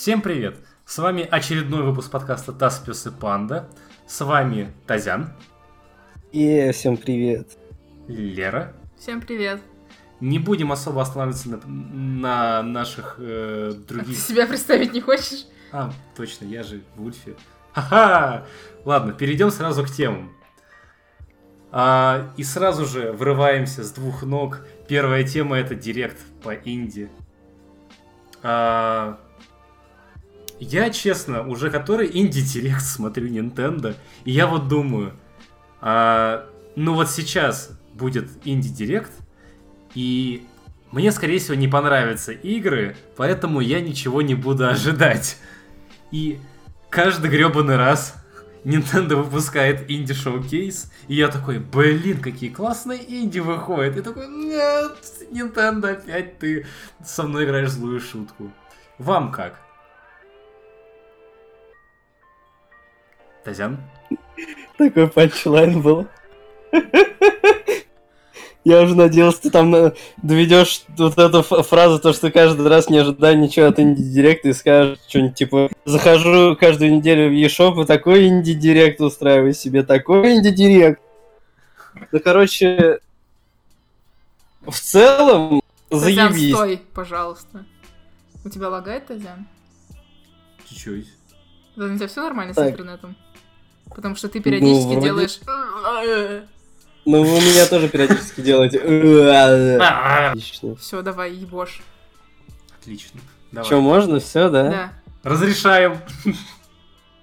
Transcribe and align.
Всем 0.00 0.22
привет! 0.22 0.56
С 0.86 0.96
вами 0.96 1.28
очередной 1.30 1.82
выпуск 1.82 2.10
подкаста 2.10 2.54
«Таз, 2.54 2.78
пес 2.78 3.06
и 3.06 3.10
панда». 3.10 3.68
С 4.06 4.24
вами 4.24 4.72
Тазян, 4.86 5.34
И 6.32 6.70
всем 6.70 6.96
привет. 6.96 7.58
Лера. 8.08 8.72
Всем 8.98 9.20
привет. 9.20 9.60
Не 10.20 10.38
будем 10.38 10.72
особо 10.72 11.02
останавливаться 11.02 11.50
на, 11.50 11.60
на 11.66 12.62
наших 12.62 13.16
э, 13.18 13.72
А 13.72 13.74
ты 13.74 13.94
других... 13.94 14.16
себя 14.16 14.46
представить 14.46 14.94
не 14.94 15.02
хочешь? 15.02 15.44
А, 15.70 15.92
точно, 16.16 16.46
я 16.46 16.62
же 16.62 16.80
в 16.96 17.04
Ульфе. 17.04 17.36
Ха-ха! 17.74 18.46
Ладно, 18.86 19.12
перейдем 19.12 19.50
сразу 19.50 19.84
к 19.84 19.90
темам. 19.90 20.32
А, 21.72 22.32
и 22.38 22.42
сразу 22.42 22.86
же 22.86 23.12
врываемся 23.12 23.84
с 23.84 23.92
двух 23.92 24.22
ног. 24.22 24.64
Первая 24.88 25.24
тема 25.24 25.58
это 25.58 25.74
директ 25.74 26.16
по 26.42 26.54
инди. 26.54 27.10
А, 28.42 29.20
я, 30.60 30.90
честно, 30.90 31.46
уже 31.46 31.70
который 31.70 32.10
инди-директ 32.12 32.82
смотрю 32.82 33.28
Nintendo, 33.28 33.96
и 34.24 34.30
я 34.30 34.46
вот 34.46 34.68
думаю, 34.68 35.14
а, 35.80 36.46
ну 36.76 36.94
вот 36.94 37.10
сейчас 37.10 37.70
будет 37.94 38.28
инди-директ, 38.44 39.12
и 39.94 40.46
мне, 40.92 41.12
скорее 41.12 41.38
всего, 41.38 41.54
не 41.54 41.68
понравятся 41.68 42.32
игры, 42.32 42.96
поэтому 43.16 43.60
я 43.60 43.80
ничего 43.80 44.22
не 44.22 44.34
буду 44.34 44.68
ожидать. 44.68 45.38
И 46.10 46.40
каждый 46.90 47.30
гребаный 47.30 47.76
раз 47.76 48.14
Nintendo 48.64 49.16
выпускает 49.16 49.90
инди-шоу-кейс, 49.90 50.92
и 51.08 51.14
я 51.14 51.28
такой, 51.28 51.58
блин, 51.58 52.20
какие 52.20 52.50
классные 52.50 53.00
инди 53.08 53.38
выходят. 53.38 53.96
И 53.96 54.02
такой, 54.02 54.28
нет, 54.28 54.98
Nintendo, 55.30 55.92
опять 55.92 56.38
ты 56.38 56.66
со 57.04 57.22
мной 57.22 57.44
играешь 57.44 57.70
злую 57.70 58.00
шутку. 58.00 58.50
Вам 58.98 59.32
как? 59.32 59.58
Тазян? 63.44 63.78
Такой 64.78 65.08
панчлайн 65.08 65.80
был. 65.82 66.06
Я 68.62 68.82
уже 68.82 68.94
надеялся, 68.94 69.40
ты 69.40 69.50
там 69.50 69.74
э, 69.74 69.92
доведешь 70.18 70.82
вот 70.98 71.16
эту 71.16 71.42
фразу, 71.42 71.98
то, 71.98 72.12
что 72.12 72.30
каждый 72.30 72.68
раз 72.68 72.90
не 72.90 72.98
ожидая 72.98 73.34
ничего 73.34 73.66
от 73.66 73.80
инди-директа 73.80 74.50
и 74.50 74.52
скажешь 74.52 74.98
что-нибудь 75.08 75.34
типа 75.34 75.70
«Захожу 75.86 76.56
каждую 76.56 76.94
неделю 76.94 77.30
в 77.30 77.32
eShop 77.32 77.82
и 77.82 77.86
такой 77.86 78.28
инди-директ 78.28 79.00
устраиваю 79.00 79.54
себе, 79.54 79.82
такой 79.82 80.34
инди-директ». 80.34 81.00
Ну, 82.12 82.20
короче, 82.20 82.98
в 84.66 84.78
целом, 84.78 85.62
Тазян, 85.88 86.32
заебись. 86.32 86.54
стой, 86.54 86.82
пожалуйста. 86.92 87.64
У 88.44 88.50
тебя 88.50 88.68
лагает, 88.68 89.06
Тазян? 89.06 89.48
Чуть-чуть. 90.68 91.08
Да, 91.76 91.86
у 91.86 91.96
тебя 91.96 92.08
все 92.08 92.22
нормально 92.22 92.52
с 92.52 92.56
Так. 92.56 92.72
интернетом? 92.72 93.16
Потому 93.94 94.14
что 94.16 94.28
ты 94.28 94.40
периодически 94.40 94.92
вроде- 94.92 95.00
делаешь... 95.00 95.40
Ну, 97.06 97.22
у 97.22 97.24
меня 97.24 97.66
тоже 97.66 97.88
периодически 97.88 98.40
делаете. 98.42 98.78
Отлично. 100.30 100.76
Все, 100.76 101.02
давай, 101.02 101.32
ебошь. 101.32 101.82
Отлично. 102.78 103.20
Давай. 103.52 103.68
Че, 103.68 103.80
можно? 103.80 104.20
Все, 104.20 104.48
да? 104.50 104.70
Да. 104.70 104.92
Разрешаем. 105.22 105.98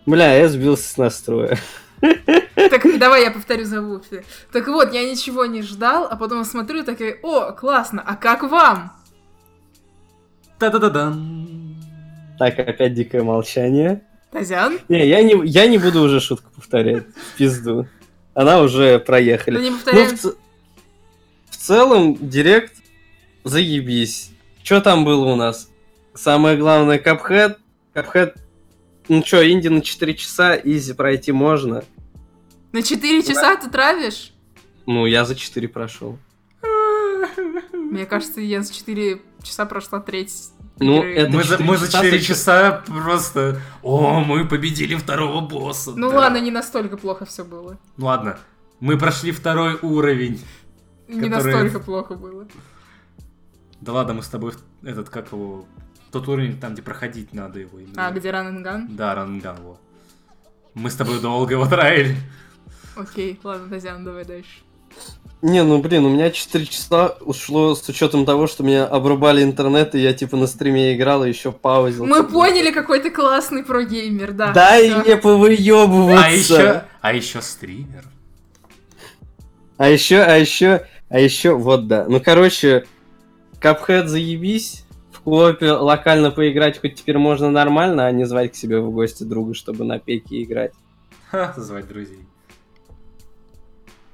Бля, 0.05 0.33
я 0.35 0.49
сбился 0.49 0.89
с 0.89 0.97
настроя. 0.97 1.57
Так, 2.69 2.83
давай 2.99 3.23
я 3.23 3.31
повторю 3.31 3.65
за 3.65 3.81
Вуфи. 3.81 4.25
Так 4.51 4.67
вот, 4.67 4.91
я 4.91 5.09
ничего 5.09 5.45
не 5.45 5.61
ждал, 5.61 6.07
а 6.09 6.15
потом 6.15 6.43
смотрю 6.43 6.81
и 6.81 6.83
такой, 6.83 7.19
о, 7.21 7.51
классно, 7.51 8.03
а 8.05 8.15
как 8.15 8.43
вам? 8.43 8.91
Та-да-да-дан. 10.59 11.77
Так, 12.39 12.57
опять 12.59 12.93
дикое 12.93 13.23
молчание. 13.23 14.03
Тазян? 14.31 14.79
Не, 14.89 15.07
я 15.07 15.23
не, 15.23 15.35
я 15.45 15.67
не 15.67 15.77
буду 15.77 16.01
уже 16.01 16.19
шутку 16.19 16.51
повторять. 16.55 17.05
Пизду. 17.37 17.87
Она 18.33 18.61
уже 18.61 18.99
Да 18.99 19.05
проехали. 19.05 19.59
не 19.59 19.69
Ну, 19.71 19.77
в, 19.77 20.35
в 21.49 21.55
целом, 21.57 22.15
директ, 22.19 22.75
заебись. 23.43 24.31
Что 24.63 24.81
там 24.81 25.05
было 25.05 25.25
у 25.25 25.35
нас? 25.35 25.69
Самое 26.13 26.57
главное, 26.57 26.99
капхэт. 26.99 27.57
Капхэт, 27.93 28.35
ну 29.07 29.23
чё, 29.23 29.43
инди 29.49 29.69
на 29.69 29.81
4 29.81 30.13
часа, 30.13 30.55
изи 30.55 30.93
пройти 30.93 31.31
можно. 31.31 31.83
На 32.73 32.83
4 32.83 33.23
часа 33.23 33.55
ты 33.55 33.69
травишь? 33.69 34.33
Ну, 34.85 35.05
я 35.05 35.25
за 35.25 35.35
4 35.35 35.67
прошел. 35.67 36.19
Мне 37.73 38.05
кажется, 38.05 38.41
я 38.41 38.61
за 38.61 38.73
4 38.73 39.21
часа 39.41 39.65
прошла 39.65 39.99
треть 39.99 40.51
Ну, 40.79 41.03
это 41.03 41.31
Мы 41.31 41.43
за, 41.43 41.57
4 41.57 41.69
мы 41.69 41.77
за 41.77 41.85
часа 41.87 41.97
4 42.03 42.11
ты 42.17 42.23
чё- 42.23 42.33
часа 42.33 42.83
просто... 42.87 43.61
О, 43.81 44.19
мы 44.19 44.47
победили 44.47 44.95
второго 44.95 45.41
босса. 45.41 45.93
Ну 45.95 46.09
да. 46.11 46.17
ладно, 46.17 46.37
не 46.37 46.51
настолько 46.51 46.97
плохо 46.97 47.25
все 47.25 47.43
было. 47.43 47.77
Ну 47.97 48.05
ладно. 48.05 48.37
Мы 48.79 48.97
прошли 48.97 49.31
второй 49.31 49.79
уровень. 49.81 50.39
Не 51.07 51.29
Которые- 51.29 51.55
настолько 51.55 51.79
плохо 51.79 52.15
было. 52.15 52.47
Да 53.81 53.93
ладно, 53.93 54.13
мы 54.13 54.23
с 54.23 54.27
тобой 54.27 54.53
этот, 54.83 55.09
как 55.09 55.31
его... 55.31 55.65
Тот 56.11 56.27
уровень, 56.27 56.59
там, 56.59 56.73
где 56.73 56.81
проходить 56.81 57.33
надо 57.33 57.59
его. 57.59 57.79
именно. 57.79 58.07
А, 58.07 58.11
где 58.11 58.29
Run 58.29 58.53
and 58.53 58.63
Gun? 58.63 58.85
Да, 58.89 59.13
ранган, 59.15 59.57
вот. 59.61 59.79
Мы 60.73 60.89
с 60.89 60.95
тобой 60.95 61.19
долго 61.19 61.53
его 61.53 61.65
траили. 61.65 62.15
Окей, 62.95 63.39
ладно, 63.43 63.69
Тазян, 63.69 64.03
давай 64.03 64.25
дальше. 64.25 64.59
Не, 65.43 65.63
ну 65.63 65.79
блин, 65.79 66.03
у 66.05 66.09
меня 66.09 66.31
4 66.31 66.65
часа 66.65 67.15
ушло 67.21 67.75
с 67.75 67.87
учетом 67.87 68.25
того, 68.25 68.47
что 68.47 68.63
меня 68.63 68.85
обрубали 68.85 69.43
интернет, 69.43 69.93
и 69.93 69.99
я 69.99 70.13
типа 70.13 70.35
на 70.35 70.47
стриме 70.47 70.95
играл 70.95 71.23
и 71.23 71.29
еще 71.29 71.51
паузил. 71.51 72.07
Мы 72.07 72.23
поняли, 72.23 72.71
какой 72.71 72.99
ты 72.99 73.11
классный 73.11 73.63
прогеймер, 73.63 74.31
да. 74.31 74.51
Дай 74.51 74.89
всё. 74.89 75.03
мне 75.03 75.15
повыебываться. 75.15 76.25
А 76.25 76.31
еще... 76.31 76.83
А 77.01 77.13
еще 77.13 77.41
стример. 77.41 78.03
А 79.77 79.89
еще, 79.89 80.21
а 80.21 80.37
еще, 80.37 80.87
а 81.07 81.19
еще, 81.19 81.53
вот 81.53 81.87
да. 81.87 82.05
Ну, 82.09 82.19
короче, 82.19 82.85
Капхед 83.59 84.09
заебись. 84.09 84.83
В 85.11 85.21
коопе 85.21 85.71
локально 85.71 86.31
поиграть 86.31 86.79
хоть 86.79 86.95
теперь 86.95 87.17
можно 87.17 87.51
нормально, 87.51 88.07
а 88.07 88.11
не 88.11 88.25
звать 88.25 88.53
к 88.53 88.55
себе 88.55 88.79
в 88.79 88.91
гости 88.91 89.23
друга, 89.23 89.53
чтобы 89.53 89.83
на 89.83 89.99
пеке 89.99 90.43
играть. 90.43 90.71
Ха, 91.29 91.53
звать 91.57 91.87
друзей. 91.87 92.26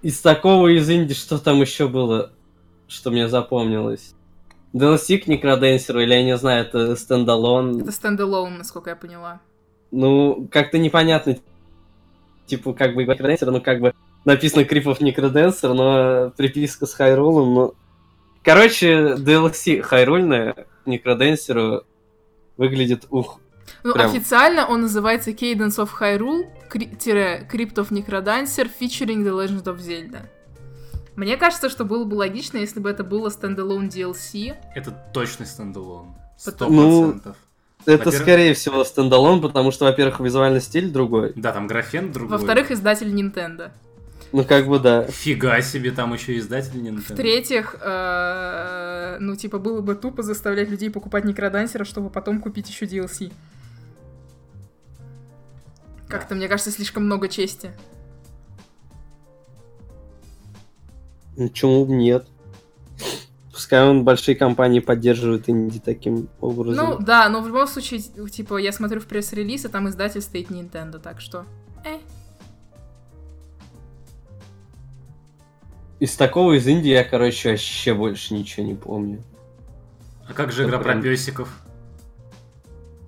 Из 0.03 0.19
такого 0.19 0.67
из 0.67 0.89
инди 0.89 1.13
что 1.13 1.39
там 1.39 1.61
еще 1.61 1.87
было, 1.87 2.33
что 2.89 3.09
мне 3.09 3.29
запомнилось? 3.29 4.13
DLC 4.73 5.19
к 5.19 5.27
Некроденсеру, 5.27 6.01
или 6.01 6.13
я 6.13 6.23
не 6.23 6.35
знаю, 6.35 6.65
это 6.65 6.95
стендалон. 6.97 7.81
Это 7.81 7.91
standalone, 7.93 8.57
насколько 8.57 8.89
я 8.89 8.97
поняла. 8.97 9.39
Ну, 9.91 10.49
как-то 10.51 10.77
непонятно, 10.77 11.37
типа, 12.47 12.73
как 12.73 12.95
бы 12.95 13.05
NecroDancer, 13.05 13.49
ну, 13.49 13.61
как 13.61 13.79
бы 13.79 13.93
написано 14.25 14.65
Crypt 14.65 14.99
of 14.99 15.10
NecroDancer, 15.10 15.73
но 15.73 16.31
приписка 16.35 16.85
с 16.85 16.93
Хайрулом, 16.93 17.53
ну... 17.53 17.73
Короче, 18.43 19.15
DLC 19.15 19.81
хайрульное 19.81 20.60
к 20.60 20.67
Некроденсеру 20.85 21.83
выглядит, 22.57 23.07
ух, 23.09 23.39
Ну, 23.83 23.93
Прям. 23.93 24.09
официально 24.09 24.65
он 24.65 24.81
называется 24.81 25.31
Cadence 25.31 25.77
of 25.77 25.89
Hyrule, 25.99 26.45
Crypt 26.71 27.75
of 27.75 27.89
NecroDancer, 27.91 28.69
featuring 28.79 29.23
The 29.23 29.31
Legend 29.31 29.63
of 29.65 29.77
Zelda. 29.79 30.21
Мне 31.15 31.37
кажется, 31.37 31.69
что 31.69 31.85
было 31.85 32.05
бы 32.05 32.15
логично, 32.15 32.57
если 32.57 32.79
бы 32.79 32.89
это 32.89 33.03
было 33.03 33.29
standalone 33.29 33.87
DLC. 33.89 34.55
Это 34.75 34.91
точно 35.13 35.45
standalone. 35.45 36.15
Сто 36.37 36.67
Ну, 36.69 37.03
процентов. 37.11 37.37
это 37.85 38.11
скорее 38.11 38.53
всего 38.55 38.83
standalone, 38.83 39.41
потому 39.41 39.71
что, 39.71 39.85
во-первых, 39.85 40.19
визуальный 40.21 40.61
стиль 40.61 40.89
другой. 40.89 41.33
Да, 41.35 41.51
там 41.51 41.67
графен 41.67 42.11
другой. 42.11 42.37
Во-вторых, 42.37 42.71
издатель 42.71 43.13
Nintendo. 43.13 43.71
Ну, 44.31 44.43
как 44.43 44.67
бы, 44.67 44.79
да. 44.79 45.03
Фига 45.03 45.61
себе, 45.61 45.91
там 45.91 46.11
еще 46.13 46.35
издатель 46.39 46.79
Nintendo. 46.79 47.13
В-третьих, 47.13 47.75
э, 47.79 49.17
ну, 49.19 49.35
типа, 49.35 49.59
было 49.59 49.81
бы 49.81 49.93
тупо 49.93 50.23
заставлять 50.23 50.69
людей 50.71 50.89
покупать 50.89 51.25
Некродансера, 51.25 51.83
чтобы 51.83 52.09
потом 52.09 52.41
купить 52.41 52.67
еще 52.67 52.85
DLC. 52.87 53.31
Как-то, 56.13 56.35
мне 56.35 56.47
кажется, 56.47 56.69
слишком 56.69 57.05
много 57.05 57.27
чести. 57.27 57.71
Почему 61.35 61.85
бы 61.85 61.93
нет? 61.93 62.27
Пускай 63.51 63.83
он 63.83 64.03
большие 64.03 64.35
компании 64.35 64.79
поддерживают 64.79 65.49
инди 65.49 65.79
таким 65.79 66.29
образом. 66.39 66.87
Ну, 66.87 66.97
да, 66.99 67.27
но 67.29 67.41
в 67.41 67.47
любом 67.47 67.65
случае, 67.65 67.99
типа, 67.99 68.57
я 68.57 68.71
смотрю 68.71 68.99
в 68.99 69.07
пресс-релиз, 69.07 69.65
и 69.65 69.69
там 69.69 69.89
издатель 69.89 70.21
стоит 70.21 70.51
Nintendo, 70.51 70.99
так 70.99 71.19
что... 71.19 71.47
Э. 71.83 71.97
Из 75.99 76.15
такого 76.15 76.53
из 76.53 76.67
Индии 76.67 76.91
я, 76.91 77.03
короче, 77.03 77.49
вообще 77.49 77.95
больше 77.95 78.35
ничего 78.35 78.63
не 78.67 78.75
помню. 78.75 79.23
А 80.29 80.33
как 80.33 80.51
же 80.51 80.61
Это 80.61 80.69
игра 80.69 80.79
про 80.79 81.01
песиков? 81.01 81.59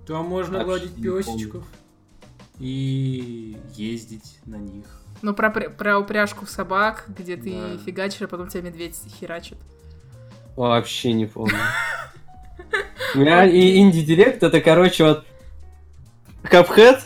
Там 0.08 0.26
можно 0.26 0.64
Вообще 0.64 0.88
гладить 0.90 0.94
песичков 0.96 1.62
и 2.58 3.56
ездить 3.74 4.38
на 4.46 4.56
них. 4.56 4.84
Ну, 5.22 5.34
про, 5.34 5.50
пр- 5.50 5.70
про 5.70 5.98
упряжку 5.98 6.46
собак, 6.46 7.04
где 7.08 7.36
ты 7.36 7.50
Да. 7.52 7.78
фигачишь, 7.84 8.22
а 8.22 8.28
потом 8.28 8.48
тебя 8.48 8.62
медведь 8.62 8.96
херачит. 9.18 9.58
Вообще 10.56 11.12
не 11.12 11.26
помню. 11.26 11.54
У 13.14 13.18
меня 13.18 13.44
и 13.44 13.78
инди-директ 13.78 14.42
это, 14.42 14.60
короче, 14.60 15.04
вот 15.04 15.24
Капхед, 16.42 17.00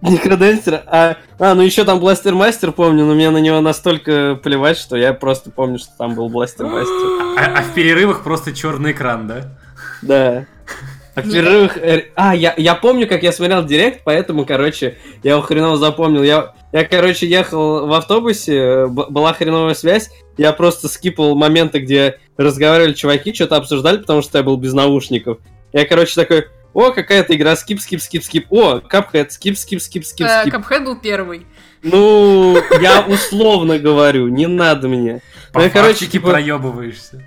Некроденсер, 0.00 0.82
а, 0.86 1.16
а, 1.38 1.54
ну 1.54 1.62
еще 1.62 1.84
там 1.84 2.00
Бластер 2.00 2.34
Мастер 2.34 2.72
помню, 2.72 3.04
но 3.04 3.14
мне 3.14 3.30
на 3.30 3.38
него 3.38 3.60
настолько 3.60 4.34
плевать, 4.42 4.76
что 4.76 4.96
я 4.96 5.12
просто 5.14 5.50
помню, 5.50 5.78
что 5.78 5.90
там 5.96 6.14
был 6.14 6.28
Бластер 6.28 6.66
Мастер. 6.66 7.22
А, 7.38 7.58
а 7.58 7.62
в 7.62 7.72
перерывах 7.74 8.22
просто 8.24 8.52
черный 8.52 8.92
экран, 8.92 9.26
да? 9.26 9.58
Да. 10.02 10.46
А 11.14 11.20
в 11.20 11.30
перерывах... 11.30 11.76
э, 11.76 12.06
А, 12.14 12.34
я, 12.34 12.54
я 12.56 12.74
помню, 12.74 13.06
как 13.06 13.22
я 13.22 13.32
смотрел 13.32 13.64
Директ, 13.64 14.00
поэтому, 14.04 14.46
короче, 14.46 14.96
я 15.22 15.32
его 15.32 15.42
хреново 15.42 15.76
запомнил. 15.76 16.22
Я, 16.22 16.54
я 16.72 16.84
короче, 16.84 17.26
ехал 17.26 17.86
в 17.86 17.92
автобусе, 17.92 18.86
б- 18.86 19.06
была 19.10 19.34
хреновая 19.34 19.74
связь, 19.74 20.10
я 20.38 20.52
просто 20.52 20.88
скипал 20.88 21.34
моменты, 21.34 21.80
где 21.80 22.18
разговаривали 22.38 22.94
чуваки, 22.94 23.34
что-то 23.34 23.56
обсуждали, 23.56 23.98
потому 23.98 24.22
что 24.22 24.38
я 24.38 24.44
был 24.44 24.56
без 24.56 24.72
наушников. 24.72 25.38
Я, 25.74 25.84
короче, 25.84 26.14
такой, 26.14 26.46
о, 26.72 26.90
какая-то 26.92 27.34
игра, 27.36 27.56
скип, 27.56 27.80
скип, 27.80 28.00
скип, 28.00 28.24
скип, 28.24 28.46
о, 28.50 28.80
капхэт, 28.80 29.32
скип, 29.32 29.58
скип, 29.58 29.82
скип, 29.82 30.04
скип, 30.06 30.26
Э, 30.26 30.40
скип. 30.42 30.52
Капхед 30.54 30.84
был 30.84 30.98
первый. 30.98 31.46
Ну, 31.82 32.56
я 32.80 33.00
условно 33.06 33.78
говорю, 33.78 34.28
не 34.28 34.46
надо 34.46 34.88
мне. 34.88 35.20
По 35.52 35.60
Ну, 35.60 35.70
короче, 35.70 36.06
типа- 36.06 36.30
проебываешься. 36.30 37.22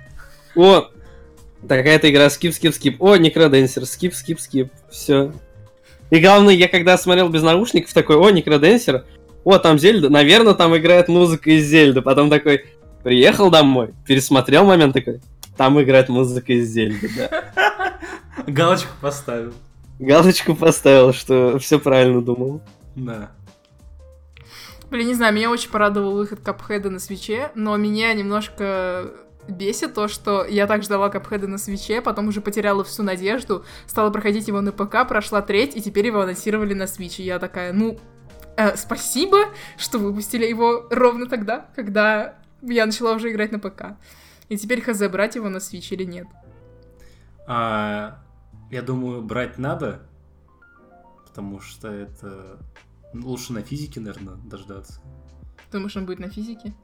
О, 0.56 0.88
такая-то 1.68 2.10
игра, 2.10 2.30
скип, 2.30 2.54
скип, 2.54 2.74
скип. 2.74 3.02
О, 3.02 3.16
Некроденсер, 3.16 3.86
скип, 3.86 4.14
скип, 4.14 4.40
скип. 4.40 4.72
Все. 4.90 5.32
И 6.10 6.20
главное, 6.20 6.54
я 6.54 6.68
когда 6.68 6.96
смотрел 6.96 7.28
без 7.28 7.42
наушников, 7.42 7.92
такой, 7.92 8.16
о, 8.16 8.30
Некроденсер. 8.30 9.04
О, 9.44 9.58
там 9.58 9.78
Зельда. 9.78 10.08
Наверное, 10.08 10.54
там 10.54 10.76
играет 10.76 11.08
музыка 11.08 11.50
из 11.50 11.66
Зельды. 11.66 12.02
Потом 12.02 12.30
такой, 12.30 12.64
приехал 13.06 13.50
домой, 13.50 13.94
пересмотрел 14.04 14.64
момент 14.64 14.92
такой, 14.92 15.20
там 15.56 15.80
играет 15.80 16.08
музыка 16.08 16.52
из 16.54 16.68
Зельды, 16.68 17.08
да. 17.16 18.00
Галочку 18.48 18.90
поставил. 19.00 19.54
Галочку 20.00 20.56
поставил, 20.56 21.12
что 21.12 21.56
все 21.60 21.78
правильно 21.78 22.20
думал. 22.20 22.60
Да. 22.96 23.30
Блин, 24.90 25.06
не 25.06 25.14
знаю, 25.14 25.32
меня 25.32 25.50
очень 25.50 25.70
порадовал 25.70 26.14
выход 26.14 26.40
Капхеда 26.40 26.90
на 26.90 26.98
свече, 26.98 27.52
но 27.54 27.76
меня 27.76 28.12
немножко 28.12 29.12
бесит 29.48 29.94
то, 29.94 30.08
что 30.08 30.44
я 30.44 30.66
так 30.66 30.82
ждала 30.82 31.08
Капхеда 31.08 31.46
на 31.46 31.58
свече, 31.58 32.00
потом 32.00 32.28
уже 32.28 32.40
потеряла 32.40 32.84
всю 32.84 33.02
надежду, 33.02 33.64
стала 33.86 34.10
проходить 34.10 34.48
его 34.48 34.60
на 34.60 34.72
ПК, 34.72 35.06
прошла 35.08 35.42
треть, 35.42 35.76
и 35.76 35.82
теперь 35.82 36.06
его 36.06 36.20
анонсировали 36.20 36.74
на 36.74 36.86
свич. 36.86 37.20
И 37.20 37.24
я 37.24 37.38
такая, 37.38 37.72
ну, 37.72 37.98
э, 38.56 38.76
спасибо, 38.76 39.46
что 39.76 39.98
выпустили 39.98 40.46
его 40.46 40.86
ровно 40.90 41.26
тогда, 41.26 41.68
когда 41.76 42.36
я 42.62 42.86
начала 42.86 43.12
уже 43.12 43.30
играть 43.30 43.52
на 43.52 43.58
ПК. 43.58 43.96
И 44.48 44.56
теперь 44.56 44.80
хз, 44.80 45.00
брать 45.08 45.34
его 45.34 45.48
на 45.48 45.60
свич 45.60 45.92
или 45.92 46.04
нет. 46.04 46.26
А, 47.46 48.22
я 48.70 48.82
думаю, 48.82 49.22
брать 49.22 49.58
надо, 49.58 50.02
потому 51.26 51.60
что 51.60 51.88
это 51.88 52.58
лучше 53.12 53.52
на 53.52 53.62
физике, 53.62 54.00
наверное, 54.00 54.34
дождаться. 54.36 55.00
Думаешь, 55.72 55.96
он 55.96 56.06
будет 56.06 56.18
на 56.18 56.28
физике? 56.28 56.74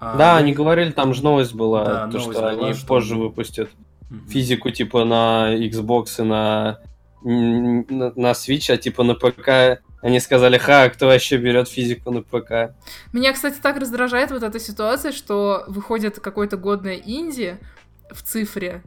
А, 0.00 0.16
да, 0.16 0.32
ну, 0.34 0.38
они 0.40 0.52
говорили, 0.52 0.90
там 0.92 1.12
же 1.14 1.22
новость 1.24 1.54
была, 1.54 1.84
Да, 1.84 1.94
то, 2.06 2.18
новость 2.18 2.38
что 2.38 2.40
была, 2.40 2.66
они 2.66 2.72
что- 2.74 2.86
позже 2.86 3.16
выпустят. 3.16 3.70
мгм. 4.10 4.26
физику 4.28 4.70
типа 4.70 5.04
на 5.04 5.54
Xbox 5.56 6.20
и 6.20 6.22
на, 6.22 6.78
на, 7.22 8.12
на 8.16 8.30
Switch, 8.32 8.72
а 8.72 8.76
типа 8.76 9.02
на 9.02 9.14
ПК 9.14 9.82
они 10.00 10.20
сказали, 10.20 10.56
ха, 10.58 10.88
кто 10.90 11.06
вообще 11.06 11.36
берет 11.36 11.68
физику 11.68 12.10
на 12.12 12.22
ПК? 12.22 12.74
Меня, 13.12 13.32
кстати, 13.32 13.58
так 13.60 13.76
раздражает 13.78 14.30
вот 14.30 14.42
эта 14.44 14.60
ситуация, 14.60 15.10
что 15.12 15.64
выходит 15.66 16.20
какой-то 16.20 16.56
годное 16.56 16.94
инди 16.94 17.58
в 18.12 18.22
цифре, 18.22 18.82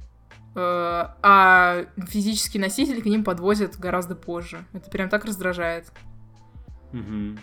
э, 0.56 1.06
а 1.22 1.86
физический 2.08 2.60
носитель 2.60 3.02
к 3.02 3.06
ним 3.06 3.24
подвозят 3.26 3.76
гораздо 3.78 4.16
позже. 4.16 4.64
Это 4.74 4.90
прям 4.90 5.10
так 5.10 5.26
раздражает. 5.26 5.92
Мгм. 6.94 7.38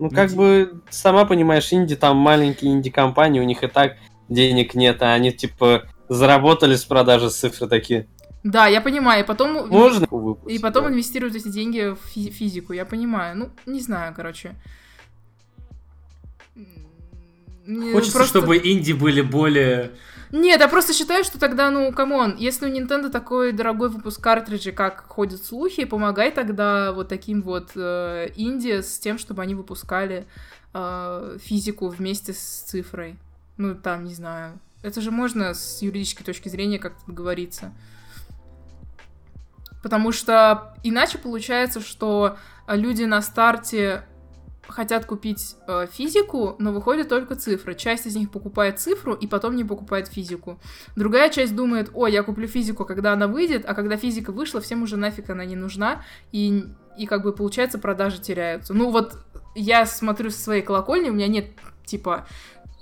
Ну, 0.00 0.08
как 0.08 0.30
Инди- 0.30 0.36
бы, 0.36 0.82
сама 0.88 1.26
понимаешь, 1.26 1.70
инди, 1.72 1.94
там 1.94 2.16
маленькие 2.16 2.72
инди-компании, 2.72 3.38
у 3.38 3.44
них 3.44 3.62
и 3.62 3.66
так 3.66 3.98
денег 4.30 4.74
нет, 4.74 5.02
а 5.02 5.12
они, 5.12 5.30
типа, 5.30 5.84
заработали 6.08 6.74
с 6.74 6.84
продажи 6.84 7.28
цифры 7.28 7.68
такие. 7.68 8.06
Да, 8.42 8.66
я 8.66 8.80
понимаю, 8.80 9.22
и 9.22 9.26
потом... 9.26 9.68
Можно 9.68 10.06
выпустить? 10.10 10.58
И 10.58 10.62
потом 10.62 10.84
да. 10.84 10.90
инвестируют 10.90 11.36
эти 11.36 11.48
деньги 11.48 11.90
в 11.94 11.98
фи- 12.08 12.30
физику, 12.30 12.72
я 12.72 12.86
понимаю. 12.86 13.36
Ну, 13.36 13.50
не 13.66 13.80
знаю, 13.80 14.14
короче. 14.16 14.54
Мне 17.66 17.92
Хочется, 17.92 18.16
просто- 18.16 18.38
чтобы 18.38 18.56
инди 18.56 18.92
были 18.92 19.20
более... 19.20 19.90
Нет, 20.32 20.60
я 20.60 20.68
просто 20.68 20.92
считаю, 20.92 21.24
что 21.24 21.40
тогда, 21.40 21.70
ну, 21.70 21.92
come 21.92 22.17
on, 22.17 22.36
если 22.36 22.66
у 22.66 22.72
Nintendo 22.72 23.10
такой 23.10 23.52
дорогой 23.52 23.88
выпуск 23.88 24.22
картриджей, 24.22 24.72
как 24.72 25.06
ходят 25.08 25.44
слухи, 25.44 25.84
помогай 25.84 26.30
тогда 26.30 26.92
вот 26.92 27.08
таким 27.08 27.42
вот 27.42 27.72
э, 27.74 28.28
с 28.36 28.98
тем, 29.00 29.18
чтобы 29.18 29.42
они 29.42 29.56
выпускали 29.56 30.26
э, 30.72 31.38
физику 31.40 31.88
вместе 31.88 32.32
с 32.32 32.38
цифрой. 32.38 33.16
Ну, 33.56 33.74
там, 33.74 34.04
не 34.04 34.14
знаю. 34.14 34.60
Это 34.82 35.00
же 35.00 35.10
можно 35.10 35.52
с 35.52 35.82
юридической 35.82 36.24
точки 36.24 36.48
зрения 36.48 36.78
как-то 36.78 37.00
договориться. 37.08 37.72
Потому 39.82 40.12
что 40.12 40.74
иначе 40.84 41.18
получается, 41.18 41.80
что 41.80 42.36
люди 42.68 43.02
на 43.02 43.20
старте 43.20 44.04
хотят 44.70 45.04
купить 45.06 45.56
э, 45.66 45.86
физику, 45.92 46.56
но 46.58 46.72
выходит 46.72 47.08
только 47.08 47.36
цифра. 47.36 47.74
Часть 47.74 48.06
из 48.06 48.16
них 48.16 48.30
покупает 48.30 48.78
цифру 48.78 49.14
и 49.14 49.26
потом 49.26 49.56
не 49.56 49.64
покупает 49.64 50.08
физику. 50.08 50.58
Другая 50.96 51.30
часть 51.30 51.54
думает, 51.54 51.90
о, 51.94 52.06
я 52.06 52.22
куплю 52.22 52.46
физику, 52.46 52.84
когда 52.84 53.12
она 53.12 53.26
выйдет, 53.26 53.64
а 53.66 53.74
когда 53.74 53.96
физика 53.96 54.32
вышла, 54.32 54.60
всем 54.60 54.82
уже 54.82 54.96
нафиг 54.96 55.30
она 55.30 55.44
не 55.44 55.56
нужна, 55.56 56.02
и, 56.32 56.64
и 56.96 57.06
как 57.06 57.22
бы 57.22 57.32
получается 57.32 57.78
продажи 57.78 58.20
теряются. 58.20 58.74
Ну 58.74 58.90
вот 58.90 59.18
я 59.54 59.86
смотрю 59.86 60.30
со 60.30 60.40
своей 60.40 60.62
колокольни, 60.62 61.10
у 61.10 61.14
меня 61.14 61.28
нет 61.28 61.46
типа 61.84 62.26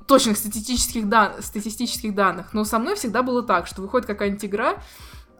точных 0.06 0.38
статистических, 0.38 1.08
дан- 1.08 1.42
статистических 1.42 2.14
данных, 2.14 2.54
но 2.54 2.64
со 2.64 2.78
мной 2.78 2.96
всегда 2.96 3.22
было 3.22 3.42
так, 3.42 3.66
что 3.66 3.82
выходит 3.82 4.06
какая-нибудь 4.06 4.44
игра, 4.44 4.82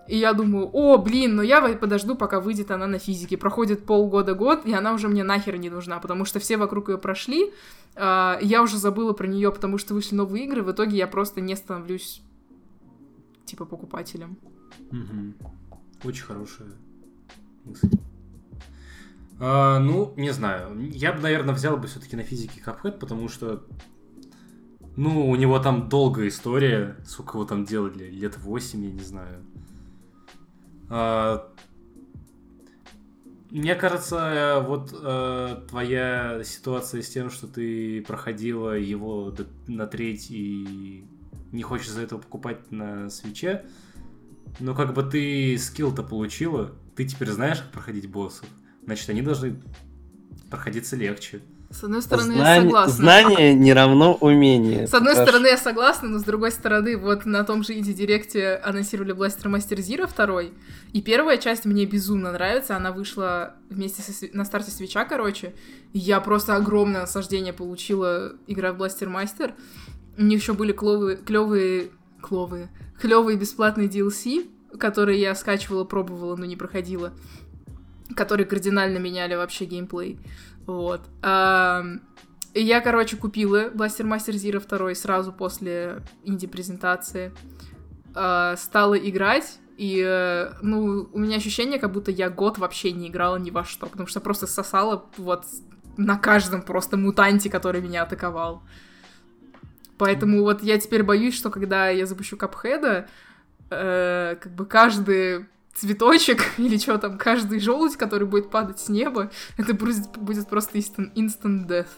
и 0.08 0.16
я 0.16 0.32
думаю, 0.32 0.70
о, 0.72 0.96
блин, 0.98 1.36
ну 1.36 1.42
я 1.42 1.60
подожду, 1.76 2.14
пока 2.14 2.40
выйдет 2.40 2.70
она 2.70 2.86
на 2.86 2.98
физике. 2.98 3.36
Проходит 3.36 3.84
полгода-год, 3.84 4.64
и 4.64 4.72
она 4.72 4.94
уже 4.94 5.08
мне 5.08 5.22
нахер 5.22 5.56
не 5.56 5.68
нужна, 5.68 5.98
потому 5.98 6.24
что 6.24 6.40
все 6.40 6.56
вокруг 6.56 6.88
ее 6.88 6.98
прошли. 6.98 7.52
а, 7.94 8.38
я 8.40 8.62
уже 8.62 8.78
забыла 8.78 9.12
про 9.12 9.26
нее, 9.26 9.52
потому 9.52 9.76
что 9.76 9.94
вышли 9.94 10.14
новые 10.14 10.44
игры. 10.44 10.62
В 10.62 10.72
итоге 10.72 10.96
я 10.96 11.06
просто 11.06 11.40
не 11.40 11.54
становлюсь 11.56 12.22
типа 13.44 13.64
покупателем. 13.64 14.38
Мгм. 14.90 15.34
Очень 16.04 16.24
хорошая 16.24 16.68
мысль. 17.64 17.90
А, 19.40 19.78
ну, 19.78 20.14
не 20.16 20.30
знаю. 20.30 20.76
Я 20.90 21.12
бы, 21.12 21.20
наверное, 21.20 21.54
взял 21.54 21.76
бы 21.76 21.86
все-таки 21.86 22.16
на 22.16 22.22
физике 22.22 22.62
Cuphead, 22.64 22.98
потому 22.98 23.28
что 23.28 23.62
ну, 24.96 25.28
у 25.28 25.36
него 25.36 25.58
там 25.60 25.88
долгая 25.88 26.28
история. 26.28 26.96
Сколько 27.06 27.38
его 27.38 27.44
там 27.44 27.64
делали? 27.64 28.10
Лет 28.10 28.36
8, 28.36 28.84
я 28.84 28.90
не 28.90 29.04
знаю. 29.04 29.44
А, 30.90 31.52
мне 33.50 33.74
кажется, 33.74 34.62
вот 34.66 34.92
э, 34.92 35.62
твоя 35.68 36.42
ситуация 36.44 37.02
с 37.02 37.08
тем, 37.08 37.30
что 37.30 37.46
ты 37.46 38.02
проходила 38.02 38.76
его 38.78 39.34
на 39.66 39.86
треть 39.86 40.30
и 40.30 41.04
не 41.52 41.62
хочешь 41.62 41.88
за 41.88 42.02
этого 42.02 42.20
покупать 42.20 42.70
на 42.70 43.08
свече, 43.08 43.64
ну 44.60 44.74
как 44.74 44.92
бы 44.92 45.02
ты 45.02 45.56
скилл-то 45.56 46.02
получила, 46.02 46.72
ты 46.94 47.06
теперь 47.06 47.30
знаешь, 47.30 47.60
как 47.60 47.70
проходить 47.70 48.10
боссов, 48.10 48.46
значит 48.84 49.08
они 49.08 49.22
должны 49.22 49.60
проходиться 50.50 50.96
легче. 50.96 51.40
С 51.70 51.84
одной 51.84 52.00
стороны, 52.00 52.32
я 52.32 52.38
Знание, 52.38 52.62
согласна. 52.62 52.94
знание 52.94 53.54
не 53.54 53.74
равно 53.74 54.14
умение. 54.14 54.86
С 54.86 54.94
одной 54.94 55.12
Хорошо. 55.12 55.30
стороны, 55.30 55.46
я 55.48 55.58
согласна, 55.58 56.08
но 56.08 56.18
с 56.18 56.22
другой 56.24 56.50
стороны, 56.50 56.96
вот 56.96 57.26
на 57.26 57.44
том 57.44 57.62
же 57.62 57.74
Инди 57.74 57.92
Директе 57.92 58.54
анонсировали 58.64 59.14
Blaster 59.14 59.50
Master 59.52 59.76
Zero 59.76 60.08
2, 60.08 60.50
и 60.94 61.02
первая 61.02 61.36
часть 61.36 61.66
мне 61.66 61.84
безумно 61.84 62.32
нравится, 62.32 62.74
она 62.74 62.90
вышла 62.90 63.54
вместе 63.68 64.00
со, 64.00 64.12
на 64.32 64.46
старте 64.46 64.70
свеча, 64.70 65.04
короче, 65.04 65.54
я 65.92 66.20
просто 66.20 66.56
огромное 66.56 67.02
наслаждение 67.02 67.52
получила, 67.52 68.32
игра 68.46 68.72
в 68.72 68.82
Blaster 68.82 69.06
Master. 69.06 69.52
У 70.16 70.22
них 70.22 70.40
еще 70.40 70.54
были 70.54 70.72
кловые, 70.72 71.18
клевые, 71.18 71.90
кловые, 72.22 72.70
клевые 72.98 73.36
бесплатные 73.36 73.88
DLC, 73.88 74.48
которые 74.78 75.20
я 75.20 75.34
скачивала, 75.34 75.84
пробовала, 75.84 76.34
но 76.34 76.46
не 76.46 76.56
проходила, 76.56 77.12
которые 78.16 78.46
кардинально 78.46 78.96
меняли 78.96 79.34
вообще 79.34 79.66
геймплей. 79.66 80.18
Вот. 80.68 81.00
И 82.54 82.62
я, 82.62 82.80
короче, 82.80 83.16
купила 83.16 83.70
Blaster 83.70 84.04
Master 84.04 84.34
Zero 84.34 84.60
2 84.60 84.94
сразу 84.94 85.32
после 85.32 86.02
инди-презентации. 86.24 87.32
А, 88.14 88.56
стала 88.56 88.94
играть, 88.94 89.58
и, 89.76 90.02
э, 90.04 90.52
ну, 90.60 91.08
у 91.12 91.18
меня 91.18 91.36
ощущение, 91.36 91.78
как 91.78 91.92
будто 91.92 92.10
я 92.10 92.30
год 92.30 92.58
вообще 92.58 92.90
не 92.90 93.08
играла 93.08 93.36
ни 93.36 93.50
во 93.50 93.64
что, 93.64 93.86
потому 93.86 94.08
что 94.08 94.20
просто 94.20 94.46
сосала 94.46 95.06
вот 95.16 95.44
на 95.96 96.18
каждом 96.18 96.62
просто 96.62 96.96
мутанте, 96.96 97.48
который 97.48 97.80
меня 97.80 98.02
атаковал. 98.02 98.62
Поэтому 99.96 100.42
вот 100.42 100.62
я 100.62 100.78
теперь 100.78 101.04
боюсь, 101.04 101.36
что 101.36 101.50
когда 101.50 101.90
я 101.90 102.06
запущу 102.06 102.36
Капхеда, 102.36 103.08
э, 103.70 104.36
как 104.40 104.52
бы 104.52 104.66
каждый 104.66 105.46
цветочек 105.78 106.42
или 106.58 106.76
что 106.78 106.98
там, 106.98 107.18
каждый 107.18 107.60
желудь, 107.60 107.96
который 107.96 108.26
будет 108.26 108.50
падать 108.50 108.78
с 108.80 108.88
неба, 108.88 109.30
это 109.56 109.74
будет, 109.74 110.16
будет 110.18 110.48
просто 110.48 110.78
instant, 110.78 111.12
instant 111.14 111.66
death. 111.66 111.88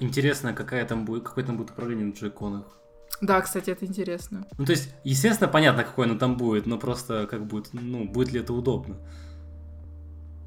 Интересно, 0.00 0.52
какая 0.52 0.84
там 0.84 1.04
будет, 1.04 1.22
какое 1.24 1.44
там 1.44 1.56
будет 1.56 1.70
управление 1.70 2.06
на 2.06 2.12
джойконах. 2.12 2.64
Да, 3.20 3.40
кстати, 3.40 3.70
это 3.70 3.86
интересно. 3.86 4.46
Ну, 4.58 4.64
то 4.64 4.72
есть, 4.72 4.92
естественно, 5.04 5.48
понятно, 5.48 5.84
какое 5.84 6.06
оно 6.06 6.18
там 6.18 6.36
будет, 6.36 6.66
но 6.66 6.76
просто 6.76 7.28
как 7.30 7.46
будет, 7.46 7.68
ну, 7.72 8.04
будет 8.08 8.32
ли 8.32 8.40
это 8.40 8.52
удобно. 8.52 8.96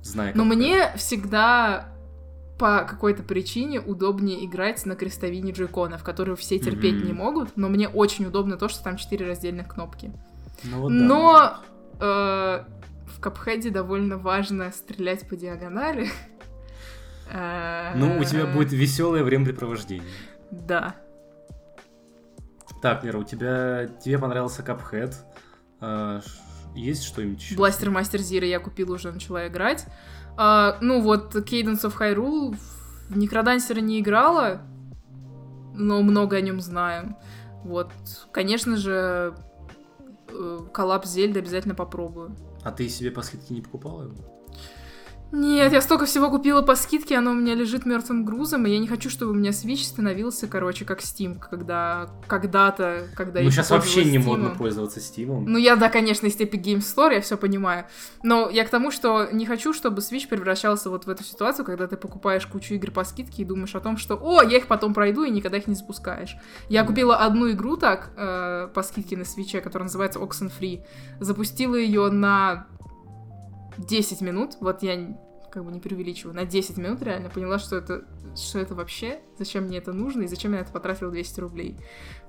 Зная, 0.02 0.34
Но 0.36 0.44
мне 0.44 0.92
всегда 0.98 1.90
по 2.60 2.84
какой-то 2.84 3.24
причине 3.24 3.80
удобнее 3.82 4.46
играть 4.46 4.86
на 4.86 4.96
крестовине 4.96 5.52
джойконов, 5.52 6.04
которые 6.04 6.36
все 6.36 6.60
терпеть 6.60 6.96
Мгм. 6.96 7.06
не 7.06 7.14
могут, 7.14 7.58
но 7.58 7.70
мне 7.70 7.88
очень 7.88 8.26
удобно 8.26 8.58
то, 8.58 8.68
что 8.70 8.84
там 8.84 8.98
четыре 8.98 9.26
раздельных 9.28 9.68
кнопки. 9.68 10.12
Ну, 10.64 10.82
вот 10.82 10.90
да, 10.90 10.96
Но 10.96 11.22
может 11.22 11.56
в 12.00 13.20
капхеде 13.20 13.70
довольно 13.70 14.18
важно 14.18 14.72
стрелять 14.72 15.28
по 15.28 15.36
диагонали. 15.36 16.08
Э, 17.32 17.94
Ну, 17.96 18.20
у 18.20 18.24
тебя 18.24 18.46
будет 18.46 18.72
веселое 18.72 19.24
времяпрепровождение. 19.24 20.08
Да. 20.52 20.96
Так, 22.84 23.04
Лера, 23.04 23.18
у 23.18 23.24
тебя 23.24 23.88
тебе 24.04 24.20
понравился. 24.20 24.64
А, 25.80 26.22
ш- 26.22 26.28
есть 26.76 27.04
что-нибудь 27.04 27.42
еще? 27.42 27.56
Бластер 27.56 27.90
Мастер 27.90 28.20
Зира 28.20 28.46
я 28.46 28.60
купила, 28.60 28.94
уже 28.94 29.12
начала 29.12 29.48
играть. 29.48 29.88
Ну 30.38 31.02
вот, 31.02 31.34
Cadence 31.36 31.82
of 31.86 31.98
Hyrule 31.98 32.56
в 33.10 33.18
Некродансера 33.18 33.80
не 33.80 34.02
играла, 34.02 34.62
но 35.74 36.04
много 36.04 36.36
о 36.38 36.42
нем 36.42 36.62
знаю. 36.62 37.16
Вот, 37.64 37.90
конечно 38.32 38.78
же, 38.78 38.92
э, 38.94 39.32
коллапс 40.74 41.10
Зельды 41.10 41.40
обязательно 41.40 41.76
попробую. 41.76 42.36
А 42.64 42.72
ты 42.72 42.90
себе 42.90 43.12
по 43.12 43.22
скидке 43.22 43.54
не 43.54 43.62
покупала 43.62 44.04
его? 44.04 44.16
Нет, 45.32 45.74
я 45.74 45.82
столько 45.82 46.06
всего 46.06 46.30
купила 46.30 46.62
по 46.62 46.76
скидке, 46.76 47.18
оно 47.18 47.32
у 47.32 47.34
меня 47.34 47.56
лежит 47.56 47.86
мертвым 47.86 48.24
грузом, 48.24 48.66
и 48.66 48.70
я 48.72 48.80
не 48.80 48.88
хочу, 48.88 49.10
чтобы 49.10 49.32
у 49.32 49.36
меня 49.36 49.50
Switch 49.50 49.84
становился, 49.84 50.48
короче, 50.48 50.86
как 50.86 51.02
Steam, 51.02 51.38
когда 51.40 52.08
когда-то, 52.28 53.08
когда 53.16 53.42
ну, 53.42 53.52
сейчас 53.52 53.70
вообще 53.72 54.06
не 54.06 54.18
модно 54.18 54.52
пользоваться 54.52 55.00
Steam. 55.00 55.44
Ну, 55.46 55.58
я, 55.58 55.76
да, 55.76 55.90
конечно, 55.90 56.28
из 56.28 56.36
Epic 56.38 56.62
Game 56.62 56.78
Store, 56.78 57.14
я 57.14 57.22
все 57.22 57.38
понимаю. 57.38 57.86
Но 58.24 58.50
я 58.50 58.64
к 58.66 58.70
тому, 58.70 58.92
что 58.92 59.28
не 59.32 59.46
хочу, 59.46 59.74
чтобы 59.74 60.02
Switch 60.02 60.28
превращался 60.28 60.90
вот 60.90 61.06
в 61.06 61.10
эту 61.10 61.24
ситуацию, 61.24 61.66
когда 61.66 61.88
ты 61.88 61.98
покупаешь 61.98 62.46
кучу 62.46 62.76
игр 62.76 62.92
по 62.92 63.04
скидке 63.04 63.42
и 63.42 63.46
думаешь 63.46 63.76
о 63.76 63.80
том, 63.82 63.98
что 63.98 64.16
«О, 64.22 64.42
я 64.42 64.58
их 64.58 64.68
потом 64.68 64.94
пройду» 64.94 65.24
и 65.24 65.32
никогда 65.32 65.58
их 65.58 65.68
не 65.68 65.76
запускаешь. 65.76 66.38
Я 66.70 66.82
Да. 66.84 66.88
купила 66.88 67.18
одну 67.18 67.52
игру 67.52 67.76
так, 67.78 68.12
э, 68.16 68.70
по 68.74 68.84
скидке 68.84 69.18
на 69.18 69.24
Switch, 69.24 69.60
которая 69.60 69.86
называется 69.86 70.20
Oxenfree. 70.20 70.84
Запустила 71.20 71.76
ее 71.76 72.10
на 72.10 72.68
10 73.78 74.22
минут, 74.22 74.58
вот 74.60 74.84
я 74.84 75.18
как 75.52 75.64
бы 75.64 75.72
не 75.72 75.80
преувеличиваю, 75.80 76.36
на 76.36 76.46
10 76.46 76.78
минут 76.78 77.02
реально 77.02 77.30
поняла, 77.30 77.60
что 77.60 77.78
это, 77.78 78.04
что 78.36 78.60
это 78.60 78.76
вообще, 78.76 79.22
зачем 79.38 79.64
мне 79.64 79.78
это 79.78 79.94
нужно 79.94 80.24
и 80.24 80.28
зачем 80.28 80.54
я 80.54 80.60
это 80.60 80.72
потратила 80.72 81.10
200 81.10 81.40
рублей. 81.40 81.78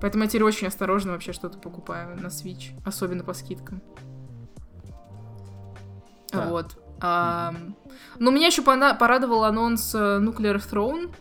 Поэтому 0.01 0.25
я 0.25 0.29
теперь 0.29 0.45
очень 0.45 0.69
осторожно 0.69 1.13
вообще 1.13 1.33
что-то 1.33 1.59
покупаю 1.59 2.17
на 2.21 2.29
Switch, 2.29 2.71
особенно 2.85 3.25
по 3.25 3.35
скидкам. 3.35 3.83
Так. 6.29 6.51
Вот. 6.51 6.79
Ам, 7.01 7.77
Но 8.19 8.31
меня 8.31 8.47
еще 8.47 8.63
порадовал 8.63 9.45
анонс 9.45 9.95
э, 9.95 9.99
Nuclear 9.99 10.57
Throne, 10.57 11.13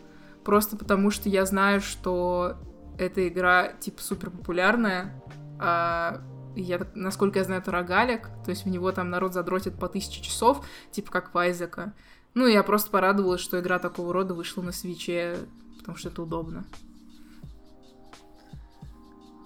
просто 0.44 0.76
потому 0.76 1.10
что 1.10 1.28
я 1.28 1.44
знаю, 1.44 1.80
что 1.80 2.56
эта 2.98 3.26
игра 3.26 3.72
типа 3.72 4.00
супер 4.00 4.30
популярная. 4.30 5.22
а 5.58 6.20
я, 6.56 6.86
насколько 6.94 7.38
я 7.38 7.44
знаю, 7.44 7.60
это 7.60 7.70
рогалик, 7.70 8.28
то 8.44 8.50
есть 8.50 8.64
в 8.64 8.68
него 8.68 8.90
там 8.92 9.10
народ 9.10 9.34
задротит 9.34 9.78
по 9.78 9.88
тысяче 9.88 10.22
часов, 10.22 10.64
типа 10.90 11.10
как 11.10 11.34
в 11.34 11.38
Айзека. 11.38 11.92
Ну, 12.34 12.46
я 12.46 12.62
просто 12.62 12.90
порадовалась, 12.90 13.40
что 13.40 13.60
игра 13.60 13.78
такого 13.78 14.12
рода 14.12 14.34
вышла 14.34 14.62
на 14.62 14.72
свече, 14.72 15.38
потому 15.78 15.96
что 15.96 16.08
это 16.08 16.22
удобно. 16.22 16.64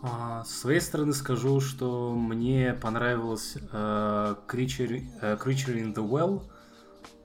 А, 0.03 0.45
с 0.45 0.61
своей 0.61 0.81
стороны 0.81 1.13
скажу, 1.13 1.61
что 1.61 2.15
мне 2.15 2.73
понравилось 2.73 3.57
э, 3.57 4.35
Creature, 4.49 5.03
э, 5.21 5.37
Creature 5.37 5.77
in 5.77 5.95
the 5.95 6.09
Well. 6.09 6.45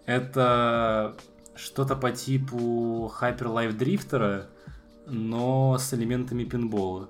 Это 0.05 1.15
что-то 1.55 1.95
по 1.95 2.11
типу 2.11 3.11
Hyper 3.19 3.47
Life 3.47 3.73
Дрифтера, 3.73 4.47
но 5.07 5.77
с 5.77 5.93
элементами 5.93 6.43
пинбола. 6.43 7.09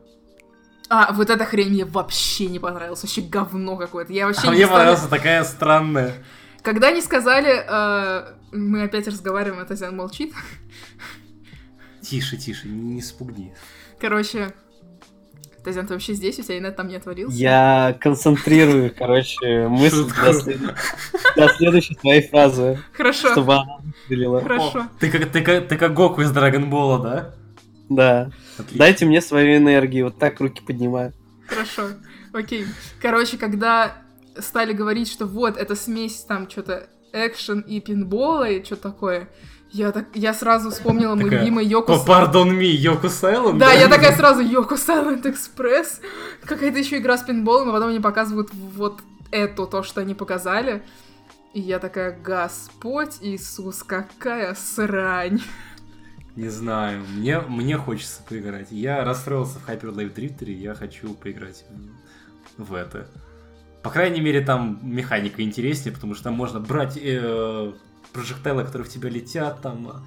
А, 0.90 1.12
вот 1.14 1.30
эта 1.30 1.46
хрень 1.46 1.70
мне 1.70 1.86
вообще 1.86 2.46
не 2.48 2.60
понравилась, 2.60 3.02
вообще 3.02 3.22
говно 3.22 3.76
какое-то. 3.76 4.14
Я 4.14 4.28
вообще 4.28 4.42
А 4.44 4.46
не 4.46 4.50
мне 4.52 4.58
представляю- 4.66 4.96
понравилась 4.96 5.10
такая 5.10 5.44
странная. 5.44 6.14
Когда 6.62 6.88
они 6.90 7.02
сказали, 7.02 7.64
э, 7.68 8.34
мы 8.52 8.84
опять 8.84 9.08
разговариваем, 9.08 9.62
а 9.62 9.66
Тазян 9.66 9.96
молчит. 9.96 10.34
Тише, 12.02 12.38
тише, 12.38 12.68
не, 12.68 12.96
не 12.96 13.02
спугни. 13.02 13.54
Короче, 14.00 14.54
Тазян, 15.64 15.88
ты 15.88 15.94
вообще 15.94 16.14
здесь? 16.14 16.38
У 16.38 16.44
тебя 16.44 16.60
инет 16.60 16.76
там 16.76 16.88
не 16.88 16.96
отворился? 16.98 17.36
Я 17.36 17.98
концентрирую, 18.00 18.94
короче, 18.96 19.68
мысль 19.68 20.06
для, 20.06 20.34
след- 20.34 20.76
для 21.36 21.48
следующей 21.56 21.96
твоей 21.96 22.28
фразы, 22.28 22.80
Хорошо, 22.94 23.32
чтобы 23.32 23.56
она 23.56 23.78
выстрелила. 23.84 24.42
хорошо. 24.42 24.80
О, 24.82 24.88
ты, 25.00 25.10
как, 25.10 25.32
ты, 25.32 25.42
как, 25.42 25.68
ты 25.68 25.78
как 25.78 25.94
Гоку 25.96 26.22
из 26.22 26.32
Драгонбола, 26.32 27.00
да? 27.00 27.36
Да. 27.90 28.32
Отлично. 28.58 28.78
Дайте 28.78 29.06
мне 29.06 29.22
свою 29.22 29.58
энергию, 29.58 30.06
вот 30.06 30.18
так 30.18 30.40
руки 30.40 30.62
поднимаю. 30.66 31.14
Хорошо, 31.48 31.90
окей. 32.34 32.66
Короче, 33.02 33.38
когда 33.38 33.98
стали 34.38 34.74
говорить, 34.74 35.10
что 35.10 35.26
вот, 35.26 35.58
это 35.58 35.76
смесь 35.76 36.24
там 36.28 36.50
что-то 36.50 36.90
экшен 37.14 37.62
и 37.62 37.80
пинбола 37.80 38.50
и 38.50 38.64
что 38.64 38.76
такое, 38.76 39.30
я, 39.72 39.92
так, 39.92 40.08
я 40.14 40.34
сразу 40.34 40.72
вспомнила 40.72 41.16
мой 41.16 41.30
любимый 41.30 41.66
Йоко... 41.66 41.94
О, 41.94 42.06
pardon 42.06 42.50
me, 42.50 42.66
Йоко 42.66 43.10
Сайлент? 43.10 43.58
Да, 43.58 43.74
я 43.74 43.90
такая 43.90 44.16
сразу 44.16 44.42
Йоко 44.42 44.76
Silent 44.76 45.24
Express. 45.24 46.00
Какая-то 46.46 46.80
еще 46.80 46.98
игра 46.98 47.18
с 47.18 47.24
пинболом, 47.24 47.70
а 47.70 47.74
потом 47.74 47.90
они 47.90 48.00
показывают 48.00 48.50
вот 48.54 49.02
это, 49.32 49.66
то, 49.66 49.84
что 49.84 50.02
они 50.02 50.14
показали. 50.14 50.84
И 51.54 51.60
я 51.60 51.80
такая, 51.80 52.18
Господь 52.18 53.18
Иисус, 53.22 53.84
какая 53.84 54.56
срань. 54.56 55.42
Не 56.36 56.50
знаю, 56.50 57.02
мне, 57.08 57.40
мне 57.40 57.78
хочется 57.78 58.22
поиграть. 58.28 58.68
Я 58.72 59.04
расстроился 59.06 59.60
в 59.60 59.70
Hyper 59.70 59.94
Life 59.94 60.14
Drifter, 60.14 60.46
и 60.46 60.54
я 60.54 60.76
хочу 60.76 61.14
поиграть 61.14 61.66
в, 62.58 62.74
это. 62.74 63.08
По 63.82 63.90
крайней 63.90 64.20
мере, 64.20 64.42
там 64.42 64.80
механика 64.84 65.42
интереснее, 65.42 65.94
потому 65.94 66.14
что 66.14 66.26
там 66.26 66.34
можно 66.34 66.60
брать 66.60 66.98
э, 67.02 67.72
прожектайлы, 68.12 68.64
которые 68.66 68.88
в 68.88 68.92
тебя 68.92 69.10
летят, 69.10 69.62
там 69.62 69.88
а, 69.88 70.04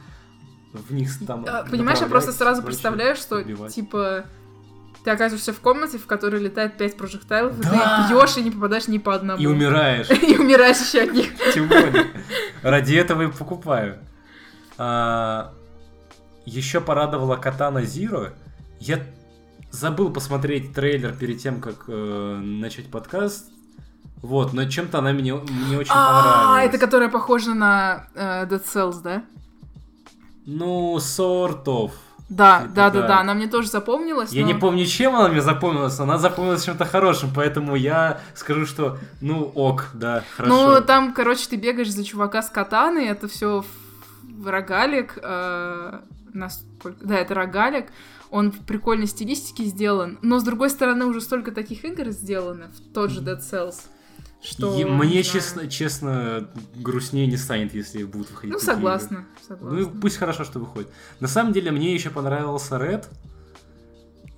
в 0.73 0.93
них 0.93 1.11
там... 1.27 1.47
А, 1.49 1.65
Понимаешь, 1.65 2.01
я 2.01 2.07
просто 2.07 2.33
сразу 2.33 2.61
прочее, 2.61 2.75
представляю, 2.75 3.17
что 3.17 3.37
убивать. 3.37 3.75
типа 3.75 4.25
ты 5.05 5.11
оказываешься 5.11 5.53
в 5.53 5.61
комнате, 5.61 5.97
в 5.97 6.07
которой 6.07 6.43
летает 6.43 6.77
пять 6.77 6.97
прожектайлов, 6.97 7.59
и 7.59 7.63
Да! 7.63 8.07
ты 8.09 8.13
бьешь 8.13 8.37
и 8.37 8.43
не 8.43 8.51
попадаешь 8.51 8.89
ни 8.89 8.99
по 8.99 9.15
одному. 9.15 9.41
И 9.41 9.47
умираешь. 9.47 10.11
И 10.11 10.37
умираешь 10.37 10.79
еще 10.79 11.03
от 11.03 11.13
них. 11.13 11.29
Тем 11.55 11.69
более. 11.69 12.09
Ради 12.63 12.97
этого 12.97 13.23
и 13.23 13.27
покупаю. 13.29 14.01
Еще 16.49 16.81
порадовала 16.81 17.37
Катана 17.37 17.83
Зиро. 17.83 18.31
Я 18.81 19.01
забыл 19.71 20.11
посмотреть 20.11 20.73
трейлер 20.75 21.13
перед 21.13 21.39
тем, 21.41 21.61
как 21.61 21.85
э, 21.89 22.41
начать 22.43 22.91
подкаст. 22.91 23.51
Вот, 24.23 24.53
но 24.53 24.65
чем-то 24.65 24.99
она 24.99 25.13
мне, 25.13 25.35
мне 25.35 25.79
очень 25.79 25.93
А, 25.95 26.23
понравилась. 26.49 26.69
это 26.75 26.79
которая 26.85 27.09
похожа 27.09 27.55
на 27.55 28.07
э, 28.15 28.47
Dead 28.47 28.65
Cells, 28.65 29.01
да? 29.03 29.23
Ну, 30.47 30.97
sort 30.97 31.65
of. 31.65 31.93
Да, 32.29 32.63
Это 32.65 32.73
да, 32.75 32.91
да, 32.91 33.07
да. 33.09 33.21
она 33.21 33.33
мне 33.35 33.47
тоже 33.47 33.69
запомнилась. 33.69 34.33
Я 34.33 34.43
но- 34.43 34.49
не 34.49 34.55
помню, 34.59 34.85
чем 34.87 35.17
она 35.17 35.29
мне 35.29 35.41
запомнилась, 35.41 35.99
она 36.01 36.19
запомнилась 36.19 36.65
чем-то 36.65 36.85
хорошим, 36.85 37.31
поэтому 37.35 37.75
я 37.77 38.21
скажу, 38.35 38.67
что, 38.67 38.99
ну, 39.23 39.45
ок, 39.55 39.89
да, 39.95 40.23
хорошо. 40.37 40.55
Ну, 40.75 40.81
там, 40.83 41.15
короче, 41.15 41.49
ты 41.49 41.57
бегаешь 41.57 41.91
за 41.91 42.05
чувака 42.05 42.43
с 42.43 42.51
катаной, 42.51 43.07
это 43.07 43.29
все 43.29 43.65
рогалик. 44.45 45.19
э, 45.23 46.01
насколько- 46.35 47.05
Да, 47.05 47.17
это 47.19 47.35
рогалик. 47.35 47.87
Он 48.31 48.51
в 48.53 48.65
прикольной 48.67 49.07
стилистике 49.07 49.65
сделан. 49.65 50.19
Но, 50.23 50.39
с 50.39 50.43
другой 50.45 50.71
стороны, 50.71 51.07
уже 51.07 51.21
столько 51.21 51.51
таких 51.53 51.85
игр 51.85 52.09
сделано 52.11 52.71
в 52.71 52.93
тот 52.93 53.11
же 53.11 53.21
Dead 53.23 53.39
Cells. 53.41 53.77
Что, 54.41 54.73
И 54.75 54.79
не 54.79 54.85
мне, 54.85 55.09
знаю. 55.09 55.23
честно, 55.25 55.67
честно, 55.69 56.49
грустнее 56.77 57.27
не 57.27 57.37
станет, 57.37 57.75
если 57.75 58.05
будут 58.05 58.31
выходить 58.31 58.53
Ну, 58.55 58.59
такие 58.61 58.73
игры. 58.73 58.77
согласна, 58.77 59.27
согласна. 59.49 59.79
Ну, 59.81 59.91
пусть 60.01 60.17
хорошо, 60.19 60.45
что 60.45 60.61
выходит. 60.61 60.89
На 61.19 61.27
самом 61.27 61.53
деле, 61.53 61.73
мне 61.73 61.93
еще 61.93 62.11
понравился 62.11 62.77
Red. 62.77 63.07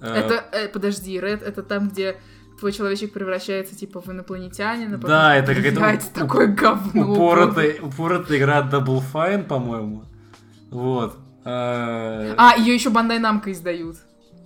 Это, 0.00 0.42
э, 0.52 0.68
подожди, 0.68 1.18
Red, 1.18 1.42
это 1.44 1.62
там, 1.62 1.90
где 1.90 2.16
твой 2.58 2.72
человечек 2.72 3.12
превращается, 3.12 3.76
типа, 3.76 4.00
в 4.00 4.08
инопланетянина. 4.08 4.96
Да, 4.98 5.36
это 5.36 5.54
какая-то 5.54 6.06
такое 6.14 6.46
говно. 6.46 7.12
упоротая, 7.12 7.80
упоротая 7.82 8.38
игра 8.38 8.62
Double 8.70 9.02
Fine, 9.12 9.44
по-моему. 9.44 10.04
Вот. 10.70 11.18
А, 11.44 12.54
ее 12.58 12.74
еще 12.74 12.90
Бандай 12.90 13.18
Намка 13.18 13.50
издают. 13.52 13.96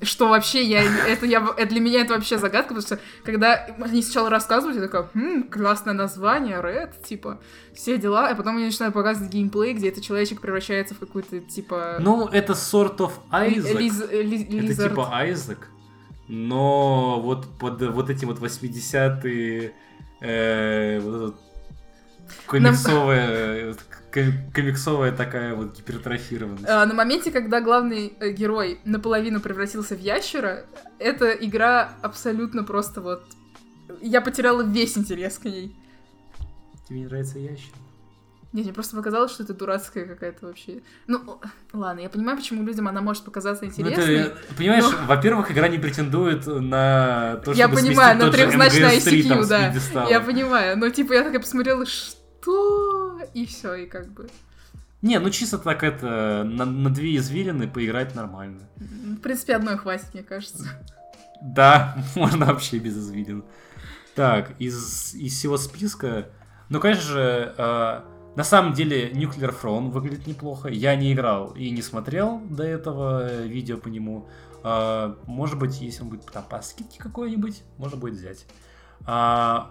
Что 0.02 0.28
вообще 0.28 0.62
я... 0.64 0.82
Это, 1.06 1.24
я, 1.24 1.46
это 1.56 1.70
для 1.70 1.80
меня 1.80 2.02
это 2.02 2.14
вообще 2.14 2.36
загадка, 2.36 2.74
потому 2.74 2.82
что 2.82 2.98
когда 3.24 3.54
они 3.80 4.02
сначала 4.02 4.28
рассказывают, 4.28 4.76
я 4.76 4.82
такая, 4.82 5.08
хм, 5.14 5.44
классное 5.44 5.94
название, 5.94 6.58
Red, 6.58 6.92
типа, 7.06 7.40
все 7.74 7.96
дела, 7.96 8.28
а 8.28 8.34
потом 8.34 8.56
они 8.56 8.66
начинают 8.66 8.92
показывать 8.94 9.32
геймплей, 9.32 9.72
где 9.72 9.88
этот 9.88 10.04
человечек 10.04 10.40
превращается 10.40 10.94
в 10.94 10.98
какую-то, 10.98 11.40
типа... 11.40 11.96
Ну, 12.00 12.26
это 12.26 12.52
sort 12.52 12.98
of 12.98 13.12
Isaac. 13.32 13.78
Лиз, 13.78 14.00
ли, 14.10 14.42
Это 14.42 14.52
лизард. 14.52 14.90
типа 14.90 15.08
Айзек, 15.12 15.68
но 16.28 17.20
вот 17.22 17.46
под 17.58 17.80
вот 17.80 18.10
эти 18.10 18.24
вот 18.26 18.40
80-е 18.40 19.72
э, 20.20 21.00
вот 21.00 21.14
этот 21.16 21.36
комиксовая, 22.46 23.72
ком- 23.72 23.78
комиксовая 24.54 25.12
такая 25.12 25.54
вот 25.54 25.76
гипертрофированность. 25.76 26.68
А, 26.68 26.86
на 26.86 26.94
моменте, 26.94 27.30
когда 27.30 27.60
главный 27.60 28.14
э, 28.20 28.30
герой 28.30 28.80
наполовину 28.84 29.40
превратился 29.40 29.94
в 29.96 30.00
ящера, 30.00 30.66
эта 30.98 31.30
игра 31.30 31.92
абсолютно 32.02 32.64
просто 32.64 33.00
вот... 33.00 33.24
Я 34.00 34.20
потеряла 34.20 34.62
весь 34.62 34.96
интерес 34.96 35.38
к 35.38 35.44
ней. 35.44 35.76
Тебе 36.88 37.00
не 37.00 37.06
нравится 37.06 37.38
ящик? 37.38 37.72
Нет, 38.52 38.66
мне 38.66 38.72
просто 38.72 38.96
показалось, 38.96 39.32
что 39.32 39.42
это 39.42 39.52
дурацкая 39.52 40.06
какая-то 40.06 40.46
вообще... 40.46 40.82
Ну, 41.08 41.40
ладно, 41.72 41.98
я 41.98 42.08
понимаю, 42.08 42.38
почему 42.38 42.62
людям 42.62 42.86
она 42.86 43.00
может 43.00 43.24
показаться 43.24 43.64
Ну, 43.64 43.70
интересной. 43.70 44.14
это, 44.14 44.36
понимаешь, 44.56 44.84
но- 44.84 45.06
во-первых, 45.08 45.50
игра 45.50 45.66
не 45.66 45.78
претендует 45.78 46.46
на 46.46 47.40
то, 47.44 47.52
Я 47.52 47.66
чтобы 47.66 47.82
понимаю, 47.82 48.20
сместить 48.20 48.24
на 48.24 48.30
трехзначное 48.30 48.96
MGS3 48.98 49.28
там 49.28 49.40
ICQ, 49.40 49.92
да. 49.92 50.08
Я 50.08 50.20
понимаю, 50.20 50.78
но 50.78 50.88
типа 50.88 51.14
я 51.14 51.24
такая 51.24 51.40
посмотрела, 51.40 51.84
что... 51.84 52.23
И 53.34 53.46
все, 53.46 53.74
и 53.74 53.86
как 53.86 54.12
бы... 54.12 54.28
Не, 55.02 55.18
ну 55.18 55.28
чисто 55.30 55.58
так 55.58 55.82
это, 55.82 56.44
на, 56.44 56.64
на 56.64 56.88
две 56.90 57.16
извилины 57.16 57.68
поиграть 57.68 58.14
нормально. 58.14 58.60
м, 58.80 59.16
В 59.16 59.20
принципе, 59.20 59.56
одной 59.56 59.76
хватит, 59.76 60.14
мне 60.14 60.22
кажется. 60.22 60.66
Да, 61.42 61.96
можно 62.16 62.46
вообще 62.46 62.78
без 62.78 62.96
извилин. 62.96 63.44
Так, 64.14 64.52
из, 64.58 65.14
из 65.14 65.34
всего 65.36 65.56
списка... 65.58 66.28
Ну, 66.70 66.80
конечно 66.80 67.02
же, 67.02 67.54
э, 67.58 68.00
на 68.36 68.44
самом 68.44 68.72
деле 68.72 69.10
Nuclear 69.10 69.54
Throne 69.60 69.90
выглядит 69.90 70.26
неплохо. 70.26 70.68
Я 70.68 70.96
не 70.96 71.12
играл 71.12 71.50
и 71.50 71.68
не 71.70 71.82
смотрел 71.82 72.40
до 72.40 72.62
этого 72.62 73.28
э, 73.28 73.46
видео 73.46 73.76
по 73.76 73.88
нему. 73.88 74.26
Э, 74.62 75.14
может 75.26 75.58
быть, 75.58 75.80
если 75.82 76.02
он 76.02 76.08
будет 76.08 76.24
там 76.26 76.44
по 76.48 76.62
скидке 76.62 76.98
какой-нибудь, 76.98 77.62
можно 77.76 77.98
будет 77.98 78.14
взять. 78.14 78.46
А, 79.04 79.70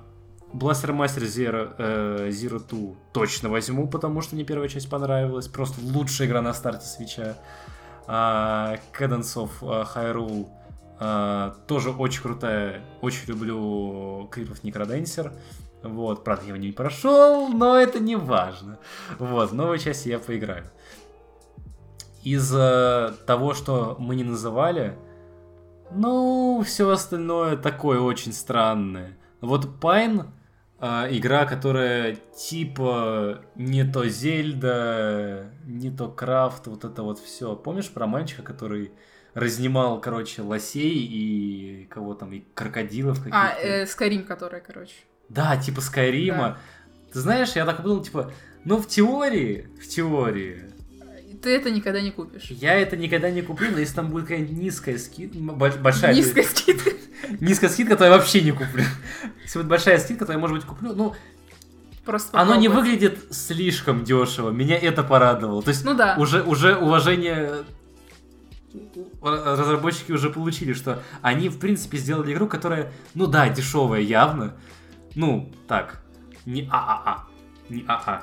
Blaster 0.54 0.92
Master 0.92 1.24
Zero, 1.24 1.74
э, 1.78 2.30
Zero 2.30 2.62
Two 2.66 2.96
точно 3.12 3.50
возьму, 3.50 3.88
потому 3.88 4.22
что 4.22 4.36
мне 4.36 4.44
первая 4.44 4.70
часть 4.70 4.90
понравилась. 4.90 5.48
Просто 5.48 5.82
лучшая 5.82 6.28
игра 6.28 6.42
на 6.42 6.54
старте 6.54 6.86
свеча. 6.86 7.38
А, 8.06 8.76
Cadence 8.98 9.36
of 9.36 9.50
э, 9.62 9.86
Hyrule 9.96 10.48
а, 11.00 11.56
тоже 11.68 11.90
очень 11.90 12.22
крутая. 12.22 12.82
Очень 13.02 13.30
люблю 13.30 14.28
Крипов 14.32 14.64
Некроденсер. 14.64 15.34
Вот, 15.82 16.24
правда, 16.24 16.44
я 16.44 16.50
его 16.50 16.58
не 16.58 16.72
прошел, 16.72 17.50
но 17.50 17.76
это 17.76 18.00
не 18.00 18.16
важно. 18.16 18.78
Вот, 19.20 19.52
в 19.52 19.56
новой 19.56 19.80
части 19.80 20.10
я 20.10 20.20
поиграю. 20.20 20.66
Из 22.24 22.54
э, 22.56 23.12
того, 23.26 23.54
что 23.54 23.98
мы 24.00 24.16
не 24.16 24.24
называли, 24.24 24.96
ну, 25.92 26.64
все 26.66 26.90
остальное 26.90 27.58
такое 27.58 28.00
очень 28.00 28.32
странное. 28.32 29.18
Вот 29.42 29.80
Пайн 29.82 30.28
игра, 30.84 31.46
которая 31.46 32.16
типа 32.36 33.42
не 33.56 33.84
то 33.84 34.08
Зельда, 34.08 35.52
не 35.66 35.90
то 35.92 36.10
Крафт, 36.10 36.68
вот 36.68 36.84
это 36.84 37.04
вот 37.04 37.20
все. 37.20 37.56
Помнишь 37.56 37.90
про 37.90 38.08
мальчика, 38.08 38.44
который 38.44 38.92
разнимал, 39.34 40.00
короче, 40.02 40.42
лосей 40.42 40.96
и 40.96 41.86
кого 41.90 42.14
там, 42.14 42.34
и 42.34 42.44
крокодилов 42.54 43.18
каких-то? 43.18 43.38
А, 43.38 43.56
э, 43.60 43.86
Скайрим, 43.86 44.26
которая, 44.26 44.62
короче. 44.62 44.96
Да, 45.30 45.58
типа 45.58 45.82
Скайрима. 45.82 46.58
Ты 47.12 47.20
знаешь, 47.20 47.54
я 47.54 47.66
так 47.66 47.78
подумал, 47.78 48.04
типа, 48.04 48.32
ну 48.66 48.78
в 48.78 48.88
теории, 48.88 49.70
в 49.82 49.88
теории, 49.88 50.73
Ты 51.44 51.50
это 51.56 51.70
никогда 51.70 52.02
не 52.02 52.10
купишь. 52.12 52.46
я 52.50 52.74
это 52.76 52.96
никогда 52.98 53.30
не 53.30 53.42
куплю, 53.42 53.70
но 53.72 53.78
если 53.80 53.96
там 53.96 54.10
будет 54.10 54.24
какая-нибудь 54.24 54.58
низкая 54.58 54.98
скидка, 54.98 55.38
большая, 55.40 56.16
Низкая 56.16 56.46
скидка. 56.46 56.92
низкая 57.42 57.70
скидка, 57.70 57.96
то 57.98 58.06
я 58.06 58.12
вообще 58.12 58.42
не 58.42 58.52
куплю. 58.52 58.84
Если 59.44 59.60
будет 59.60 59.68
большая 59.70 60.00
скидка, 60.00 60.26
то 60.26 60.32
я, 60.32 60.40
может 60.40 60.56
быть, 60.58 60.66
куплю. 60.66 60.94
Ну, 60.96 61.14
Просто 62.06 62.38
оно 62.40 62.56
не 62.56 62.68
выглядит 62.68 63.20
слишком 63.32 64.04
дешево. 64.04 64.50
Меня 64.52 64.78
это 64.78 65.04
порадовало. 65.04 65.62
То 65.64 65.70
есть 65.70 65.86
Ну 65.86 65.94
да. 65.94 66.16
уже, 66.18 66.44
уже 66.44 66.76
уважение 66.76 67.64
р- 68.74 69.44
разработчики 69.58 70.12
уже 70.12 70.30
получили, 70.30 70.74
что 70.74 71.02
они, 71.22 71.48
в 71.50 71.60
принципе, 71.60 71.98
сделали 71.98 72.34
игру, 72.34 72.48
которая, 72.48 72.92
ну 73.14 73.28
да, 73.28 73.48
дешевая 73.50 74.02
явно. 74.02 74.54
Ну, 75.16 75.52
так, 75.68 76.02
не 76.46 76.68
ААА. 76.72 77.24
Не 77.74 77.84
АА. 77.88 78.22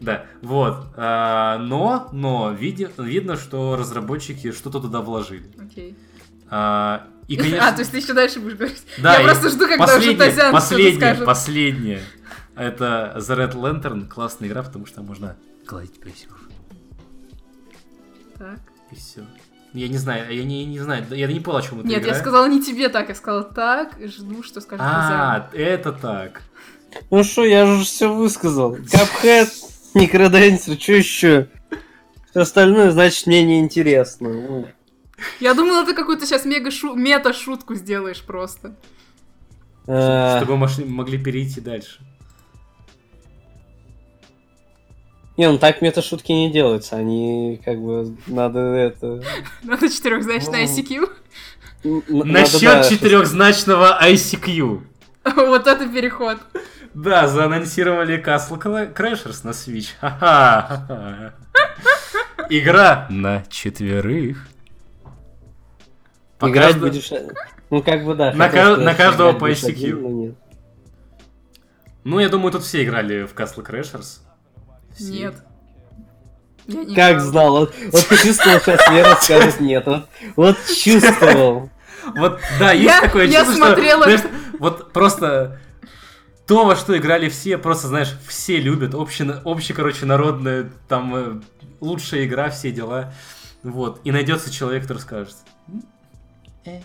Да, 0.00 0.26
вот. 0.42 0.86
А, 0.96 1.58
Но, 1.58 2.08
но 2.12 2.50
видно, 2.52 3.36
что 3.36 3.76
разработчики 3.76 4.52
что-то 4.52 4.80
туда 4.80 5.00
вложили. 5.00 5.50
Окей. 5.58 5.96
А, 6.50 7.06
И, 7.26 7.38
А, 7.38 7.42
конечно, 7.42 7.72
то 7.72 7.78
есть 7.78 7.90
ты 7.92 7.98
еще 7.98 8.12
дальше 8.12 8.40
будешь 8.40 8.56
говорить? 8.56 8.82
да, 8.98 9.18
Я 9.18 9.24
просто 9.24 9.48
жду, 9.48 9.66
когда 9.66 9.96
уже 9.96 10.14
Тазян 10.14 10.52
последнее, 10.52 11.14
последнее. 11.14 12.00
Это 12.54 13.14
The 13.16 13.36
Red 13.36 13.54
Lantern, 13.54 14.06
классная 14.08 14.48
игра, 14.48 14.62
потому 14.62 14.84
что 14.86 14.96
там 14.96 15.06
можно 15.06 15.36
гладить 15.66 15.98
песиков. 16.00 16.38
Так. 18.38 18.60
И 18.90 18.96
все. 18.96 19.24
Я 19.74 19.88
не 19.88 19.98
знаю, 19.98 20.32
я 20.32 20.44
не, 20.44 20.64
не 20.64 20.78
знаю, 20.78 21.04
я 21.10 21.26
не 21.26 21.40
понял, 21.40 21.58
о 21.58 21.62
чем 21.62 21.80
это 21.80 21.88
Нет, 21.88 22.02
игра. 22.02 22.12
я 22.12 22.18
сказала 22.18 22.46
не 22.46 22.62
тебе 22.62 22.88
так, 22.88 23.08
я 23.08 23.14
сказала 23.16 23.42
так, 23.42 23.98
жду, 24.04 24.44
что 24.44 24.60
скажет 24.60 24.84
Тазян. 24.86 25.20
А, 25.20 25.50
это 25.52 25.92
так. 25.92 26.42
Ну 27.10 27.24
что, 27.24 27.44
я 27.44 27.66
же 27.66 27.84
все 27.84 28.12
высказал. 28.14 28.76
Капхэт, 28.76 29.48
Некроденсер, 29.94 30.80
что 30.80 30.92
еще? 30.92 31.48
Все 32.30 32.40
остальное, 32.40 32.92
значит, 32.92 33.26
мне 33.26 33.42
неинтересно. 33.42 34.72
Я 35.40 35.54
думала, 35.54 35.84
ты 35.84 35.92
какую-то 35.92 36.24
сейчас 36.24 36.44
мега 36.44 36.70
шу... 36.70 36.94
мета-шутку 36.94 37.74
сделаешь 37.74 38.22
просто. 38.22 38.76
а, 39.88 40.38
Чтобы 40.38 40.56
мы 40.56 40.68
могли 40.86 41.18
перейти 41.18 41.60
дальше. 41.60 41.98
Не, 45.36 45.50
ну 45.50 45.58
так 45.58 45.82
мета-шутки 45.82 46.30
не 46.32 46.50
делаются. 46.50 46.96
Они 46.96 47.60
как 47.64 47.80
бы 47.80 48.16
надо 48.26 48.60
это... 48.60 49.22
Надо 49.62 49.88
четырехзначное 49.88 50.66
Ну. 50.66 51.08
ICQ. 51.84 52.24
Насчет 52.24 52.88
четырехзначного 52.88 53.98
ICQ. 54.02 54.82
Вот 55.36 55.66
это 55.66 55.88
переход. 55.88 56.38
Да, 56.92 57.26
заанонсировали 57.26 58.22
Castle 58.22 58.60
Crashers 58.94 59.40
на 59.42 59.50
Switch. 59.50 59.88
Ха-ха. 60.00 61.34
Игра 62.50 63.06
на 63.10 63.42
четверых. 63.48 64.46
Играть 66.40 66.78
будешь... 66.78 67.10
Ну 67.70 67.82
как 67.82 68.04
бы 68.04 68.14
да. 68.14 68.32
На 68.32 68.48
каждого 68.94 69.32
по 69.32 69.50
ICQ. 69.50 70.36
Ну, 72.04 72.18
я 72.18 72.28
думаю, 72.28 72.52
тут 72.52 72.62
все 72.62 72.84
играли 72.84 73.24
в 73.24 73.32
Castle 73.34 73.66
Crashers. 73.66 74.20
Все. 74.94 75.04
Нет. 75.12 75.34
Я 76.66 76.84
не 76.84 76.94
Как 76.94 77.12
играла. 77.12 77.20
знал, 77.30 77.50
вот, 77.58 77.74
вот 77.92 78.08
ты 78.08 78.16
чувствовал, 78.16 78.58
сейчас 78.60 78.90
Лера 78.90 79.16
скажет 79.20 79.60
нет. 79.60 79.86
Вот, 79.86 80.06
вот 80.36 80.56
чувствовал. 80.82 81.70
Вот, 82.16 82.40
да, 82.58 82.72
есть 82.72 82.84
Я- 82.84 83.00
такое 83.02 83.26
я 83.26 83.44
чувство, 83.44 83.66
смотрела- 83.66 84.02
что, 84.08 84.18
знаешь, 84.18 84.34
вот 84.60 84.92
просто 84.92 85.58
то, 86.46 86.64
во 86.66 86.76
что 86.76 86.96
играли 86.96 87.28
все, 87.28 87.58
просто, 87.58 87.88
знаешь, 87.88 88.14
все 88.28 88.58
любят, 88.58 88.94
обще, 88.94 89.24
обще 89.44 89.74
короче, 89.74 90.04
народная, 90.06 90.70
там, 90.88 91.14
э, 91.16 91.40
лучшая 91.80 92.24
игра, 92.24 92.50
все 92.50 92.70
дела, 92.70 93.12
вот, 93.62 94.00
и 94.04 94.12
найдется 94.12 94.50
человек, 94.52 94.82
который 94.82 94.98
скажет, 94.98 95.34
«М, 95.68 95.82
э». 96.66 96.80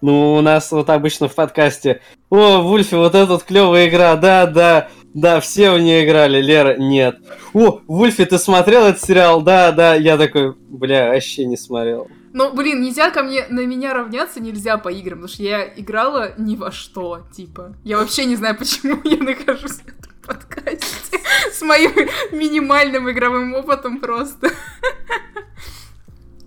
Ну, 0.00 0.34
у 0.34 0.40
нас 0.40 0.72
вот 0.72 0.88
обычно 0.88 1.28
в 1.28 1.34
подкасте. 1.34 2.00
О, 2.30 2.62
Вульфи, 2.62 2.94
вот 2.94 3.14
эта 3.14 3.26
вот 3.26 3.42
клевая 3.44 3.88
игра, 3.88 4.16
да, 4.16 4.46
да, 4.46 4.88
да, 5.14 5.40
все 5.40 5.72
в 5.72 5.80
нее 5.80 6.04
играли, 6.04 6.40
Лера, 6.40 6.76
нет. 6.76 7.18
О, 7.52 7.80
Вульфи, 7.88 8.24
ты 8.24 8.38
смотрел 8.38 8.86
этот 8.86 9.02
сериал? 9.02 9.42
Да, 9.42 9.72
да, 9.72 9.94
я 9.94 10.16
такой, 10.16 10.54
бля, 10.54 11.08
вообще 11.08 11.46
не 11.46 11.56
смотрел. 11.56 12.08
Ну, 12.32 12.52
блин, 12.52 12.80
нельзя 12.80 13.10
ко 13.10 13.24
мне, 13.24 13.44
на 13.48 13.66
меня 13.66 13.92
равняться 13.92 14.38
нельзя 14.38 14.78
по 14.78 14.88
играм, 14.88 15.18
потому 15.18 15.28
что 15.28 15.42
я 15.42 15.64
играла 15.64 16.32
ни 16.38 16.54
во 16.54 16.70
что, 16.70 17.22
типа. 17.32 17.74
Я 17.82 17.98
вообще 17.98 18.24
не 18.24 18.36
знаю, 18.36 18.56
почему 18.56 19.00
я 19.02 19.16
нахожусь 19.16 19.80
в 19.80 19.88
этом 19.88 20.12
подкасте 20.24 21.18
с 21.52 21.60
моим 21.62 21.92
минимальным 22.30 23.10
игровым 23.10 23.54
опытом 23.54 24.00
просто. 24.00 24.50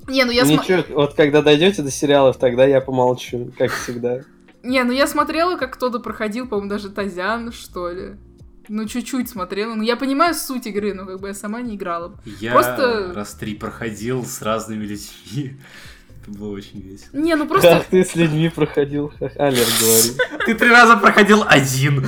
Не, 0.08 0.26
ну 0.26 0.32
я 0.32 0.43
Ничего, 0.43 0.84
вот 0.89 1.13
когда 1.13 1.41
дойдете 1.41 1.82
до 1.82 1.89
сериалов, 1.89 2.38
тогда 2.38 2.65
я 2.65 2.82
помолчу, 2.82 3.52
как 3.58 3.71
всегда. 3.71 4.21
Не, 4.62 4.84
ну 4.84 4.91
я 4.91 5.08
смотрела, 5.08 5.58
как 5.58 5.73
кто-то 5.73 5.99
проходил, 5.99 6.47
по-моему, 6.47 6.69
даже 6.69 6.89
Тазян, 6.89 7.52
что 7.52 7.89
ли. 7.89 8.15
Ну, 8.67 8.86
чуть-чуть 8.86 9.30
смотрела. 9.30 9.76
Ну, 9.76 9.84
я 9.84 9.95
понимаю 9.95 10.34
суть 10.34 10.67
игры, 10.67 10.93
но 10.93 11.06
как 11.06 11.19
бы 11.19 11.28
я 11.30 11.34
сама 11.34 11.62
не 11.62 11.76
играла. 11.76 12.17
Я 12.39 12.52
Просто- 12.52 13.13
раз 13.13 13.34
три 13.34 13.56
проходил 13.56 14.26
с 14.26 14.41
разными 14.41 14.86
людьми. 14.86 15.58
Это 16.21 16.38
было 16.38 16.54
очень 16.54 16.80
весело. 16.82 17.10
Не, 17.13 17.36
ну 17.36 17.47
просто... 17.47 17.69
Как 17.69 17.86
ты 17.88 18.06
с 18.06 18.15
людьми 18.15 18.49
проходил? 18.49 19.12
Алер 19.19 19.67
говорит. 19.80 20.17
Ты 20.45 20.56
три 20.56 20.69
раза 20.69 20.97
проходил 20.97 21.43
один. 21.45 22.06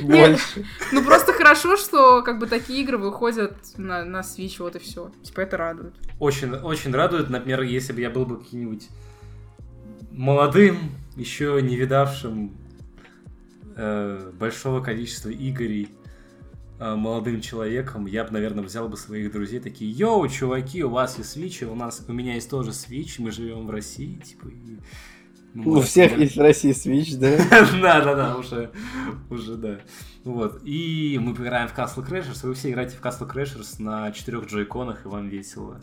Больше. 0.00 0.64
Ну 0.90 1.04
просто 1.04 1.32
хорошо, 1.32 1.76
что 1.76 2.22
как 2.22 2.38
бы 2.38 2.46
такие 2.46 2.82
игры 2.82 2.98
выходят 2.98 3.56
на, 3.76 4.04
на 4.04 4.20
Switch, 4.20 4.56
вот 4.58 4.76
и 4.76 4.78
все. 4.78 5.10
Типа 5.22 5.42
это 5.42 5.56
радует. 5.56 5.94
Очень, 6.18 6.54
очень 6.54 6.92
радует, 6.92 7.30
например, 7.30 7.62
если 7.62 7.92
бы 7.92 8.00
я 8.00 8.10
был 8.10 8.24
бы 8.24 8.38
каким-нибудь 8.38 8.88
молодым, 10.10 10.92
еще 11.16 11.60
не 11.62 11.76
видавшим 11.76 12.52
большого 14.38 14.82
количества 14.82 15.30
игрей 15.30 15.88
э, 16.78 16.94
молодым 16.94 17.40
человеком, 17.40 18.06
я 18.06 18.24
бы, 18.24 18.30
наверное, 18.30 18.64
взял 18.64 18.88
бы 18.88 18.96
своих 18.96 19.32
друзей 19.32 19.60
такие, 19.60 19.90
йоу, 19.90 20.26
чуваки, 20.28 20.82
у 20.84 20.90
вас 20.90 21.18
есть 21.18 21.36
Switch, 21.36 21.64
у 21.64 21.74
нас, 21.74 22.04
у 22.06 22.12
меня 22.12 22.34
есть 22.34 22.50
тоже 22.50 22.70
Switch, 22.70 23.16
мы 23.18 23.30
живем 23.30 23.66
в 23.66 23.70
России, 23.70 24.16
типа, 24.16 24.48
и 24.48 24.78
мы 25.54 25.78
У 25.78 25.80
всех 25.82 26.12
играть». 26.12 26.20
есть 26.20 26.36
в 26.36 26.40
России 26.40 26.72
Switch, 26.72 27.18
да? 27.18 27.36
Да, 27.80 28.00
да, 28.00 28.14
да, 28.14 28.36
уже, 28.36 28.70
уже, 29.28 29.56
да. 29.56 29.80
Вот. 30.24 30.62
И 30.64 31.18
мы 31.20 31.34
поиграем 31.34 31.68
в 31.68 31.76
Castle 31.76 32.06
Crashers, 32.08 32.46
вы 32.46 32.54
все 32.54 32.70
играете 32.70 32.96
в 32.96 33.00
Castle 33.00 33.30
Crashers 33.30 33.82
на 33.82 34.10
четырех 34.12 34.46
джойконах, 34.46 35.04
и 35.04 35.08
вам 35.08 35.28
весело. 35.28 35.80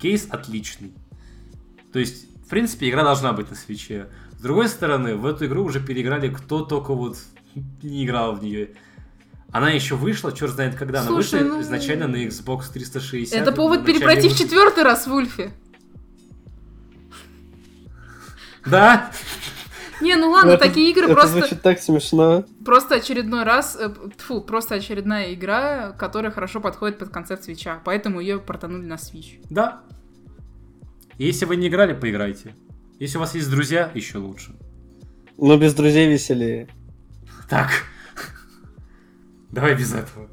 Кейс 0.00 0.26
отличный. 0.30 0.92
То 1.92 2.00
есть, 2.00 2.26
в 2.44 2.48
принципе, 2.48 2.90
игра 2.90 3.04
должна 3.04 3.32
быть 3.32 3.50
на 3.50 3.56
свече. 3.56 4.08
С 4.44 4.46
другой 4.46 4.68
стороны, 4.68 5.16
в 5.16 5.24
эту 5.24 5.46
игру 5.46 5.64
уже 5.64 5.80
переиграли 5.80 6.28
кто 6.28 6.60
только 6.60 6.92
вот 6.92 7.16
не 7.82 8.04
играл 8.04 8.34
в 8.36 8.44
нее. 8.44 8.72
Она 9.50 9.70
еще 9.70 9.94
вышла, 9.94 10.32
черт 10.32 10.52
знает 10.52 10.74
когда. 10.74 10.98
Она 11.00 11.08
Слушай, 11.08 11.44
вышла 11.44 11.54
ну- 11.54 11.62
изначально 11.62 12.08
на 12.08 12.16
Xbox 12.16 12.64
360. 12.70 13.40
это 13.40 13.52
повод 13.52 13.86
перепройти 13.86 14.28
в 14.28 14.36
четвертый 14.36 14.84
раз 14.84 15.06
в 15.06 15.14
Ульфе. 15.14 15.50
Да? 18.66 19.10
Не, 20.02 20.14
ну 20.16 20.28
ладно, 20.32 20.50
это- 20.50 20.64
такие 20.68 20.90
игры 20.90 21.06
Это 21.06 21.14
просто, 21.14 21.38
звучит 21.38 21.62
так 21.62 21.80
смешно. 21.80 22.44
просто 22.66 22.96
очередной 22.96 23.44
раз, 23.44 23.78
э, 23.80 23.94
тьфу, 24.18 24.42
просто 24.42 24.74
очередная 24.74 25.32
игра, 25.32 25.92
которая 25.92 26.30
хорошо 26.30 26.60
подходит 26.60 26.98
под 26.98 27.08
концепт 27.08 27.44
свеча, 27.44 27.80
поэтому 27.82 28.20
ее 28.20 28.40
портанули 28.40 28.84
на 28.84 28.96
Switch. 28.96 29.42
Да. 29.48 29.80
Если 31.16 31.46
вы 31.46 31.56
не 31.56 31.68
играли, 31.68 31.94
поиграйте. 31.94 32.54
Если 33.04 33.18
у 33.18 33.20
вас 33.20 33.34
есть 33.34 33.50
друзья, 33.50 33.90
еще 33.92 34.16
лучше. 34.16 34.54
Но 35.36 35.58
без 35.58 35.74
друзей 35.74 36.08
веселее. 36.08 36.68
Так. 37.50 37.68
Давай 39.50 39.74
без 39.74 39.92
этого. 39.92 40.26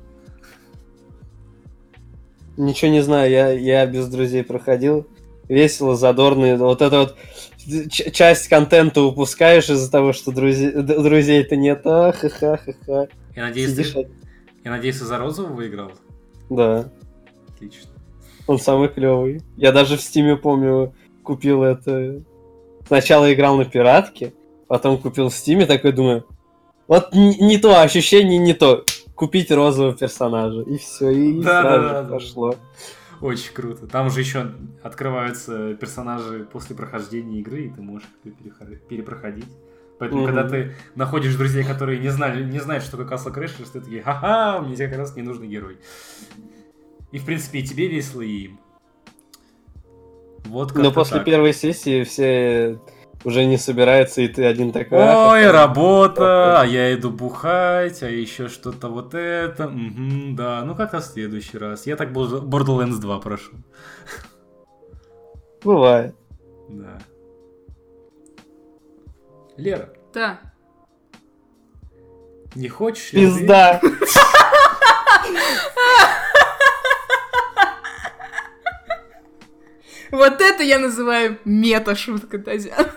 Ничего 2.55 2.91
не 2.91 3.01
знаю, 3.01 3.29
я, 3.29 3.49
я 3.49 3.85
без 3.85 4.07
друзей 4.07 4.45
проходил. 4.45 5.05
Весело, 5.49 5.97
задорно. 5.97 6.55
Вот 6.55 6.81
это 6.81 6.99
вот 6.99 7.17
часть 7.89 8.47
контента 8.47 9.01
упускаешь 9.01 9.69
из-за 9.69 9.91
того, 9.91 10.13
что 10.13 10.31
друзей, 10.31 10.71
друзей-то 10.71 11.57
нет. 11.57 11.81
А, 11.83 12.13
ха-ха-ха-ха. 12.13 13.09
Я 13.35 13.47
надеюсь, 13.47 13.71
Сидишь, 13.71 13.91
ты... 13.91 14.07
Я 14.63 14.71
надеюсь, 14.71 14.97
ты 14.97 15.03
за 15.03 15.17
розового 15.17 15.51
выиграл. 15.51 15.91
да. 16.49 16.89
Отлично. 17.49 17.91
Он 18.47 18.59
самый 18.59 18.87
клевый. 18.87 19.41
Я 19.57 19.73
даже 19.73 19.97
в 19.97 20.01
стиме 20.01 20.37
помню, 20.37 20.95
купил 21.21 21.63
это. 21.63 22.23
Сначала 22.91 23.33
играл 23.33 23.55
на 23.55 23.63
пиратке, 23.63 24.33
потом 24.67 24.97
купил 24.97 25.29
в 25.29 25.33
стиме, 25.33 25.65
такой 25.65 25.93
думаю, 25.93 26.25
вот 26.89 27.13
не, 27.13 27.37
не 27.37 27.57
то, 27.57 27.79
ощущение 27.79 28.37
не 28.37 28.53
то. 28.53 28.83
Купить 29.15 29.49
розового 29.49 29.93
персонажа. 29.93 30.63
И 30.63 30.77
все, 30.77 31.09
и 31.09 31.41
Да, 31.41 31.61
сразу 31.61 31.83
да, 31.83 31.93
да, 31.93 32.03
да. 32.03 32.13
пошло. 32.15 32.55
Очень 33.21 33.53
круто. 33.53 33.87
Там 33.87 34.09
же 34.09 34.19
еще 34.19 34.51
открываются 34.83 35.73
персонажи 35.75 36.45
после 36.51 36.75
прохождения 36.75 37.39
игры, 37.39 37.61
и 37.61 37.69
ты 37.69 37.81
можешь 37.81 38.09
перепроходить. 38.89 39.47
Поэтому, 39.97 40.23
Мгм. 40.23 40.27
когда 40.35 40.49
ты 40.49 40.75
находишь 40.95 41.33
друзей, 41.35 41.63
которые 41.63 41.97
не, 41.97 42.09
знали, 42.09 42.43
не 42.43 42.59
знают, 42.59 42.83
что 42.83 42.97
такое 42.97 43.17
Castle 43.17 43.33
Crashers, 43.33 43.69
ты 43.71 43.79
такие, 43.79 44.01
ха-ха, 44.01 44.59
мне 44.59 44.75
как 44.75 44.97
раз 44.97 45.15
не 45.15 45.21
нужный 45.21 45.47
герой. 45.47 45.77
И, 47.13 47.19
в 47.19 47.23
принципе, 47.25 47.59
и 47.59 47.63
тебе 47.63 47.87
весело, 47.87 48.19
и 48.21 48.47
им. 48.47 48.59
Вот 50.45 50.73
Но 50.75 50.91
после 50.91 51.17
так. 51.17 51.25
первой 51.25 51.53
сессии 51.53 52.03
все 52.03 52.79
уже 53.23 53.45
не 53.45 53.57
собираются, 53.57 54.21
и 54.21 54.27
ты 54.27 54.43
один 54.45 54.71
такой... 54.71 54.97
«А, 54.99 55.31
Ой, 55.31 55.43
ха-ха». 55.45 55.51
работа, 55.51 56.61
а 56.61 56.65
я 56.65 56.93
иду 56.95 57.11
бухать, 57.11 58.01
а 58.03 58.09
еще 58.09 58.47
что-то 58.47 58.87
вот 58.89 59.13
это. 59.13 59.67
Мгм, 59.67 60.35
да, 60.35 60.63
ну 60.65 60.73
как-то 60.75 60.99
в 60.99 61.03
следующий 61.05 61.57
раз. 61.59 61.85
Я 61.85 61.95
так 61.95 62.09
Border- 62.11 62.41
Borderlands 62.41 62.99
2 62.99 63.19
прошу. 63.19 63.51
Бывает. 65.63 66.15
Да. 66.69 66.97
Лера, 69.57 69.89
Да. 70.13 70.39
не 72.55 72.67
хочешь 72.67 73.13
ли 73.13 73.27
ты- 73.27 73.79
Вот 80.11 80.41
это 80.41 80.63
я 80.63 80.79
называю 80.79 81.39
мета-шутка, 81.45 82.37
Тазян. 82.39 82.87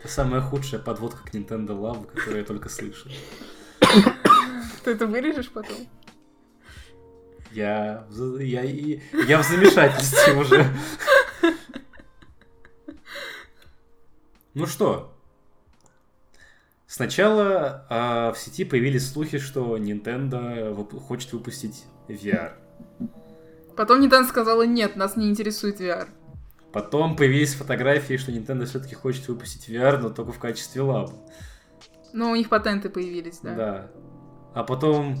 Это 0.00 0.08
самая 0.08 0.40
худшая 0.40 0.80
подводка 0.80 1.22
к 1.24 1.34
Nintendo 1.34 1.68
Love, 1.78 2.06
которую 2.06 2.38
я 2.38 2.44
только 2.44 2.68
слышал. 2.68 3.10
Ты 4.84 4.92
это 4.92 5.06
вырежешь 5.06 5.50
потом? 5.50 5.76
Я, 7.52 8.06
я, 8.40 8.62
и- 8.64 9.00
я 9.26 9.42
в 9.42 9.46
замешательстве 9.46 10.34
уже. 10.34 10.66
Ну 14.54 14.66
что, 14.66 15.16
сначала 16.86 17.86
а, 17.88 18.32
в 18.32 18.38
сети 18.38 18.64
появились 18.64 19.08
слухи, 19.12 19.38
что 19.38 19.76
Nintendo 19.76 20.74
вып- 20.74 20.98
хочет 20.98 21.32
выпустить 21.32 21.84
VR. 22.08 22.54
Потом 23.76 24.02
Nintendo 24.02 24.26
сказала, 24.26 24.62
нет, 24.62 24.96
нас 24.96 25.16
не 25.16 25.28
интересует 25.28 25.80
VR. 25.80 26.08
Потом 26.72 27.16
появились 27.16 27.54
фотографии, 27.54 28.16
что 28.16 28.32
Nintendo 28.32 28.64
все-таки 28.66 28.94
хочет 28.94 29.28
выпустить 29.28 29.68
VR, 29.68 29.98
но 29.98 30.10
только 30.10 30.32
в 30.32 30.38
качестве 30.38 30.82
лаб. 30.82 31.10
Но 32.12 32.30
у 32.30 32.34
них 32.34 32.48
патенты 32.48 32.90
появились, 32.90 33.40
да. 33.42 33.54
Да. 33.54 33.90
А 34.54 34.64
потом 34.64 35.16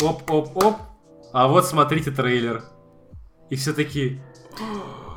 оп-оп-оп, 0.00 0.76
а 1.32 1.48
вот 1.48 1.66
смотрите 1.66 2.10
трейлер. 2.10 2.64
И 3.48 3.56
все 3.56 3.72
таки 3.72 4.20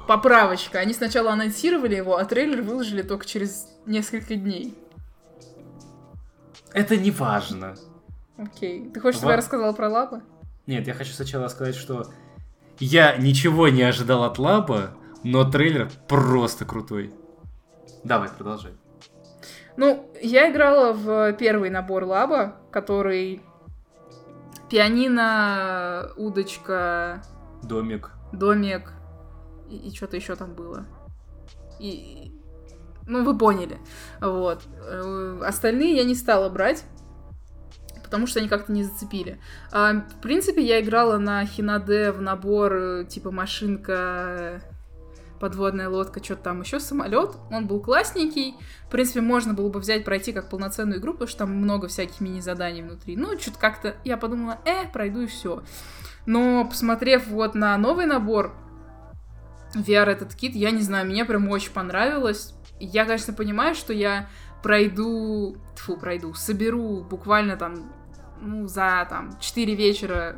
Поправочка. 0.07 0.79
Они 0.79 0.93
сначала 0.93 1.31
анонсировали 1.31 1.95
его, 1.95 2.17
а 2.17 2.25
трейлер 2.25 2.61
выложили 2.61 3.01
только 3.01 3.25
через 3.25 3.67
несколько 3.85 4.35
дней. 4.35 4.77
это 6.73 6.97
не 6.97 7.11
важно. 7.11 7.75
Окей. 8.37 8.89
Ты 8.89 8.99
хочешь, 8.99 9.17
чтобы 9.17 9.31
я 9.31 9.37
рассказала 9.37 9.71
про 9.73 9.89
лапы? 9.89 10.21
Нет, 10.67 10.87
я 10.87 10.93
хочу 10.93 11.11
сначала 11.13 11.47
сказать, 11.49 11.75
что 11.75 12.07
я 12.79 13.17
ничего 13.17 13.67
не 13.67 13.83
ожидал 13.83 14.23
от 14.23 14.37
лаба, 14.39 14.91
но 15.23 15.49
трейлер 15.49 15.89
просто 16.07 16.65
крутой. 16.65 17.13
Давай, 18.03 18.29
продолжай. 18.29 18.73
Ну, 19.75 20.09
я 20.21 20.51
играла 20.51 20.93
в 20.93 21.33
первый 21.33 21.69
набор 21.69 22.03
лаба, 22.03 22.55
который 22.71 23.41
пианино, 24.69 26.11
удочка, 26.17 27.23
Домик. 27.63 28.11
домик 28.31 28.91
и, 29.69 29.77
и 29.89 29.95
что-то 29.95 30.15
еще 30.15 30.35
там 30.35 30.53
было. 30.53 30.85
И, 31.79 32.31
ну, 33.07 33.23
вы 33.23 33.37
поняли. 33.37 33.77
Вот. 34.21 34.61
Э, 34.85 35.39
Остальные 35.45 35.95
я 35.95 36.03
не 36.03 36.15
стала 36.15 36.49
брать, 36.49 36.83
потому 38.13 38.27
что 38.27 38.39
они 38.39 38.47
как-то 38.47 38.71
не 38.71 38.83
зацепили. 38.83 39.39
А, 39.71 39.93
в 39.93 40.21
принципе, 40.21 40.61
я 40.63 40.79
играла 40.81 41.17
на 41.17 41.43
Хинаде 41.47 42.11
в 42.11 42.21
набор 42.21 42.75
э, 42.75 43.05
типа 43.05 43.31
машинка, 43.31 44.61
подводная 45.39 45.89
лодка, 45.89 46.23
что-то 46.23 46.43
там 46.43 46.61
еще, 46.61 46.79
самолет. 46.79 47.31
Он 47.49 47.65
был 47.65 47.79
классненький. 47.79 48.53
В 48.87 48.91
принципе, 48.91 49.21
можно 49.21 49.55
было 49.55 49.69
бы 49.69 49.79
взять, 49.79 50.05
пройти 50.05 50.31
как 50.31 50.47
полноценную 50.47 50.99
игру, 50.99 51.13
потому 51.13 51.27
что 51.27 51.39
там 51.39 51.55
много 51.55 51.87
всяких 51.87 52.21
мини-заданий 52.21 52.83
внутри. 52.83 53.17
Ну, 53.17 53.35
что-то 53.39 53.57
как-то 53.57 53.95
я 54.03 54.15
подумала, 54.17 54.59
э, 54.65 54.87
пройду 54.93 55.21
и 55.21 55.25
все. 55.25 55.63
Но 56.27 56.65
посмотрев 56.65 57.25
вот 57.29 57.55
на 57.55 57.75
новый 57.79 58.05
набор, 58.05 58.53
VR 59.73 60.05
этот 60.05 60.35
кит, 60.35 60.53
я 60.53 60.69
не 60.69 60.81
знаю, 60.81 61.07
мне 61.07 61.25
прям 61.25 61.49
очень 61.49 61.71
понравилось. 61.71 62.53
Я, 62.79 63.05
конечно, 63.05 63.33
понимаю, 63.33 63.73
что 63.73 63.91
я 63.91 64.29
пройду, 64.61 65.57
фу, 65.75 65.97
пройду, 65.97 66.35
соберу 66.35 67.01
буквально 67.01 67.57
там, 67.57 67.91
ну, 68.43 68.67
за 68.67 69.07
там 69.09 69.37
4 69.39 69.75
вечера 69.75 70.37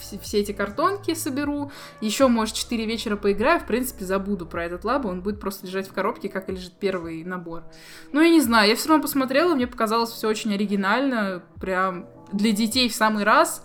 вс- 0.00 0.20
все 0.20 0.38
эти 0.38 0.52
картонки 0.52 1.14
соберу, 1.14 1.70
еще, 2.00 2.28
может, 2.28 2.54
4 2.54 2.86
вечера 2.86 3.16
поиграю, 3.16 3.60
в 3.60 3.66
принципе, 3.66 4.04
забуду 4.04 4.46
про 4.46 4.64
этот 4.64 4.84
лабо, 4.84 5.08
он 5.08 5.20
будет 5.20 5.40
просто 5.40 5.66
лежать 5.66 5.88
в 5.88 5.92
коробке, 5.92 6.28
как 6.28 6.48
и 6.48 6.52
лежит 6.52 6.72
первый 6.74 7.24
набор. 7.24 7.64
Ну, 8.12 8.20
я 8.20 8.30
не 8.30 8.40
знаю, 8.40 8.68
я 8.68 8.76
все 8.76 8.88
равно 8.88 9.02
посмотрела, 9.02 9.54
мне 9.54 9.66
показалось 9.66 10.10
все 10.10 10.28
очень 10.28 10.54
оригинально, 10.54 11.42
прям 11.60 12.06
для 12.32 12.52
детей 12.52 12.88
в 12.88 12.94
самый 12.94 13.24
раз, 13.24 13.64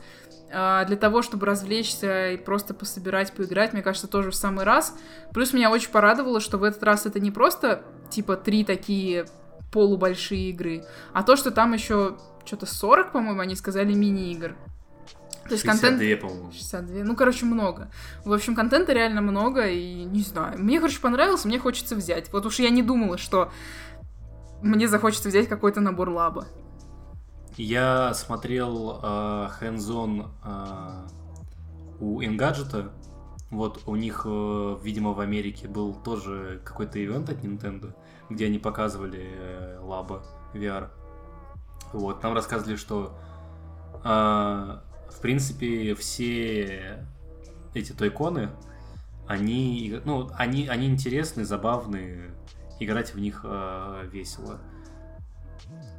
а, 0.52 0.86
для 0.86 0.96
того, 0.96 1.22
чтобы 1.22 1.46
развлечься 1.46 2.32
и 2.32 2.38
просто 2.38 2.74
пособирать, 2.74 3.34
поиграть, 3.34 3.74
мне 3.74 3.82
кажется, 3.82 4.08
тоже 4.08 4.32
в 4.32 4.36
самый 4.36 4.64
раз. 4.66 4.96
Плюс 5.34 5.54
меня 5.54 5.70
очень 5.70 5.90
порадовало, 5.90 6.40
что 6.40 6.58
в 6.58 6.64
этот 6.64 6.84
раз 6.84 7.06
это 7.06 7.20
не 7.20 7.32
просто, 7.32 7.84
типа, 8.10 8.38
три 8.38 8.64
такие 8.64 9.26
полубольшие 9.72 10.50
игры, 10.52 10.86
а 11.14 11.24
то, 11.24 11.36
что 11.36 11.52
там 11.52 11.74
еще 11.74 12.18
что-то 12.46 12.66
40, 12.66 13.12
по-моему, 13.12 13.42
они 13.42 13.56
сказали 13.56 13.94
мини-игр. 13.94 14.56
То 15.46 15.52
есть 15.52 15.64
контент... 15.64 16.00
62, 16.00 16.28
по-моему. 16.28 16.52
62. 16.52 17.04
Ну, 17.04 17.16
короче, 17.16 17.46
много. 17.46 17.92
В 18.24 18.34
общем, 18.34 18.56
контента 18.56 18.94
реально 18.94 19.22
много, 19.22 19.68
и 19.68 20.04
не 20.04 20.22
знаю. 20.22 20.58
Мне, 20.58 20.80
короче, 20.80 21.00
понравилось, 21.00 21.46
мне 21.46 21.60
хочется 21.60 21.96
взять. 21.96 22.32
Вот 22.34 22.46
уж 22.46 22.60
я 22.60 22.70
не 22.72 22.82
думала, 22.82 23.18
что 23.18 23.52
мне 24.62 24.88
захочется 24.88 25.30
взять 25.30 25.48
какой-то 25.48 25.82
набор 25.82 26.10
лаба. 26.10 26.48
Я 27.58 28.14
смотрел 28.16 29.00
э, 29.02 29.50
hands-on 29.62 30.30
э, 30.44 31.08
у 32.00 32.22
Engadget. 32.22 32.90
Вот 33.52 33.84
у 33.86 33.96
них, 33.96 34.24
э, 34.26 34.78
видимо, 34.84 35.14
в 35.14 35.20
Америке 35.20 35.68
был 35.68 35.94
тоже 35.94 36.60
какой-то 36.66 37.04
ивент 37.04 37.30
от 37.30 37.44
Nintendo, 37.44 37.94
где 38.30 38.48
они 38.48 38.58
показывали 38.58 39.30
э, 39.32 39.80
лаба 39.80 40.24
VR. 40.54 40.90
Вот, 41.96 42.22
нам 42.24 42.34
рассказывали, 42.34 42.76
что 42.76 43.18
э, 44.04 44.08
в 44.08 45.22
принципе 45.22 45.96
все 45.96 47.08
эти 47.74 47.94
тойконы, 47.94 48.50
они, 49.28 50.02
ну, 50.04 50.30
они, 50.36 50.68
они 50.68 50.88
интересны, 50.88 51.46
забавные, 51.46 52.32
играть 52.82 53.14
в 53.14 53.20
них 53.20 53.42
э, 53.46 54.10
весело. 54.12 54.60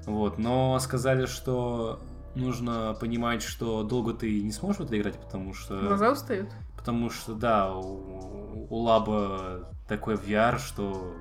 Вот, 0.05 0.37
но 0.37 0.79
сказали, 0.81 1.25
что 1.25 2.01
нужно 2.35 2.95
понимать, 3.01 3.43
что 3.43 3.83
долго 3.83 4.13
ты 4.13 4.43
не 4.43 4.53
сможешь 4.53 4.81
в 4.81 4.85
это 4.85 5.01
играть, 5.01 5.19
потому 5.19 5.55
что... 5.55 5.81
Глаза 5.81 6.13
устают? 6.13 6.51
Потому 6.77 7.09
что, 7.09 7.35
да, 7.35 7.75
у, 7.75 8.67
у 8.69 8.77
Лаба 8.77 9.73
такой 9.89 10.17
VR, 10.17 10.59
что... 10.59 11.15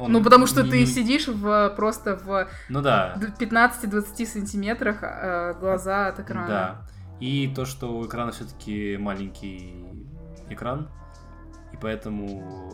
он 0.00 0.12
ну, 0.12 0.22
потому 0.22 0.46
что 0.46 0.62
не- 0.62 0.70
ты 0.70 0.86
сидишь 0.86 1.28
в, 1.28 1.70
просто 1.76 2.16
в 2.16 2.48
Ну 2.68 2.80
да, 2.82 3.16
15-20 3.38 4.26
сантиметрах 4.26 4.98
а, 5.02 5.54
глаза 5.54 6.08
от 6.08 6.20
экрана. 6.20 6.46
да. 6.48 6.86
И 7.20 7.52
то, 7.54 7.66
что 7.66 7.92
у 7.98 8.06
экрана 8.06 8.32
все-таки 8.32 8.96
маленький 8.96 10.06
экран, 10.48 10.88
и 11.72 11.76
поэтому, 11.76 12.72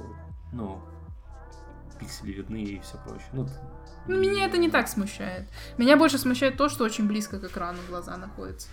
ну, 0.52 0.80
пиксели 1.98 2.32
видны 2.32 2.62
и 2.62 2.78
все 2.80 2.96
прочее. 3.04 3.28
Ну, 3.32 3.48
Ну, 4.06 4.18
меня 4.20 4.44
это 4.46 4.56
не 4.58 4.70
так 4.70 4.86
смущает. 4.88 5.48
Меня 5.78 5.96
больше 5.96 6.18
смущает 6.18 6.56
то, 6.56 6.68
что 6.68 6.84
очень 6.84 7.08
близко 7.08 7.40
к 7.40 7.44
экрану 7.44 7.78
глаза 7.88 8.16
находятся. 8.16 8.68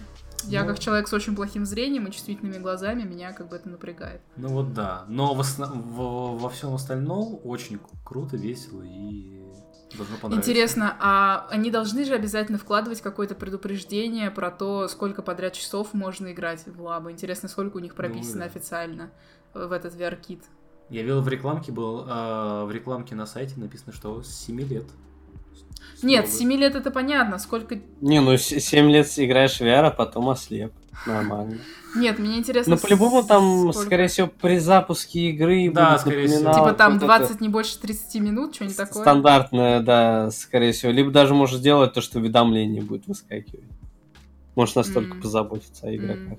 Я, 0.48 0.64
Ну. 0.64 0.70
как 0.70 0.80
человек 0.80 1.08
с 1.08 1.14
очень 1.14 1.36
плохим 1.36 1.66
зрением 1.66 2.08
и 2.08 2.12
чувствительными 2.12 2.58
глазами, 2.58 3.04
меня 3.04 3.34
как 3.34 3.50
бы 3.50 3.56
это 3.56 3.70
напрягает. 3.70 4.22
Ну 4.36 4.50
вот 4.50 4.74
да. 4.74 5.06
Но 5.08 5.34
в 5.34 5.40
основ- 5.40 5.72
во, 5.74 6.36
во 6.36 6.50
всем 6.50 6.74
остальном 6.74 7.40
очень 7.44 7.80
круто, 8.04 8.38
весело 8.38 8.82
и 8.84 9.42
должно 9.96 10.18
понравиться. 10.18 10.50
Интересно, 10.52 10.98
а 11.00 11.48
они 11.50 11.70
должны 11.72 12.06
же 12.06 12.14
обязательно 12.14 12.58
вкладывать 12.58 13.02
какое-то 13.02 13.36
предупреждение 13.36 14.32
про 14.32 14.52
то, 14.52 14.88
сколько 14.88 15.22
подряд 15.22 15.54
часов 15.54 15.94
можно 15.94 16.32
играть 16.32 16.66
в 16.66 16.82
лабы? 16.82 17.12
Интересно, 17.12 17.50
сколько 17.50 17.78
у 17.78 17.80
них 17.80 17.96
прописано 17.96 18.40
да. 18.42 18.46
официально 18.46 19.12
в 19.54 19.72
этот 19.72 19.96
VR-кит? 19.96 20.44
Я 20.90 21.02
видел 21.04 21.22
в 21.22 21.28
рекламке, 21.28 21.72
был 21.72 22.06
а, 22.08 22.66
в 22.66 22.72
рекламке 22.72 23.16
на 23.16 23.26
сайте 23.26 23.60
написано, 23.60 23.94
что 23.94 24.22
с 24.22 24.28
7 24.28 24.60
лет. 24.62 24.86
Нет, 26.04 26.28
Строго. 26.28 26.39
7 26.39 26.60
лет 26.60 26.76
это 26.76 26.92
понятно, 26.92 27.39
сколько... 27.39 27.80
Не, 28.02 28.20
ну 28.22 28.38
7 28.38 28.92
лет 28.92 29.08
играешь 29.18 29.58
в 29.58 29.62
VR, 29.62 29.86
а 29.88 29.92
потом 29.92 30.30
ослеп. 30.30 30.72
Нормально. 31.08 31.58
Нет, 31.96 32.20
мне 32.20 32.38
интересно... 32.38 32.76
Но 32.76 32.78
по-любому 32.78 33.24
там, 33.24 33.72
сколько- 33.72 33.86
скорее 33.88 34.08
всего, 34.08 34.28
при 34.28 34.58
запуске 34.58 35.30
игры 35.30 35.70
Да, 35.72 35.92
будет 35.92 36.02
скорее 36.02 36.28
всего. 36.28 36.54
Типа 36.54 36.74
там 36.74 36.94
вот 36.94 36.98
это 37.04 37.06
20, 37.06 37.42
не 37.42 37.50
больше 37.50 37.80
30 37.80 38.16
минут, 38.22 38.56
что-нибудь 38.56 38.78
такое? 38.78 39.02
Стандартное, 39.04 39.80
да, 39.82 40.32
скорее 40.32 40.72
всего. 40.72 40.92
Либо 40.92 41.12
даже 41.12 41.34
можешь 41.34 41.58
сделать 41.58 41.94
то, 41.94 42.02
что 42.02 42.20
уведомление 42.20 42.82
будет 42.82 43.08
выскакивать. 43.08 43.66
Можешь 44.56 44.76
настолько 44.76 45.16
М. 45.16 45.22
позаботиться 45.22 45.88
о 45.88 45.96
игроках. 45.96 46.38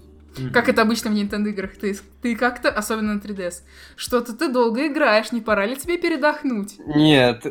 Как 0.52 0.68
это 0.68 0.82
обычно 0.82 1.10
в 1.10 1.14
Nintendo 1.14 1.48
играх. 1.48 1.70
Ты, 1.80 1.96
ты 2.22 2.34
как-то, 2.36 2.68
особенно 2.68 3.14
на 3.14 3.18
3DS, 3.18 3.54
что-то 3.96 4.32
ты 4.32 4.48
долго 4.48 4.86
играешь, 4.86 5.32
не 5.32 5.40
пора 5.40 5.66
ли 5.66 5.76
тебе 5.76 5.98
передохнуть? 5.98 6.74
Нет, 6.86 7.46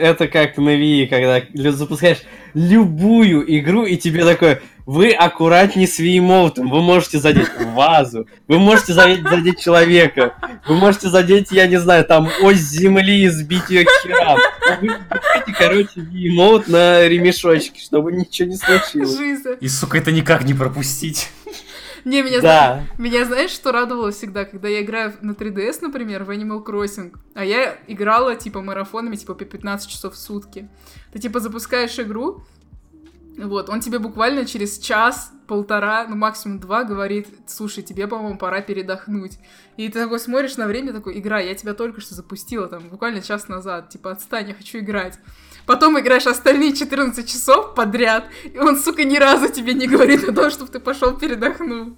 это 0.00 0.28
как 0.28 0.56
на 0.56 0.76
Wii, 0.76 1.06
когда 1.08 1.72
запускаешь 1.72 2.22
любую 2.54 3.44
игру, 3.58 3.84
и 3.84 3.96
тебе 3.96 4.24
такое, 4.24 4.62
вы 4.86 5.12
аккуратнее 5.12 5.86
с 5.86 6.00
Wiimote, 6.00 6.66
вы 6.68 6.82
можете 6.82 7.18
задеть 7.18 7.48
вазу, 7.60 8.26
вы 8.48 8.58
можете 8.58 8.92
задеть, 8.92 9.22
задеть 9.22 9.60
человека, 9.60 10.34
вы 10.66 10.74
можете 10.74 11.08
задеть, 11.08 11.52
я 11.52 11.66
не 11.66 11.78
знаю, 11.78 12.04
там 12.04 12.28
ось 12.42 12.58
земли 12.58 13.22
и 13.22 13.28
сбить 13.28 13.70
ее 13.70 13.84
к 13.84 13.88
херам. 14.02 14.38
Вы 14.80 15.52
короче, 15.56 16.00
Wiimote 16.00 16.70
на 16.70 17.06
ремешочке, 17.06 17.80
чтобы 17.80 18.12
ничего 18.12 18.48
не 18.48 18.56
случилось. 18.56 19.16
Жиза. 19.16 19.52
И, 19.60 19.68
сука, 19.68 19.98
это 19.98 20.12
никак 20.12 20.44
не 20.44 20.54
пропустить. 20.54 21.30
Не, 22.04 22.22
меня, 22.22 22.40
Да, 22.40 22.86
меня 22.98 23.24
знаешь, 23.24 23.50
что 23.50 23.72
радовало 23.72 24.10
всегда, 24.10 24.44
когда 24.44 24.68
я 24.68 24.82
играю 24.82 25.12
на 25.20 25.32
3DS, 25.32 25.78
например, 25.82 26.24
в 26.24 26.30
Animal 26.30 26.64
Crossing, 26.64 27.16
а 27.34 27.44
я 27.44 27.78
играла, 27.86 28.36
типа, 28.36 28.62
марафонами, 28.62 29.16
типа, 29.16 29.34
по 29.34 29.44
15 29.44 29.90
часов 29.90 30.14
в 30.14 30.18
сутки. 30.18 30.68
Ты, 31.12 31.18
типа, 31.18 31.40
запускаешь 31.40 31.98
игру, 31.98 32.42
вот, 33.36 33.68
он 33.70 33.80
тебе 33.80 33.98
буквально 33.98 34.44
через 34.44 34.78
час, 34.78 35.32
полтора, 35.46 36.06
ну, 36.08 36.16
максимум 36.16 36.58
два 36.58 36.84
говорит, 36.84 37.28
слушай, 37.46 37.82
тебе, 37.82 38.06
по-моему, 38.06 38.38
пора 38.38 38.60
передохнуть. 38.60 39.38
И 39.76 39.88
ты 39.88 40.00
такой 40.02 40.20
смотришь 40.20 40.56
на 40.56 40.66
время, 40.66 40.92
такой, 40.92 41.18
игра, 41.18 41.40
я 41.40 41.54
тебя 41.54 41.74
только 41.74 42.00
что 42.00 42.14
запустила, 42.14 42.68
там, 42.68 42.88
буквально 42.88 43.22
час 43.22 43.48
назад, 43.48 43.88
типа, 43.88 44.12
отстань, 44.12 44.48
я 44.48 44.54
хочу 44.54 44.78
играть. 44.78 45.18
Потом 45.70 45.96
играешь 46.00 46.26
остальные 46.26 46.74
14 46.74 47.28
часов 47.28 47.76
подряд, 47.76 48.24
и 48.42 48.58
он, 48.58 48.76
сука, 48.76 49.04
ни 49.04 49.16
разу 49.18 49.48
тебе 49.52 49.72
не 49.72 49.86
говорит 49.86 50.28
о 50.28 50.32
том, 50.32 50.50
чтобы 50.50 50.68
ты 50.72 50.80
пошел 50.80 51.16
передохнул. 51.16 51.94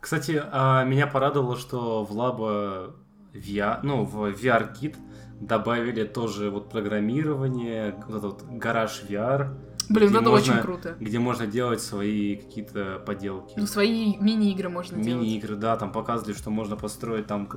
Кстати, 0.00 0.42
а, 0.50 0.82
меня 0.82 1.06
порадовало, 1.06 1.56
что 1.56 2.02
в 2.04 2.10
Labo 2.10 2.92
VR, 3.32 3.78
ну, 3.84 4.04
в 4.04 4.30
VR-кит 4.32 4.96
добавили 5.40 6.02
тоже 6.02 6.50
вот 6.50 6.70
программирование, 6.70 7.94
вот 8.08 8.08
этот 8.16 8.22
вот 8.24 8.42
гараж 8.58 9.04
VR, 9.08 9.54
Блин, 9.88 10.10
это 10.16 10.22
можно- 10.22 10.34
очень 10.54 10.60
круто. 10.60 10.96
где 10.98 11.20
можно 11.20 11.46
делать 11.46 11.80
свои 11.82 12.34
какие-то 12.34 13.00
поделки. 13.06 13.54
Ну, 13.56 13.64
свои 13.68 14.16
мини-игры 14.16 14.70
можно 14.70 15.00
делать. 15.00 15.22
Мини-игры, 15.22 15.54
да, 15.54 15.76
там 15.76 15.92
показывали, 15.92 16.32
что 16.34 16.50
можно 16.50 16.74
построить 16.74 17.28
там 17.28 17.48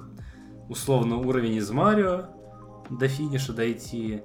условно 0.70 1.18
уровень 1.18 1.56
из 1.56 1.72
Марио, 1.72 2.28
до 2.98 3.08
финиша 3.08 3.54
дойти. 3.54 4.22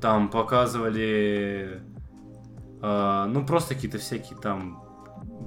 Там 0.00 0.28
показывали, 0.30 1.82
а, 2.80 3.26
ну, 3.26 3.44
просто 3.44 3.74
какие-то 3.74 3.98
всякие 3.98 4.38
там 4.38 4.82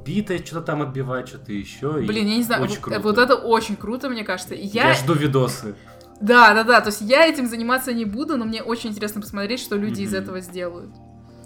биты, 0.05 0.37
что-то 0.45 0.61
там 0.61 0.81
отбивать, 0.81 1.27
что-то 1.27 1.51
еще. 1.51 1.93
Блин, 1.93 2.27
я 2.27 2.35
не 2.37 2.43
знаю, 2.43 2.63
очень 2.63 2.75
вот, 2.75 2.83
круто. 2.83 2.99
вот 3.01 3.17
это 3.17 3.35
очень 3.35 3.75
круто, 3.75 4.09
мне 4.09 4.23
кажется. 4.23 4.53
И 4.53 4.65
Я... 4.67 4.89
Я, 4.89 4.93
жду 4.93 5.13
видосы. 5.13 5.75
да, 6.21 6.53
да, 6.53 6.63
да, 6.63 6.81
то 6.81 6.89
есть 6.89 7.01
я 7.01 7.25
этим 7.25 7.47
заниматься 7.47 7.93
не 7.93 8.05
буду, 8.05 8.37
но 8.37 8.45
мне 8.45 8.61
очень 8.61 8.91
интересно 8.91 9.21
посмотреть, 9.21 9.59
что 9.59 9.75
люди 9.75 10.01
из 10.01 10.11
Мгм. 10.11 10.21
этого 10.21 10.39
сделают. 10.41 10.91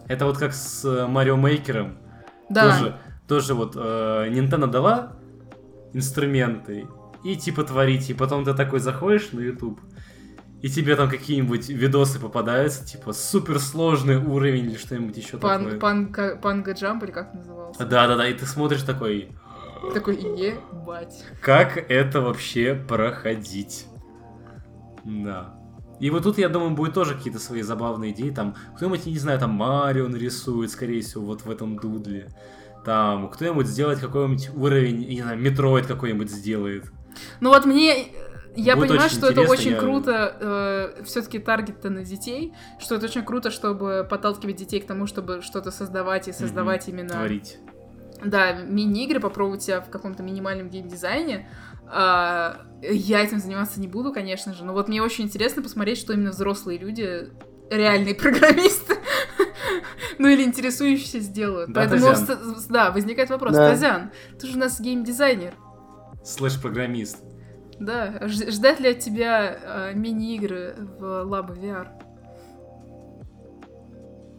Это 0.08 0.26
вот 0.26 0.38
как 0.38 0.54
с 0.54 0.84
э, 0.86 1.08
Марио 1.08 1.36
Мейкером. 1.38 1.98
Да, 2.50 2.72
Тоже, 2.78 2.98
тоже 3.28 3.54
вот 3.54 3.74
э, 3.76 4.30
Nintendo 4.30 4.68
дала 4.68 5.13
инструменты 5.94 6.88
и 7.24 7.36
типа 7.36 7.63
творить, 7.63 8.10
и 8.10 8.13
потом 8.13 8.46
ты 8.46 8.54
такой 8.54 8.80
заходишь 8.80 9.32
на 9.32 9.40
YouTube, 9.42 9.80
и 10.62 10.70
тебе 10.70 10.96
там 10.96 11.10
какие-нибудь 11.10 11.70
видосы 11.70 12.20
попадаются, 12.20 12.86
типа 12.86 13.13
суперсложный 13.13 14.17
уровень 14.17 14.65
или 14.65 14.78
что-нибудь 14.78 15.15
еще 15.17 15.38
пан, 15.38 15.63
такое. 15.63 15.80
панга, 15.80 16.36
панга 16.38 16.72
джамп 16.74 17.04
или 17.04 17.12
как 17.12 17.34
назывался? 17.34 17.86
Да-да-да, 17.86 18.28
и 18.28 18.34
ты 18.34 18.46
смотришь 18.46 18.82
такой, 18.82 19.32
Такой, 19.93 20.15
ебать. 20.17 21.24
как 21.41 21.78
это 21.78 22.22
вообще 22.22 22.74
проходить? 22.74 23.86
Да. 25.06 25.54
И 26.00 26.10
вот 26.10 26.24
тут, 26.24 26.38
я 26.38 26.50
думаю, 26.50 26.72
будет 26.72 26.93
тоже 26.93 27.15
какие-то 27.15 27.39
свои 27.39 27.62
забавные 27.62 28.12
идеи. 28.12 28.30
Там 28.30 28.56
кто-нибудь, 28.76 29.06
не 29.06 29.17
знаю, 29.17 29.39
там 29.39 29.52
Марио 29.52 30.08
нарисует, 30.08 30.70
скорее 30.72 31.02
всего, 31.02 31.26
вот 31.26 31.41
в 31.46 31.50
этом 31.50 31.78
дудле. 31.78 32.30
Там 32.86 33.30
кто-нибудь 33.30 33.67
сделает 33.67 34.00
какой-нибудь 34.00 34.52
уровень, 34.56 35.08
не 35.08 35.22
знаю, 35.22 35.39
Metroid 35.40 35.88
какой-нибудь 35.88 36.30
сделает. 36.30 36.86
Ну 37.39 37.50
вот 37.50 37.65
мне 37.65 38.08
Я 38.60 38.76
Будет 38.76 38.89
понимаю, 38.89 39.10
что 39.12 39.28
это 39.30 39.41
очень 39.41 39.72
я- 39.74 39.78
круто, 39.80 40.93
все-таки 41.06 41.38
таргет-то 41.38 41.91
на 41.91 42.04
детей, 42.04 42.54
что 42.80 42.96
это 42.96 43.06
очень 43.06 43.24
круто, 43.24 43.52
чтобы 43.52 44.06
подталкивать 44.10 44.56
детей 44.56 44.80
к 44.82 44.88
тому, 44.88 45.06
чтобы 45.06 45.41
что-то 45.43 45.70
создавать 45.70 46.28
и 46.28 46.34
создавать 46.34 46.88
именно 46.88 47.10
Творить. 47.10 47.60
да, 48.26 48.54
мини-игры, 48.54 49.20
попробовать 49.20 49.62
себя 49.62 49.80
в 49.82 49.89
каком-то 49.91 50.24
минимальном 50.24 50.70
геймдизайне. 50.70 51.48
А, 51.89 52.65
я 52.82 53.22
этим 53.24 53.38
заниматься 53.39 53.80
не 53.80 53.88
буду, 53.88 54.12
конечно 54.12 54.54
же, 54.54 54.65
но 54.65 54.74
вот 54.74 54.88
мне 54.89 55.02
очень 55.04 55.26
интересно 55.26 55.62
посмотреть, 55.62 56.00
что 56.00 56.13
именно 56.13 56.32
взрослые 56.32 56.80
люди, 56.80 57.30
реальные 57.70 58.15
программисты, 58.15 58.96
ну 60.17 60.28
или 60.30 60.43
интересующиеся 60.43 61.20
сделают. 61.20 61.72
Да, 61.72 61.82
Поэтому, 61.82 62.08
Тазян. 62.12 62.56
да, 62.70 62.91
возникает 62.91 63.30
вопрос, 63.30 63.54
Да. 63.54 63.70
Тазян, 63.70 64.12
ты 64.39 64.48
же 64.48 64.58
у 64.58 64.60
нас 64.60 64.82
геймдизайнер, 64.82 65.54
Слэш-программист. 66.24 67.20
Да, 67.80 68.20
ждать 68.24 68.80
ли 68.80 68.90
от 68.90 69.00
тебя 69.00 69.58
а, 69.63 69.94
мини-игры 69.94 70.76
в 71.00 71.04
Labo 71.04 71.58
VR? 71.58 71.88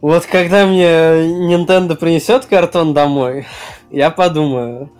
Вот 0.01 0.25
когда 0.25 0.65
мне 0.65 0.85
Nintendo 0.85 1.95
принесет 1.95 2.45
картон 2.45 2.93
домой, 2.93 3.47
я 3.91 4.11
подумаю. 4.11 4.91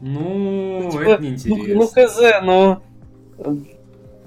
Ну, 0.00 0.88
Типа, 0.90 1.02
это 1.02 1.22
ну, 1.22 1.28
неинтересно. 1.28 1.74
ну 1.74 1.86
хз, 1.86 2.20
ну 2.42 3.62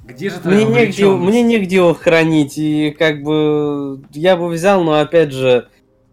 Где 0.04 0.30
же 0.30 0.40
твоя 0.40 0.66
мне 0.66 0.86
негде, 0.86 1.06
мне 1.06 1.44
негде 1.44 1.76
его 1.78 1.94
хранить, 1.94 2.58
и 2.58 2.92
как 2.92 3.22
бы 3.22 4.02
я 4.12 4.36
бы 4.36 4.48
взял, 4.48 4.84
но 4.84 5.00
опять 5.00 5.32
же, 5.32 5.68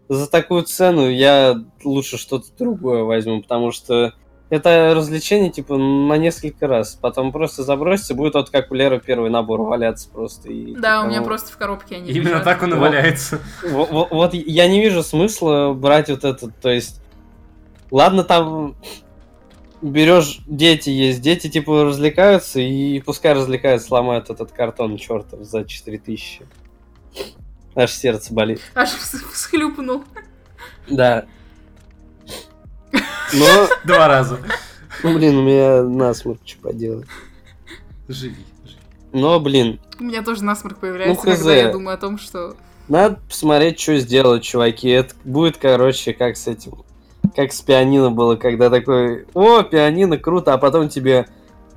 за 0.09 0.29
такую 0.29 0.63
цену 0.63 1.09
я 1.09 1.55
лучше 1.83 2.17
что-то 2.17 2.45
другое 2.57 3.03
возьму, 3.03 3.41
потому 3.41 3.71
что 3.71 4.13
это 4.49 4.93
развлечение, 4.95 5.51
типа, 5.51 5.77
на 5.77 6.13
несколько 6.17 6.67
раз. 6.67 6.97
Потом 7.01 7.31
просто 7.31 7.63
забросится, 7.63 8.13
будет 8.15 8.35
вот 8.35 8.49
как 8.49 8.71
у 8.71 8.75
Леры 8.75 8.99
первый 9.05 9.29
набор 9.29 9.61
валяться 9.61 10.09
просто. 10.09 10.49
И, 10.49 10.73
Да, 10.75 10.99
у 10.99 11.03
типа, 11.03 11.09
меня 11.09 11.19
ну, 11.21 11.25
просто 11.25 11.51
в 11.51 11.57
коробке 11.57 11.95
они 11.97 12.09
Именно 12.11 12.29
лежат. 12.29 12.43
так 12.45 12.63
он 12.63 12.69
и 12.69 12.73
Вот. 12.73 12.81
валяется. 12.81 13.39
Во- 13.63 13.85
во- 13.85 14.07
Вот 14.09 14.33
я 14.33 14.67
не 14.67 14.81
вижу 14.81 15.03
смысла 15.03 15.73
брать 15.73 16.09
вот 16.09 16.23
этот, 16.23 16.55
то 16.61 16.69
есть, 16.69 17.01
ладно 17.91 18.23
там 18.23 18.75
берешь, 19.81 20.39
дети 20.47 20.89
есть, 20.89 21.21
дети 21.21 21.49
типа 21.49 21.83
развлекаются, 21.83 22.59
и 22.59 22.99
пускай 23.01 23.33
развлекаются, 23.33 23.93
ломают 23.93 24.29
этот 24.29 24.51
картон 24.51 24.97
чертов 24.97 25.41
за 25.43 25.65
4000. 25.65 26.41
Аж 27.75 27.91
сердце 27.91 28.33
болит. 28.33 28.59
Аж 28.73 28.89
вс- 28.89 29.31
всхлюпнул. 29.33 30.03
Да. 30.89 31.25
Но, 33.33 33.67
Два 33.85 34.07
раза. 34.07 34.39
ну, 35.03 35.15
блин, 35.15 35.37
у 35.37 35.43
меня 35.43 35.83
насморк, 35.83 36.39
что 36.45 36.61
поделать. 36.61 37.07
Живи. 38.07 38.35
живи. 38.63 38.77
Но, 39.11 39.39
блин, 39.39 39.79
У 39.99 40.03
меня 40.03 40.23
тоже 40.23 40.43
насморк 40.43 40.77
появляется, 40.77 41.25
Ну, 41.25 41.35
когда 41.35 41.55
я 41.55 41.71
думаю 41.71 41.95
о 41.95 41.97
том, 41.97 42.17
что... 42.17 42.55
Надо 42.87 43.19
посмотреть, 43.27 43.79
что 43.79 43.97
сделают, 43.97 44.43
чуваки. 44.43 44.87
Это 44.87 45.13
будет, 45.25 45.57
короче, 45.57 46.13
как 46.13 46.37
с 46.37 46.47
этим. 46.47 46.73
Как 47.35 47.51
с 47.51 47.61
пианино 47.61 48.11
было, 48.11 48.37
когда 48.37 48.69
такой, 48.69 49.25
о, 49.33 49.61
пианино, 49.63 50.17
круто, 50.17 50.53
а 50.53 50.57
потом 50.57 50.87
тебе 50.87 51.27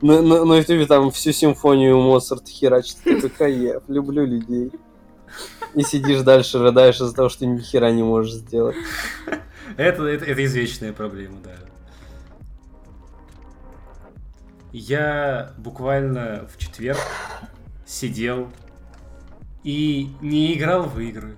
на, 0.00 0.22
на, 0.22 0.44
на 0.44 0.54
ютубе 0.58 0.86
там 0.86 1.10
всю 1.10 1.32
симфонию 1.32 2.00
Моцарта 2.00 2.48
херачит. 2.48 2.96
Ты 3.02 3.16
такой, 3.16 3.30
кайф, 3.30 3.82
люблю 3.88 4.24
людей. 4.24 4.70
И 5.74 5.82
сидишь 5.82 6.22
дальше, 6.22 6.58
рыдаешь 6.58 6.96
из-за 7.00 7.14
того, 7.14 7.28
что 7.28 7.44
ни 7.46 7.58
хера 7.58 7.90
не 7.90 8.02
можешь 8.02 8.34
сделать. 8.34 8.76
Это, 9.76 10.04
это, 10.04 10.24
это 10.24 10.44
извечная 10.44 10.92
проблема, 10.92 11.38
да. 11.42 11.56
Я 14.72 15.52
буквально 15.58 16.46
в 16.46 16.56
четверг 16.58 16.98
сидел 17.84 18.52
и 19.64 20.10
не 20.20 20.56
играл 20.56 20.84
в 20.84 20.98
игры, 21.00 21.36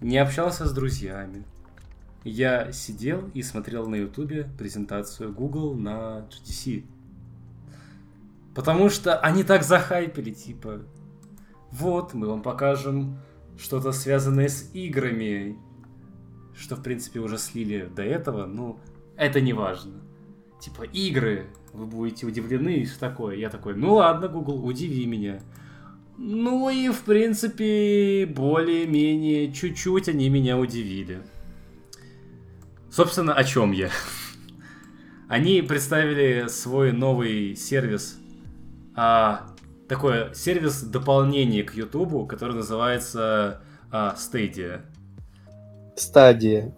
не 0.00 0.18
общался 0.18 0.66
с 0.66 0.72
друзьями. 0.72 1.44
Я 2.24 2.72
сидел 2.72 3.30
и 3.32 3.42
смотрел 3.42 3.88
на 3.88 3.94
ютубе 3.94 4.50
презентацию 4.58 5.32
Google 5.32 5.74
на 5.74 6.26
GTC. 6.28 6.84
Потому 8.54 8.90
что 8.90 9.18
они 9.18 9.44
так 9.44 9.62
захайпили, 9.62 10.30
типа, 10.30 10.82
вот, 11.70 12.12
мы 12.12 12.26
вам 12.28 12.42
покажем 12.42 13.18
что-то 13.58 13.92
связанное 13.92 14.48
с 14.48 14.70
играми, 14.74 15.56
что, 16.58 16.76
в 16.76 16.82
принципе, 16.82 17.20
уже 17.20 17.38
слили 17.38 17.88
до 17.94 18.02
этого, 18.02 18.46
ну, 18.46 18.80
это 19.16 19.40
не 19.40 19.52
важно. 19.52 20.00
Типа, 20.60 20.82
игры, 20.82 21.46
вы 21.72 21.86
будете 21.86 22.26
удивлены, 22.26 22.78
и 22.78 22.86
что 22.86 23.00
такое. 23.00 23.36
Я 23.36 23.48
такой, 23.48 23.74
ну 23.74 23.94
ладно, 23.94 24.28
Google, 24.28 24.64
удиви 24.64 25.06
меня. 25.06 25.40
Ну 26.16 26.68
и, 26.68 26.88
в 26.88 27.02
принципе, 27.02 28.26
более-менее, 28.26 29.52
чуть-чуть 29.52 30.08
они 30.08 30.28
меня 30.28 30.58
удивили. 30.58 31.22
Собственно, 32.90 33.34
о 33.34 33.44
чем 33.44 33.70
я? 33.70 33.90
Они 35.28 35.62
представили 35.62 36.46
свой 36.48 36.90
новый 36.90 37.54
сервис, 37.54 38.18
а, 38.96 39.54
такой 39.88 40.34
сервис 40.34 40.82
дополнение 40.82 41.62
к 41.62 41.74
YouTube, 41.74 42.28
который 42.28 42.56
называется 42.56 43.62
а, 43.92 44.16
Stadia. 44.16 44.82
Стадия. 45.98 46.74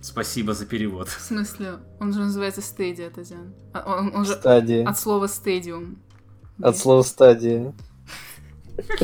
Спасибо 0.00 0.54
за 0.54 0.64
перевод. 0.66 1.08
В 1.08 1.20
смысле, 1.20 1.78
он 2.00 2.12
же 2.12 2.20
называется 2.20 2.60
Stadia, 2.60 3.10
Тазян. 3.10 3.54
А, 3.72 3.98
Он, 3.98 4.14
он 4.14 4.24
же 4.24 4.34
Стадия. 4.34 4.86
от 4.88 4.98
слова 4.98 5.26
стадиум. 5.26 5.98
От 6.62 6.76
слова 6.76 7.02
стадия. 7.02 7.74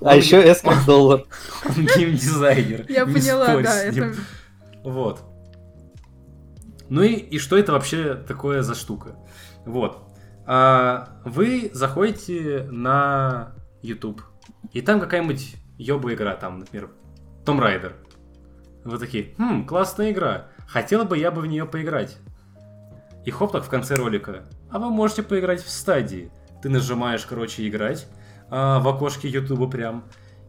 А 0.00 0.14
еще 0.14 0.36
S 0.40 0.60
как 0.60 0.84
доллар. 0.84 1.24
Он 1.64 1.74
геймдизайнер. 1.86 2.86
Я 2.88 3.04
поняла, 3.04 3.60
да, 3.60 3.82
это... 3.82 4.14
Вот. 4.84 5.24
Ну 6.88 7.02
и, 7.02 7.14
и 7.14 7.38
что 7.40 7.56
это 7.58 7.72
вообще 7.72 8.14
такое 8.14 8.62
за 8.62 8.76
штука? 8.76 9.16
Вот. 9.66 9.98
А, 10.46 11.20
вы 11.24 11.70
заходите 11.74 12.68
на 12.70 13.52
YouTube, 13.82 14.22
и 14.72 14.80
там 14.82 15.00
какая-нибудь 15.00 15.56
ёба 15.78 16.14
игра, 16.14 16.36
там, 16.36 16.60
например, 16.60 16.90
Том 17.48 17.60
Райдер. 17.60 17.94
Вы 18.84 18.98
такие, 18.98 19.34
хм, 19.38 19.64
классная 19.64 20.10
игра. 20.10 20.48
Хотел 20.66 21.06
бы 21.06 21.16
я 21.16 21.30
бы 21.30 21.40
в 21.40 21.46
нее 21.46 21.64
поиграть. 21.64 22.18
И 23.24 23.30
хоп, 23.30 23.52
так 23.52 23.64
в 23.64 23.70
конце 23.70 23.94
ролика. 23.94 24.44
А 24.70 24.78
вы 24.78 24.90
можете 24.90 25.22
поиграть 25.22 25.64
в 25.64 25.70
стадии. 25.70 26.30
Ты 26.60 26.68
нажимаешь, 26.68 27.24
короче, 27.24 27.66
играть 27.66 28.06
а, 28.50 28.80
в 28.80 28.88
окошке 28.88 29.28
YouTube 29.28 29.72
прям. 29.72 30.04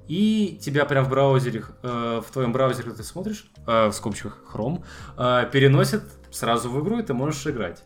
И 0.09 0.59
тебя 0.61 0.83
прям 0.83 1.05
в 1.05 1.09
браузере, 1.09 1.63
э, 1.83 2.21
в 2.21 2.29
твоем 2.33 2.51
браузере 2.51 2.91
ты 2.91 3.01
смотришь, 3.03 3.49
э, 3.65 3.87
в 3.87 3.93
скобочках 3.93 4.43
Chrome, 4.53 4.83
э, 5.17 5.49
переносит 5.53 6.03
сразу 6.31 6.69
в 6.69 6.83
игру, 6.83 6.99
и 6.99 7.03
ты 7.03 7.13
можешь 7.13 7.47
играть. 7.47 7.81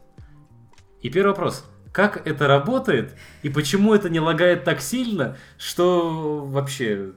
И 1.04 1.12
первый 1.12 1.34
вопрос. 1.34 1.65
Как 1.91 2.26
это 2.26 2.47
работает, 2.47 3.15
и 3.43 3.49
почему 3.49 3.93
это 3.93 4.10
не 4.10 4.19
лагает 4.19 4.63
так 4.63 4.82
сильно, 4.82 5.38
что 5.60 6.43
вообще 6.43 7.13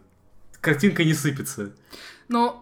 картинка 0.67 1.05
не 1.05 1.15
сыпется? 1.15 1.71
Ну, 2.29 2.57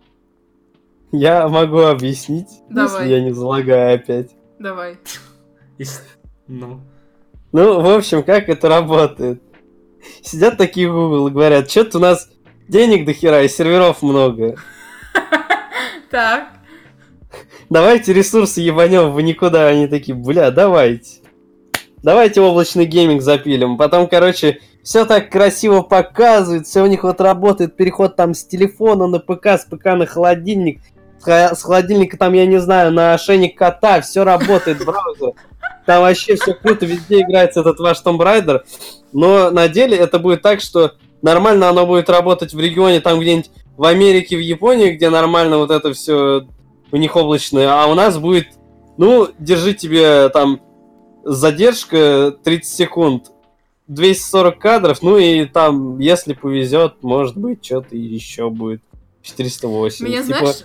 Я 1.10 1.48
могу 1.48 1.78
объяснить, 1.80 2.48
Давай. 2.68 3.04
если 3.04 3.14
я 3.14 3.22
не 3.24 3.32
залагаю 3.32 3.94
опять. 3.96 4.30
давай. 4.58 4.98
Ну, 6.46 6.80
Ну, 7.52 7.80
в 7.80 7.88
общем, 7.88 8.22
как 8.22 8.48
это 8.50 8.68
работает? 8.68 9.42
Сидят 10.22 10.58
такие 10.58 10.90
в 10.90 10.92
Google 10.94 11.28
и 11.28 11.30
говорят, 11.30 11.70
что-то 11.70 11.96
у 11.96 12.00
нас 12.02 12.28
денег 12.68 13.06
до 13.06 13.14
хера 13.14 13.42
и 13.42 13.48
серверов 13.48 14.02
много. 14.02 14.56
Так. 16.10 16.48
Давайте 17.70 18.12
ресурсы 18.12 18.60
ебанем 18.60 19.12
в 19.12 19.20
никуда. 19.20 19.66
Они 19.66 19.88
такие, 19.88 20.14
бля, 20.14 20.52
давайте. 20.52 21.22
Давайте 22.04 22.40
облачный 22.40 22.84
гейминг 22.84 23.20
запилим. 23.20 23.76
Потом, 23.78 24.06
короче, 24.06 24.60
все 24.84 25.06
так 25.06 25.30
красиво 25.30 25.80
показывает, 25.80 26.66
все 26.66 26.82
у 26.82 26.86
них 26.86 27.02
вот 27.04 27.20
работает, 27.20 27.74
переход 27.74 28.16
там 28.16 28.34
с 28.34 28.44
телефона 28.44 29.06
на 29.06 29.18
ПК, 29.18 29.46
с 29.46 29.64
ПК 29.64 29.86
на 29.86 30.04
холодильник, 30.04 30.82
с 31.24 31.62
холодильника 31.62 32.18
там, 32.18 32.34
я 32.34 32.44
не 32.44 32.58
знаю, 32.58 32.92
на 32.92 33.14
ошейник 33.14 33.56
кота, 33.56 34.02
все 34.02 34.24
работает 34.24 34.78
в 34.78 34.84
браузере. 34.84 35.32
Там 35.86 36.02
вообще 36.02 36.36
все 36.36 36.52
круто, 36.52 36.84
везде 36.84 37.22
играется 37.22 37.60
этот 37.60 37.80
ваш 37.80 38.02
Tomb 38.04 38.18
Raider. 38.18 38.60
Но 39.12 39.50
на 39.50 39.68
деле 39.68 39.96
это 39.96 40.18
будет 40.18 40.42
так, 40.42 40.60
что 40.60 40.92
нормально 41.22 41.70
оно 41.70 41.86
будет 41.86 42.10
работать 42.10 42.52
в 42.52 42.60
регионе, 42.60 43.00
там 43.00 43.18
где-нибудь 43.18 43.50
в 43.78 43.84
Америке, 43.84 44.36
в 44.36 44.40
Японии, 44.40 44.92
где 44.92 45.08
нормально 45.08 45.56
вот 45.56 45.70
это 45.70 45.94
все 45.94 46.46
у 46.92 46.96
них 46.96 47.16
облачное, 47.16 47.68
а 47.70 47.86
у 47.86 47.94
нас 47.94 48.18
будет, 48.18 48.48
ну, 48.98 49.28
держи 49.38 49.72
тебе 49.72 50.28
там 50.28 50.60
задержка 51.24 52.34
30 52.44 52.70
секунд, 52.70 53.33
240 53.86 54.58
кадров, 54.58 55.02
ну 55.02 55.18
и 55.18 55.44
там, 55.44 55.98
если 55.98 56.32
повезет, 56.32 57.02
может 57.02 57.36
быть, 57.36 57.64
что-то 57.64 57.96
еще 57.96 58.50
будет. 58.50 58.82
480. 59.22 60.00
Меня, 60.00 60.22
Типа, 60.22 60.38
знаешь, 60.38 60.64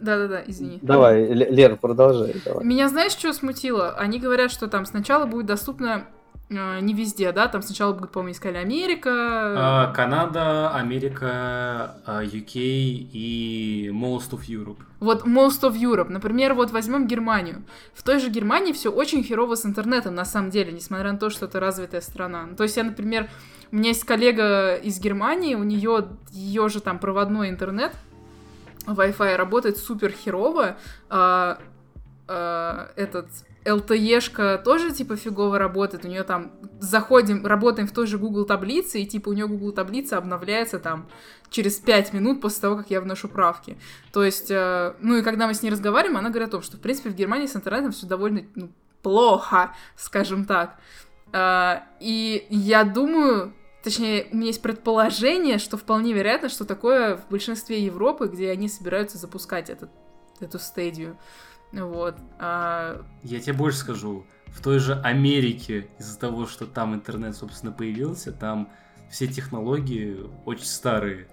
Да-да-да, 0.00 0.42
извини. 0.46 0.78
Давай, 0.82 1.26
Лер, 1.26 1.76
продолжай. 1.76 2.34
Давай. 2.44 2.64
Меня 2.64 2.88
знаешь, 2.88 3.12
что 3.12 3.32
смутило? 3.32 3.92
Они 3.92 4.18
говорят, 4.18 4.50
что 4.50 4.68
там 4.68 4.84
сначала 4.84 5.26
будет 5.26 5.46
доступно 5.46 6.06
не 6.50 6.94
везде, 6.94 7.30
да? 7.32 7.46
Там 7.48 7.60
сначала 7.62 7.92
по-моему, 7.92 8.32
искали 8.32 8.56
Америка. 8.56 9.10
А, 9.10 9.92
Канада, 9.92 10.70
Америка, 10.70 11.96
а, 12.06 12.22
UK 12.22 12.54
и 12.54 13.90
Most 13.92 14.30
of 14.30 14.46
Europe. 14.48 14.78
Вот 15.00 15.26
Most 15.26 15.62
of 15.62 15.74
Europe. 15.74 16.08
Например, 16.08 16.54
вот 16.54 16.70
возьмем 16.70 17.06
Германию. 17.06 17.64
В 17.92 18.02
той 18.02 18.18
же 18.18 18.30
Германии 18.30 18.72
все 18.72 18.90
очень 18.90 19.22
херово 19.22 19.56
с 19.56 19.66
интернетом, 19.66 20.14
на 20.14 20.24
самом 20.24 20.50
деле, 20.50 20.72
несмотря 20.72 21.12
на 21.12 21.18
то, 21.18 21.28
что 21.28 21.44
это 21.44 21.60
развитая 21.60 22.00
страна. 22.00 22.48
То 22.56 22.62
есть 22.62 22.76
я, 22.76 22.84
например, 22.84 23.28
у 23.70 23.76
меня 23.76 23.88
есть 23.90 24.04
коллега 24.04 24.74
из 24.76 24.98
Германии, 24.98 25.54
у 25.54 25.64
нее 25.64 26.08
ее 26.30 26.68
же 26.70 26.80
там 26.80 26.98
проводной 26.98 27.50
интернет, 27.50 27.92
Wi-Fi 28.86 29.36
работает 29.36 29.76
супер 29.76 30.12
херово, 30.12 30.78
а, 31.10 31.58
а, 32.26 32.90
этот 32.96 33.26
LTE-шка 33.68 34.62
тоже, 34.62 34.92
типа, 34.92 35.16
фигово 35.16 35.58
работает. 35.58 36.04
У 36.04 36.08
нее 36.08 36.22
там 36.22 36.52
заходим, 36.80 37.44
работаем 37.46 37.86
в 37.86 37.92
той 37.92 38.06
же 38.06 38.18
Google 38.18 38.44
таблице, 38.44 39.00
и, 39.00 39.06
типа, 39.06 39.28
у 39.28 39.32
нее 39.32 39.46
Google 39.46 39.72
таблица 39.72 40.16
обновляется 40.16 40.78
там 40.78 41.08
через 41.50 41.76
5 41.76 42.12
минут 42.12 42.40
после 42.40 42.62
того, 42.62 42.76
как 42.76 42.90
я 42.90 43.00
вношу 43.00 43.28
правки. 43.28 43.78
То 44.12 44.24
есть, 44.24 44.50
э, 44.50 44.94
ну 45.00 45.16
и 45.16 45.22
когда 45.22 45.46
мы 45.46 45.54
с 45.54 45.62
ней 45.62 45.70
разговариваем, 45.70 46.16
она 46.16 46.30
говорит 46.30 46.48
о 46.48 46.52
том, 46.52 46.62
что, 46.62 46.76
в 46.76 46.80
принципе, 46.80 47.10
в 47.10 47.14
Германии 47.14 47.46
с 47.46 47.56
интернетом 47.56 47.92
все 47.92 48.06
довольно 48.06 48.42
ну, 48.54 48.70
плохо, 49.02 49.74
скажем 49.96 50.44
так. 50.44 50.76
А, 51.32 51.84
и 52.00 52.46
я 52.50 52.84
думаю, 52.84 53.54
точнее, 53.82 54.28
у 54.32 54.36
меня 54.36 54.48
есть 54.48 54.62
предположение, 54.62 55.58
что 55.58 55.76
вполне 55.76 56.12
вероятно, 56.12 56.48
что 56.48 56.64
такое 56.64 57.16
в 57.16 57.28
большинстве 57.28 57.84
Европы, 57.84 58.28
где 58.28 58.50
они 58.50 58.68
собираются 58.68 59.18
запускать 59.18 59.70
этот, 59.70 59.90
эту 60.40 60.58
стадию. 60.58 61.18
Вот. 61.72 62.16
А, 62.38 63.02
Я 63.22 63.40
тебе 63.40 63.52
больше 63.54 63.78
скажу. 63.78 64.24
В 64.46 64.62
той 64.62 64.78
же 64.78 64.94
Америке, 64.94 65.88
из-за 65.98 66.18
того, 66.18 66.46
что 66.46 66.66
там 66.66 66.94
интернет, 66.94 67.36
собственно, 67.36 67.70
появился, 67.70 68.32
там 68.32 68.70
все 69.10 69.26
технологии 69.26 70.18
очень 70.44 70.64
старые. 70.64 71.28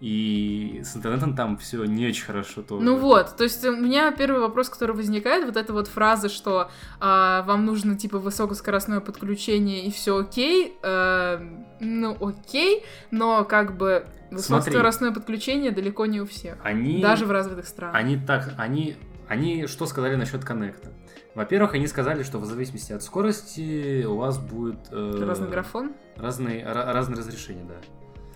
И 0.00 0.82
с 0.84 0.94
интернетом 0.94 1.34
там 1.34 1.56
все 1.56 1.84
не 1.84 2.06
очень 2.06 2.24
хорошо 2.24 2.60
тоже. 2.60 2.84
Ну 2.84 2.98
вот, 2.98 3.34
то 3.36 3.44
есть 3.44 3.64
у 3.64 3.74
меня 3.74 4.12
первый 4.12 4.42
вопрос, 4.42 4.68
который 4.68 4.94
возникает, 4.94 5.46
вот 5.46 5.56
эта 5.56 5.72
вот 5.72 5.88
фраза, 5.88 6.28
что 6.28 6.70
а, 7.00 7.42
вам 7.44 7.64
нужно 7.64 7.96
типа 7.96 8.18
высокоскоростное 8.18 9.00
подключение 9.00 9.86
и 9.86 9.90
все 9.90 10.18
окей, 10.18 10.76
э, 10.82 11.38
ну 11.80 12.16
окей, 12.20 12.84
но 13.10 13.44
как 13.44 13.78
бы 13.78 14.06
высокоскоростное 14.30 15.12
подключение 15.12 15.70
далеко 15.70 16.04
не 16.04 16.20
у 16.20 16.26
всех, 16.26 16.58
Они... 16.62 17.00
даже 17.00 17.24
в 17.24 17.30
развитых 17.30 17.66
странах. 17.66 17.94
Они 17.96 18.18
так, 18.18 18.52
они, 18.58 18.96
они 19.28 19.66
что 19.66 19.86
сказали 19.86 20.16
насчет 20.16 20.44
коннекта? 20.44 20.92
Во-первых, 21.34 21.74
они 21.74 21.86
сказали, 21.86 22.22
что 22.22 22.38
в 22.38 22.46
зависимости 22.46 22.92
от 22.92 23.02
скорости 23.02 24.04
у 24.04 24.16
вас 24.16 24.38
будет 24.38 24.78
э, 24.90 25.24
Разный 25.26 25.48
графон? 25.48 25.92
разные, 26.16 26.64
ра- 26.64 26.92
разные 26.92 27.18
разрешения, 27.18 27.64
да. 27.68 27.74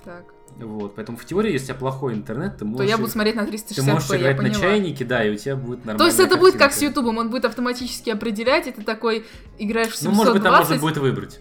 Так. 0.05 0.25
Вот, 0.57 0.95
поэтому 0.95 1.17
в 1.17 1.25
теории, 1.25 1.53
если 1.53 1.65
у 1.65 1.69
тебя 1.69 1.75
плохой 1.79 2.15
интернет, 2.15 2.55
ты 2.55 2.59
То 2.61 2.65
можешь, 2.67 2.89
я 2.91 2.99
буду 2.99 3.11
смотреть 3.11 3.37
на 3.37 3.45
ты 3.45 3.53
360 3.53 3.95
можешь 3.95 4.11
я 4.11 4.17
играть 4.19 4.43
на 4.43 4.51
чайнике, 4.51 5.05
да, 5.05 5.25
и 5.25 5.31
у 5.31 5.37
тебя 5.37 5.57
будет 5.57 5.85
нормально. 5.85 5.99
То 5.99 6.07
есть 6.07 6.19
это 6.21 6.37
будет 6.37 6.57
как 6.57 6.73
с 6.73 6.83
Ютубом, 6.83 7.19
он 7.19 7.31
будет 7.31 7.45
автоматически 7.45 8.11
определять, 8.11 8.67
и 8.67 8.73
ты 8.73 8.83
такой 8.83 9.25
играешь 9.59 9.93
в 9.93 10.03
Ну, 10.03 10.11
может 10.11 10.33
быть, 10.35 10.43
там 10.43 10.53
можно 10.53 10.75
720, 10.75 10.81
будет 10.81 10.97
выбрать. 10.99 11.41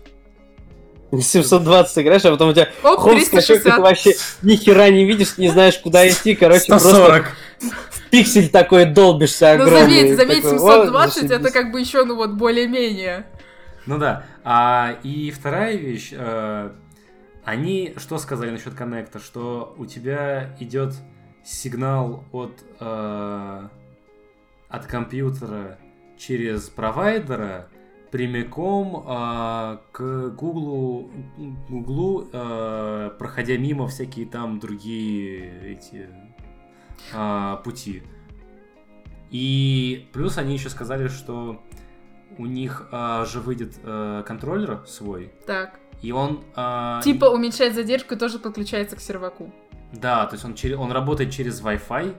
720 1.19 1.97
играешь, 1.97 2.23
а 2.25 2.31
потом 2.31 2.49
у 2.49 2.53
тебя 2.53 2.69
оп, 2.83 2.99
хоп, 2.99 3.19
скачок, 3.21 3.57
ты 3.57 3.71
360. 3.71 3.79
вообще 3.79 4.13
ни 4.43 4.55
хера 4.55 4.89
не 4.89 5.05
видишь, 5.05 5.37
не 5.37 5.49
знаешь, 5.49 5.77
куда 5.79 6.07
идти, 6.07 6.35
короче, 6.35 6.65
просто 6.67 7.27
в 7.59 7.88
пиксель 8.11 8.49
такой 8.49 8.85
долбишься 8.85 9.55
Ну 9.57 9.63
огромный. 9.63 9.81
заметь, 9.81 10.15
заметь, 10.17 10.43
Такой, 10.43 10.57
«О, 10.57 10.85
720 10.85 11.17
это 11.23 11.27
зашибись». 11.27 11.51
как 11.53 11.71
бы 11.71 11.79
еще, 11.79 12.05
ну 12.05 12.15
вот, 12.15 12.31
более-менее. 12.33 13.25
Ну 13.85 13.97
да. 13.97 14.25
А, 14.43 14.97
и 15.03 15.31
вторая 15.31 15.75
вещь. 15.75 16.09
э, 16.13 16.71
они 17.43 17.93
что 17.97 18.17
сказали 18.19 18.51
насчет 18.51 18.73
коннекта? 18.75 19.19
Что 19.19 19.73
у 19.77 19.85
тебя 19.85 20.55
идет 20.59 20.93
сигнал 21.43 22.23
от, 22.31 22.63
э, 22.79 23.67
от 24.69 24.85
компьютера 24.85 25.79
через 26.17 26.69
провайдера 26.69 27.67
прямиком 28.11 29.05
э, 29.07 29.77
к 29.91 30.29
Гуглу, 30.35 31.09
Гуглу 31.69 32.27
э, 32.31 33.11
проходя 33.17 33.57
мимо 33.57 33.87
всякие 33.87 34.25
там 34.25 34.59
другие 34.59 35.73
эти 35.73 36.09
э, 37.13 37.57
пути. 37.63 38.03
И 39.31 40.07
плюс 40.13 40.37
они 40.37 40.53
еще 40.53 40.69
сказали, 40.69 41.07
что 41.07 41.61
у 42.37 42.45
них 42.45 42.87
а, 42.91 43.25
же 43.25 43.41
выйдет 43.41 43.75
а, 43.83 44.23
контроллер 44.23 44.83
свой, 44.87 45.31
Так. 45.45 45.79
и 46.01 46.11
он... 46.11 46.43
а, 46.55 47.01
Типа 47.03 47.25
уменьшает 47.25 47.75
задержку 47.75 48.15
и 48.15 48.17
тоже 48.17 48.39
подключается 48.39 48.95
к 48.95 49.01
серваку. 49.01 49.53
Да, 49.91 50.25
то 50.25 50.35
есть 50.35 50.45
он, 50.45 50.53
чере- 50.53 50.75
он 50.77 50.91
работает 50.91 51.31
через 51.31 51.61
Wi-Fi, 51.61 52.15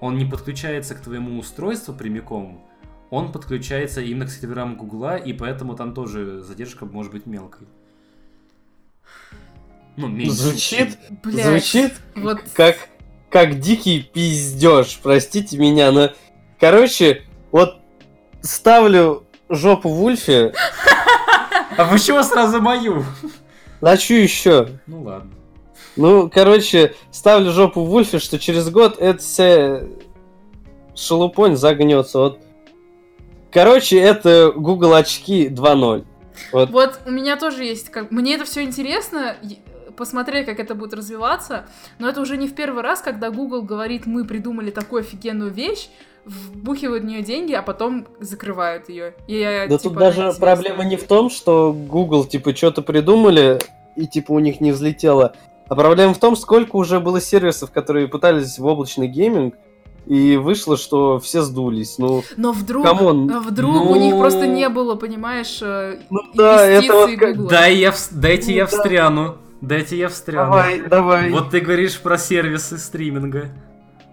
он 0.00 0.16
не 0.16 0.24
подключается 0.24 0.94
к 0.94 1.00
твоему 1.00 1.38
устройству 1.38 1.92
прямиком, 1.94 2.64
он 3.10 3.32
подключается 3.32 4.00
именно 4.00 4.26
к 4.26 4.30
серверам 4.30 4.76
Гугла, 4.76 5.16
и 5.16 5.32
поэтому 5.32 5.74
там 5.74 5.92
тоже 5.94 6.40
задержка 6.42 6.86
может 6.86 7.12
быть 7.12 7.26
мелкой. 7.26 7.66
Ну, 9.96 10.06
меньше. 10.08 10.32
Звучит, 10.32 10.98
Блядь. 11.22 11.44
звучит 11.44 11.92
Вот 12.14 12.40
как, 12.54 12.76
как 13.30 13.60
дикий 13.60 14.02
пиздеж, 14.02 14.98
простите 15.02 15.56
меня, 15.56 15.92
но... 15.92 16.10
Короче, 16.58 17.22
вот 17.52 17.76
ставлю 18.42 19.24
жопу 19.48 19.88
в 19.88 20.02
Ульфе, 20.02 20.52
А 21.76 21.84
почему 21.86 22.22
сразу 22.22 22.60
мою? 22.60 23.04
на 23.80 23.96
чё 23.96 24.16
еще? 24.16 24.68
Ну 24.86 25.02
ладно. 25.02 25.30
Ну, 25.96 26.30
короче, 26.30 26.94
ставлю 27.10 27.50
жопу 27.52 27.84
в 27.84 27.92
Ульфе, 27.94 28.18
что 28.18 28.38
через 28.38 28.68
год 28.70 28.98
эта 28.98 29.18
вся 29.20 29.82
шелупонь 30.94 31.56
загнется. 31.56 32.18
Вот. 32.18 32.38
Короче, 33.50 33.98
это 33.98 34.52
Google 34.54 34.94
очки 34.94 35.48
2.0. 35.48 36.04
Вот. 36.52 36.70
Вот 36.70 37.00
у 37.06 37.10
меня 37.10 37.36
тоже 37.36 37.64
есть, 37.64 37.90
как 37.90 38.10
мне 38.10 38.34
это 38.34 38.44
все 38.44 38.62
интересно, 38.62 39.36
посмотреть, 40.00 40.46
как 40.46 40.58
это 40.58 40.74
будет 40.74 40.94
развиваться, 40.94 41.66
но 41.98 42.08
это 42.08 42.20
уже 42.22 42.38
не 42.38 42.48
в 42.48 42.54
первый 42.54 42.82
раз, 42.82 43.02
когда 43.02 43.30
Google 43.30 43.62
говорит, 43.62 44.06
мы 44.06 44.24
придумали 44.24 44.70
такую 44.70 45.00
офигенную 45.00 45.50
вещь, 45.52 45.90
вбухивают 46.24 47.04
в 47.04 47.06
нее 47.06 47.22
деньги, 47.22 47.52
а 47.52 47.62
потом 47.62 48.06
закрывают 48.18 48.88
ее. 48.88 49.14
И, 49.28 49.38
я, 49.38 49.66
Да 49.68 49.76
типа, 49.76 49.90
тут 49.90 49.98
даже 49.98 50.32
проблема 50.40 50.84
не 50.84 50.96
в 50.96 51.04
том, 51.06 51.28
что 51.28 51.72
Google, 51.72 52.24
типа, 52.24 52.56
что-то 52.56 52.80
придумали, 52.80 53.60
и, 53.94 54.06
типа, 54.06 54.32
у 54.32 54.38
них 54.38 54.60
не 54.60 54.72
взлетело. 54.72 55.34
А 55.68 55.74
проблема 55.74 56.14
в 56.14 56.18
том, 56.18 56.34
сколько 56.34 56.76
уже 56.76 56.98
было 56.98 57.20
сервисов, 57.20 57.70
которые 57.70 58.08
пытались 58.08 58.58
в 58.58 58.64
облачный 58.64 59.06
гейминг, 59.06 59.54
и 60.06 60.36
вышло, 60.36 60.76
что 60.76 61.18
все 61.18 61.42
сдулись. 61.42 61.98
Ну, 61.98 62.22
Но 62.36 62.52
вдруг, 62.52 62.84
come 62.84 63.09
on. 63.09 63.28
вдруг 63.40 63.74
Ну- 63.74 63.90
у 63.90 63.96
них 63.96 64.16
просто 64.16 64.46
не 64.46 64.68
было, 64.68 64.94
понимаешь, 64.94 65.60
э, 65.62 65.98
Ну 66.08 66.20
да, 66.34 66.66
это 66.66 66.92
вот 66.94 67.10
Гугла. 67.10 67.50
Дай 67.50 67.76
я, 67.76 67.94
дайте 68.10 68.54
я 68.54 68.64
Ну 68.64 68.70
да. 68.70 69.36
Дайте 69.60 69.96
я 69.98 70.08
встряну. 70.08 70.50
Давай, 70.50 70.80
давай. 70.80 71.30
Вот 71.30 71.50
ты 71.50 71.60
говоришь 71.60 72.00
про 72.00 72.18
сервисы 72.18 72.78
стриминга. 72.78 73.50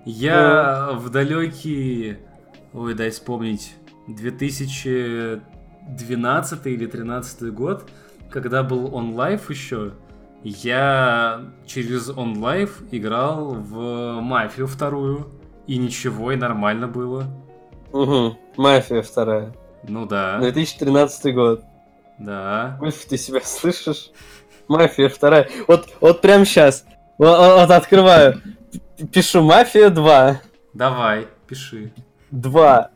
Я 0.05 0.91
в 0.93 1.09
далекий, 1.09 2.17
ой, 2.73 2.93
дай 2.93 3.09
вспомнить, 3.09 3.73
2012 4.07 6.65
или 6.67 6.85
2013 6.85 7.53
год, 7.53 7.89
когда 8.29 8.61
был 8.63 8.95
OnLive 8.95 9.49
еще, 9.49 9.93
я 10.43 11.41
через 11.65 12.09
OnLive 12.09 12.83
играл 12.91 13.55
в 13.55 14.19
Мафию 14.21 14.67
вторую, 14.67 15.27
и 15.65 15.77
ничего, 15.77 16.31
и 16.31 16.35
нормально 16.37 16.87
было. 16.87 17.25
Угу. 17.91 18.37
Мафия 18.57 19.01
вторая. 19.01 19.53
Ну 19.83 20.05
да, 20.05 20.39
2013 20.39 21.35
год. 21.35 21.63
да. 22.17 22.77
Ульф, 22.81 23.05
ты 23.05 23.17
себя 23.17 23.41
слышишь? 23.43 24.11
Мафия 24.67 25.09
вторая. 25.09 25.49
Вот, 25.67 25.89
вот 25.99 26.21
прям 26.21 26.45
сейчас. 26.45 26.85
Вот, 27.17 27.37
вот 27.37 27.71
открываю. 27.71 28.41
Пишу 29.11 29.41
Мафия 29.41 29.89
2. 29.89 30.41
Давай, 30.73 31.27
пиши. 31.47 31.91
2. 32.31 32.89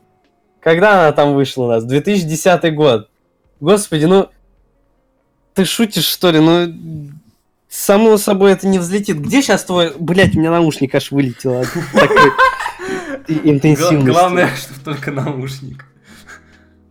Когда 0.62 0.94
она 1.02 1.12
там 1.12 1.34
вышла 1.34 1.64
у 1.66 1.68
нас? 1.68 1.84
2010 1.84 2.76
год. 2.76 3.10
Господи, 3.60 4.06
ну... 4.06 4.30
Ты 5.54 5.66
шутишь, 5.66 6.06
что 6.06 6.32
ли? 6.32 6.40
Ну... 6.40 7.12
Само 7.68 8.18
собой 8.18 8.52
это 8.52 8.68
не 8.68 8.80
взлетит. 8.80 9.18
Где 9.18 9.42
сейчас 9.42 9.64
твой... 9.64 9.94
Блять, 9.98 10.36
у 10.36 10.40
меня 10.40 10.52
наушник 10.52 10.94
аж 10.94 11.12
вылетел. 11.12 11.64
такой 11.94 12.32
интенсивности. 13.44 14.10
Главное, 14.10 14.50
чтобы 14.56 14.80
только 14.84 15.12
наушник. 15.12 15.86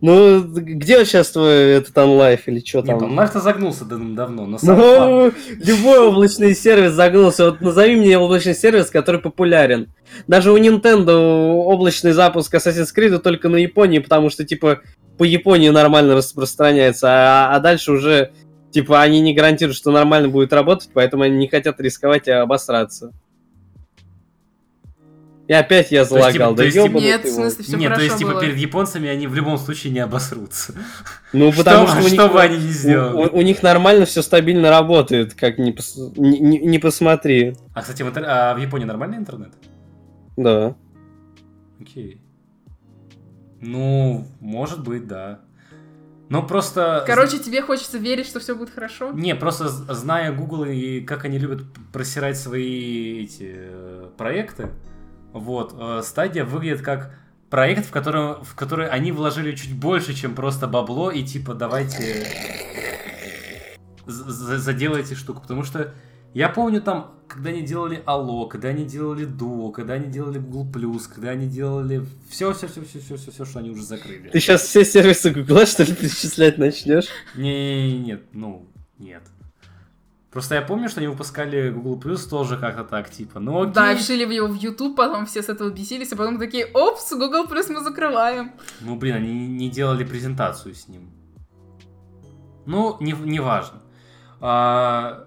Ну, 0.01 0.41
где 0.41 1.05
сейчас 1.05 1.29
твой 1.29 1.73
этот 1.73 1.95
онлайф 1.95 2.47
или 2.47 2.59
что 2.59 2.79
Нет, 2.79 2.87
там? 2.87 3.03
онлайн-то 3.03 3.39
загнулся 3.39 3.85
дав- 3.85 4.15
давно, 4.15 4.47
но 4.47 4.57
сам 4.57 4.75
факт. 4.75 4.99
Ну, 4.99 5.31
любой 5.63 5.99
облачный 5.99 6.55
сервис 6.55 6.93
загнулся. 6.93 7.45
Вот 7.45 7.61
назови 7.61 7.95
мне 7.95 8.17
облачный 8.17 8.55
сервис, 8.55 8.87
который 8.89 9.21
популярен. 9.21 9.93
Даже 10.27 10.51
у 10.51 10.57
Nintendo 10.57 11.51
облачный 11.51 12.13
запуск 12.13 12.53
Assassin's 12.55 12.87
Creed 12.95 13.19
только 13.19 13.47
на 13.47 13.57
Японии, 13.57 13.99
потому 13.99 14.31
что, 14.31 14.43
типа, 14.43 14.81
по 15.19 15.23
Японии 15.23 15.69
нормально 15.69 16.15
распространяется, 16.15 17.07
а, 17.07 17.55
а 17.55 17.59
дальше 17.59 17.91
уже, 17.91 18.31
типа, 18.71 19.01
они 19.01 19.21
не 19.21 19.35
гарантируют, 19.35 19.77
что 19.77 19.91
нормально 19.91 20.29
будет 20.29 20.51
работать, 20.51 20.89
поэтому 20.93 21.23
они 21.23 21.37
не 21.37 21.47
хотят 21.47 21.79
рисковать 21.79 22.27
и 22.27 22.31
обосраться. 22.31 23.11
И 25.51 25.53
опять 25.53 25.91
я 25.91 26.05
типа, 26.05 26.15
залагал, 26.21 26.51
то 26.51 26.59
да 26.59 26.63
есть, 26.63 26.75
типа, 26.77 26.85
ёбаный 26.85 27.03
Нет, 27.07 27.25
в 27.25 27.29
смысле, 27.29 27.63
все 27.65 27.75
Нет, 27.75 27.93
то 27.93 28.01
есть, 28.01 28.17
типа, 28.17 28.31
было. 28.31 28.41
перед 28.41 28.55
японцами 28.55 29.09
они 29.09 29.27
в 29.27 29.35
любом 29.35 29.57
случае 29.57 29.91
не 29.91 29.99
обосрутся. 29.99 30.73
Ну, 31.33 31.51
потому 31.51 31.87
Что- 31.87 31.95
что, 31.97 32.05
у 32.05 32.09
них- 32.09 32.21
что 32.21 32.29
бы 32.29 32.41
они 32.41 32.55
ни 32.55 32.69
сделали. 32.69 33.27
У, 33.27 33.37
у 33.39 33.41
них 33.41 33.61
нормально 33.61 34.05
все 34.05 34.21
стабильно 34.21 34.69
работает, 34.69 35.33
как 35.33 35.57
не 35.57 36.79
посмотри. 36.79 37.57
А, 37.73 37.81
кстати, 37.81 38.01
в, 38.01 38.13
а 38.15 38.53
в 38.53 38.59
Японии 38.59 38.85
нормальный 38.85 39.17
интернет? 39.17 39.51
Да. 40.37 40.73
Окей. 41.81 42.21
Ну, 43.59 44.25
может 44.39 44.85
быть, 44.85 45.05
да. 45.05 45.41
Но 46.29 46.43
просто... 46.43 47.03
Короче, 47.05 47.39
тебе 47.39 47.61
хочется 47.61 47.97
верить, 47.97 48.25
что 48.25 48.39
все 48.39 48.55
будет 48.55 48.69
хорошо? 48.69 49.11
Не, 49.11 49.35
просто 49.35 49.67
зная 49.67 50.31
Google 50.31 50.63
и 50.63 51.01
как 51.01 51.25
они 51.25 51.37
любят 51.39 51.63
просирать 51.91 52.37
свои 52.37 53.25
эти 53.25 53.51
э, 53.53 54.09
проекты, 54.17 54.69
вот, 55.33 55.75
э, 55.77 56.01
стадия 56.03 56.45
выглядит 56.45 56.81
как 56.81 57.15
проект, 57.49 57.85
в, 57.85 57.91
котором, 57.91 58.43
в 58.43 58.55
который 58.55 58.87
они 58.89 59.11
вложили 59.11 59.55
чуть 59.55 59.75
больше, 59.75 60.13
чем 60.13 60.35
просто 60.35 60.67
бабло, 60.67 61.11
и 61.11 61.23
типа 61.23 61.53
давайте 61.53 62.25
заделайте 64.05 65.15
штуку. 65.15 65.41
Потому 65.41 65.63
что 65.63 65.93
я 66.33 66.49
помню 66.49 66.81
там, 66.81 67.11
когда 67.27 67.49
они 67.49 67.61
делали 67.61 68.01
Алло, 68.05 68.47
когда 68.47 68.69
они 68.69 68.85
делали 68.85 69.25
Дуо, 69.25 69.71
когда 69.71 69.93
они 69.93 70.07
делали 70.07 70.39
Google 70.39 70.99
когда 71.13 71.31
они 71.31 71.47
делали 71.47 72.05
все, 72.29 72.53
все, 72.53 72.67
все, 72.67 72.83
все, 72.83 72.99
все, 72.99 73.17
все, 73.17 73.31
все, 73.31 73.45
что 73.45 73.59
они 73.59 73.69
уже 73.69 73.83
закрыли. 73.83 74.29
Ты 74.29 74.39
сейчас 74.39 74.63
все 74.63 74.85
сервисы 74.85 75.31
Гугла, 75.31 75.65
что 75.65 75.83
ли, 75.83 75.93
перечислять 75.93 76.57
начнешь? 76.57 77.07
Не, 77.35 77.99
нет, 77.99 78.23
ну, 78.33 78.67
нет. 78.97 79.23
Просто 80.31 80.55
я 80.55 80.61
помню, 80.61 80.87
что 80.87 81.01
они 81.01 81.07
выпускали 81.07 81.69
Google 81.71 81.99
Plus 81.99 82.29
тоже 82.29 82.57
как-то 82.57 82.85
так, 82.85 83.09
типа, 83.09 83.39
ну 83.41 83.61
окей. 83.61 83.73
Да, 83.73 83.95
вшили 83.95 84.33
его 84.33 84.47
в 84.47 84.55
YouTube, 84.55 84.95
потом 84.95 85.25
все 85.25 85.43
с 85.43 85.49
этого 85.49 85.69
бесились, 85.69 86.13
а 86.13 86.15
потом 86.15 86.39
такие, 86.39 86.67
опс, 86.67 87.11
Google 87.11 87.47
Plus 87.47 87.69
мы 87.69 87.83
закрываем. 87.83 88.53
Ну, 88.79 88.95
блин, 88.95 89.15
они 89.15 89.47
не 89.47 89.69
делали 89.69 90.05
презентацию 90.05 90.73
с 90.73 90.87
ним. 90.87 91.11
Ну, 92.65 92.95
не, 93.01 93.11
не 93.11 93.41
важно. 93.41 93.81
А, 94.39 95.25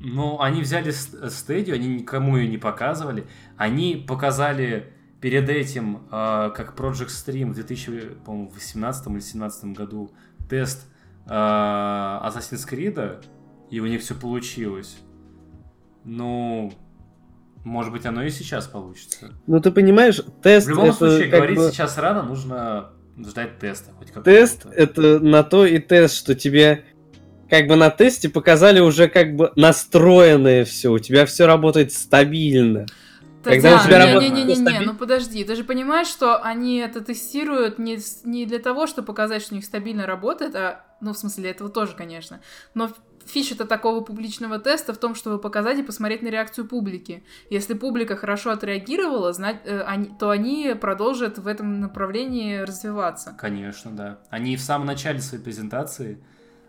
ну, 0.00 0.40
они 0.40 0.62
взяли 0.62 0.90
стадию, 0.90 1.76
они 1.76 1.88
никому 1.88 2.36
ее 2.36 2.48
не 2.48 2.58
показывали. 2.58 3.28
Они 3.56 4.04
показали 4.08 4.92
перед 5.20 5.48
этим, 5.48 6.08
а, 6.10 6.50
как 6.50 6.76
Project 6.76 7.08
Stream 7.08 7.52
в 7.52 7.54
2018 7.54 9.06
или 9.06 9.12
2017 9.12 9.64
году 9.76 10.10
тест 10.50 10.86
а, 11.26 12.28
Assassin's 12.28 12.68
Creed, 12.68 13.24
и 13.74 13.80
у 13.80 13.86
них 13.86 14.02
все 14.02 14.14
получилось. 14.14 14.98
Ну, 16.04 16.72
может 17.64 17.92
быть, 17.92 18.06
оно 18.06 18.22
и 18.22 18.30
сейчас 18.30 18.68
получится. 18.68 19.32
Ну, 19.48 19.60
ты 19.60 19.72
понимаешь, 19.72 20.20
тест 20.44 20.68
В 20.68 20.70
любом 20.70 20.90
это 20.90 20.96
случае, 20.96 21.28
говорить 21.28 21.56
бы- 21.56 21.70
сейчас 21.72 21.98
рано, 21.98 22.22
нужно 22.22 22.90
ждать 23.18 23.58
теста. 23.58 23.90
Хоть 23.98 24.12
Тест 24.22 24.66
это 24.66 25.18
на 25.18 25.42
то 25.42 25.66
и 25.66 25.80
тест, 25.80 26.14
что 26.14 26.36
тебе 26.36 26.84
как 27.50 27.66
бы 27.66 27.74
на 27.74 27.90
тесте 27.90 28.28
показали 28.28 28.78
уже 28.78 29.08
как 29.08 29.34
бы 29.34 29.52
настроенное 29.56 30.64
все, 30.64 30.92
у 30.92 31.00
тебя 31.00 31.26
все 31.26 31.46
работает 31.46 31.92
стабильно. 31.92 32.86
Когда 33.42 33.76
у 33.76 33.84
тебя 33.84 33.98
не, 33.98 34.06
работает 34.06 34.32
не, 34.34 34.38
не, 34.38 34.54
не, 34.54 34.60
не, 34.60 34.66
стабиль- 34.66 34.86
ну 34.86 34.94
подожди, 34.94 35.42
ты 35.42 35.56
же 35.56 35.64
понимаешь, 35.64 36.06
что 36.06 36.40
они 36.40 36.78
это 36.78 37.00
тестируют 37.00 37.78
не, 37.80 37.98
не 38.24 38.46
для 38.46 38.60
того, 38.60 38.86
чтобы 38.86 39.06
показать, 39.06 39.42
что 39.42 39.54
у 39.54 39.56
них 39.56 39.64
стабильно 39.64 40.06
работает, 40.06 40.54
а, 40.54 40.84
ну, 41.00 41.12
в 41.12 41.18
смысле, 41.18 41.42
для 41.42 41.50
этого 41.50 41.68
тоже, 41.68 41.94
конечно, 41.96 42.40
но 42.72 42.90
фича-то 43.26 43.64
такого 43.64 44.00
публичного 44.00 44.58
теста 44.58 44.92
в 44.92 44.98
том, 44.98 45.14
чтобы 45.14 45.38
показать 45.38 45.78
и 45.78 45.82
посмотреть 45.82 46.22
на 46.22 46.28
реакцию 46.28 46.66
публики. 46.66 47.24
Если 47.50 47.74
публика 47.74 48.16
хорошо 48.16 48.50
отреагировала, 48.50 49.32
э, 49.38 50.04
то 50.18 50.30
они 50.30 50.74
продолжат 50.80 51.38
в 51.38 51.46
этом 51.46 51.80
направлении 51.80 52.58
развиваться. 52.58 53.34
Конечно, 53.38 53.90
да. 53.90 54.18
Они 54.30 54.56
в 54.56 54.60
самом 54.60 54.86
начале 54.86 55.20
своей 55.20 55.42
презентации 55.42 56.22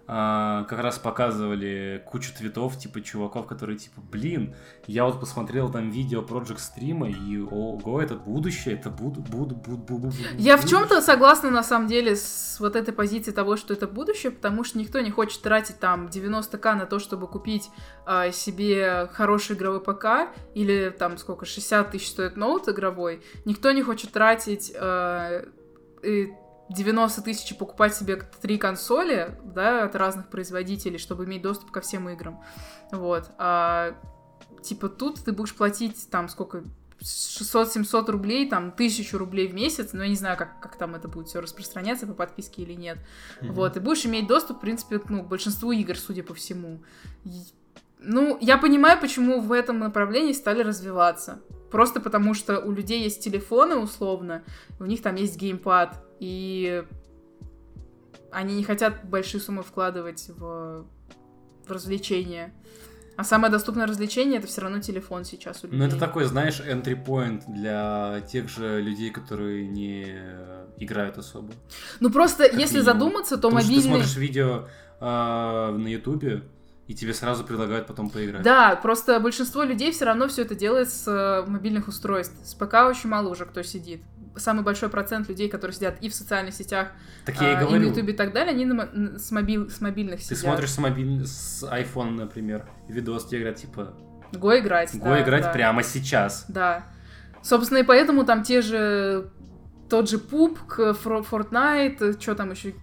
как 0.07 0.79
раз 0.79 0.99
показывали 0.99 2.03
кучу 2.05 2.31
твитов, 2.31 2.77
типа, 2.77 3.01
чуваков, 3.01 3.47
которые, 3.47 3.79
типа, 3.79 4.01
блин, 4.01 4.55
я 4.85 5.05
вот 5.05 5.19
посмотрел 5.19 5.71
там 5.71 5.89
видео 5.89 6.21
Project 6.21 6.59
стрима, 6.59 7.09
и 7.09 7.39
ого, 7.39 8.01
это 8.01 8.13
будущее, 8.13 8.75
это 8.75 8.91
буду, 8.91 9.21
буду, 9.21 9.55
буду, 9.55 9.77
буду, 9.77 10.07
буду. 10.07 10.15
Я 10.37 10.57
в 10.57 10.65
чем-то 10.65 11.01
согласна, 11.01 11.49
на 11.49 11.63
самом 11.63 11.87
деле, 11.87 12.15
с 12.15 12.57
вот 12.59 12.75
этой 12.75 12.93
позицией 12.93 13.35
того, 13.35 13.57
что 13.57 13.73
это 13.73 13.87
будущее, 13.87 14.31
потому 14.31 14.63
что 14.63 14.77
никто 14.77 14.99
не 14.99 15.09
хочет 15.09 15.41
тратить 15.41 15.79
там 15.79 16.05
90к 16.05 16.75
на 16.75 16.85
то, 16.85 16.99
чтобы 16.99 17.27
купить 17.27 17.69
а, 18.05 18.31
себе 18.31 19.09
хороший 19.13 19.55
игровой 19.55 19.81
ПК, 19.81 20.31
или 20.53 20.93
там 20.95 21.17
сколько, 21.17 21.45
60 21.45 21.91
тысяч 21.91 22.09
стоит 22.09 22.37
ноут 22.37 22.69
игровой. 22.69 23.23
Никто 23.45 23.71
не 23.71 23.81
хочет 23.81 24.11
тратить 24.11 24.71
а, 24.79 25.45
и 26.03 26.31
90 26.69 27.21
тысяч 27.21 27.51
и 27.51 27.55
покупать 27.55 27.95
себе 27.95 28.17
три 28.41 28.57
консоли, 28.57 29.37
да, 29.43 29.83
от 29.83 29.95
разных 29.95 30.29
производителей, 30.29 30.97
чтобы 30.97 31.25
иметь 31.25 31.41
доступ 31.41 31.71
ко 31.71 31.81
всем 31.81 32.09
играм. 32.09 32.41
Вот. 32.91 33.29
А, 33.37 33.95
типа 34.63 34.89
тут 34.89 35.23
ты 35.23 35.31
будешь 35.31 35.55
платить 35.55 36.09
там 36.09 36.27
сколько 36.29 36.63
600-700 37.01 38.09
рублей, 38.09 38.49
там, 38.49 38.71
1000 38.71 39.17
рублей 39.17 39.47
в 39.47 39.53
месяц, 39.53 39.93
но 39.93 40.03
я 40.03 40.09
не 40.09 40.15
знаю, 40.15 40.37
как, 40.37 40.59
как 40.59 40.77
там 40.77 40.95
это 40.95 41.07
будет 41.07 41.27
все 41.27 41.39
распространяться 41.41 42.07
по 42.07 42.13
подписке 42.13 42.63
или 42.63 42.73
нет. 42.73 42.97
Мгм. 43.41 43.53
Вот, 43.53 43.77
и 43.77 43.79
будешь 43.79 44.05
иметь 44.05 44.27
доступ, 44.27 44.57
в 44.57 44.61
принципе, 44.61 44.99
к, 44.99 45.09
ну, 45.09 45.23
к 45.23 45.27
большинству 45.27 45.71
игр, 45.71 45.95
судя 45.97 46.23
по 46.23 46.33
всему. 46.33 46.81
И- 47.25 47.43
Ну, 47.99 48.37
я 48.41 48.57
понимаю, 48.57 48.99
почему 48.99 49.41
в 49.41 49.51
этом 49.51 49.79
направлении 49.79 50.33
стали 50.33 50.61
развиваться. 50.63 51.39
Просто 51.71 51.99
потому, 51.99 52.33
что 52.33 52.59
у 52.59 52.71
людей 52.71 53.03
есть 53.03 53.23
телефоны, 53.23 53.75
условно, 53.75 54.43
у 54.79 54.85
них 54.85 55.01
там 55.01 55.15
есть 55.15 55.37
геймпад, 55.37 55.97
и 56.19 56.83
они 58.31 58.55
не 58.55 58.63
хотят 58.63 59.05
большие 59.05 59.41
суммы 59.41 59.63
вкладывать 59.63 60.29
в, 60.29 60.85
в 61.65 61.71
развлечения. 61.71 62.53
А 63.17 63.23
самое 63.23 63.49
доступное 63.49 63.87
развлечение 63.87 64.39
это 64.39 64.47
все 64.47 64.61
равно 64.61 64.79
телефон 64.79 65.23
сейчас 65.23 65.63
у 65.63 65.67
людей. 65.67 65.79
Ну, 65.79 65.85
это 65.85 65.97
такой, 65.97 66.25
знаешь, 66.25 66.59
entry 66.59 67.01
point 67.01 67.43
для 67.47 68.21
тех 68.29 68.49
же 68.49 68.81
людей, 68.81 69.09
которые 69.09 69.65
не 69.67 70.19
играют 70.77 71.17
особо. 71.17 71.53
Ну 72.01 72.09
просто, 72.09 72.49
Как 72.49 72.59
если 72.59 72.79
минимум. 72.79 72.93
задуматься, 72.93 73.37
то 73.37 73.49
Потому 73.49 73.59
что 73.61 73.69
ты 73.69 73.75
мобильный... 73.75 73.95
смотришь 73.95 74.17
видео 74.17 74.67
а, 74.99 75.71
на 75.71 75.87
Ютубе, 75.87 76.43
и 76.87 76.93
тебе 76.93 77.13
сразу 77.13 77.43
предлагают 77.43 77.87
потом 77.87 78.09
поиграть. 78.09 78.43
Да, 78.43 78.75
просто 78.75 79.19
большинство 79.19 79.63
людей 79.63 79.91
все 79.91 80.05
равно 80.05 80.27
все 80.27 80.43
это 80.43 80.53
делает 80.55 80.89
с 80.91 81.07
э, 81.07 81.49
мобильных 81.49 81.87
устройств. 81.87 82.35
С 82.45 82.53
ПК 82.53 82.75
очень 82.87 83.09
мало 83.09 83.29
уже 83.29 83.45
кто 83.45 83.63
сидит. 83.63 84.03
Самый 84.35 84.63
большой 84.63 84.89
процент 84.89 85.27
людей, 85.29 85.49
которые 85.49 85.73
сидят 85.73 85.97
и 86.01 86.09
в 86.09 86.13
социальных 86.13 86.53
сетях, 86.53 86.89
Так 87.25 87.41
я 87.41 87.51
и 87.51 87.55
а, 87.55 87.61
и 87.61 87.63
на 87.63 87.67
говорю. 87.69 87.87
Ютубе 87.89 88.13
и 88.13 88.15
так 88.15 88.33
далее, 88.33 88.53
они 88.53 88.65
на 88.65 89.17
с, 89.17 89.31
мобил- 89.31 89.69
с 89.69 89.79
мобильных 89.81 90.19
Ты 90.19 90.25
сидят. 90.25 90.39
смотришь 90.39 90.71
с, 90.71 90.77
мобиль... 90.77 91.25
с 91.25 91.63
iPhone, 91.63 92.11
например, 92.11 92.67
видос, 92.89 93.25
тебе 93.27 93.39
говорят, 93.39 93.59
типа, 93.59 93.93
Go 94.33 94.57
играть. 94.59 94.93
go 94.97 95.05
да, 95.05 95.23
играть 95.23 95.43
да. 95.43 95.51
прямо 95.53 95.81
сейчас. 95.83 96.45
Да. 96.49 96.83
Собственно, 97.41 97.79
и 97.79 97.83
поэтому 97.83 98.25
там 98.25 98.43
те 98.43 98.61
же... 98.61 99.29
Тот 99.89 100.09
же 100.09 100.17
PUBG, 100.17 100.59
Fortnite, 100.77 102.19
что 102.21 102.35
там 102.35 102.51
еще... 102.51 102.73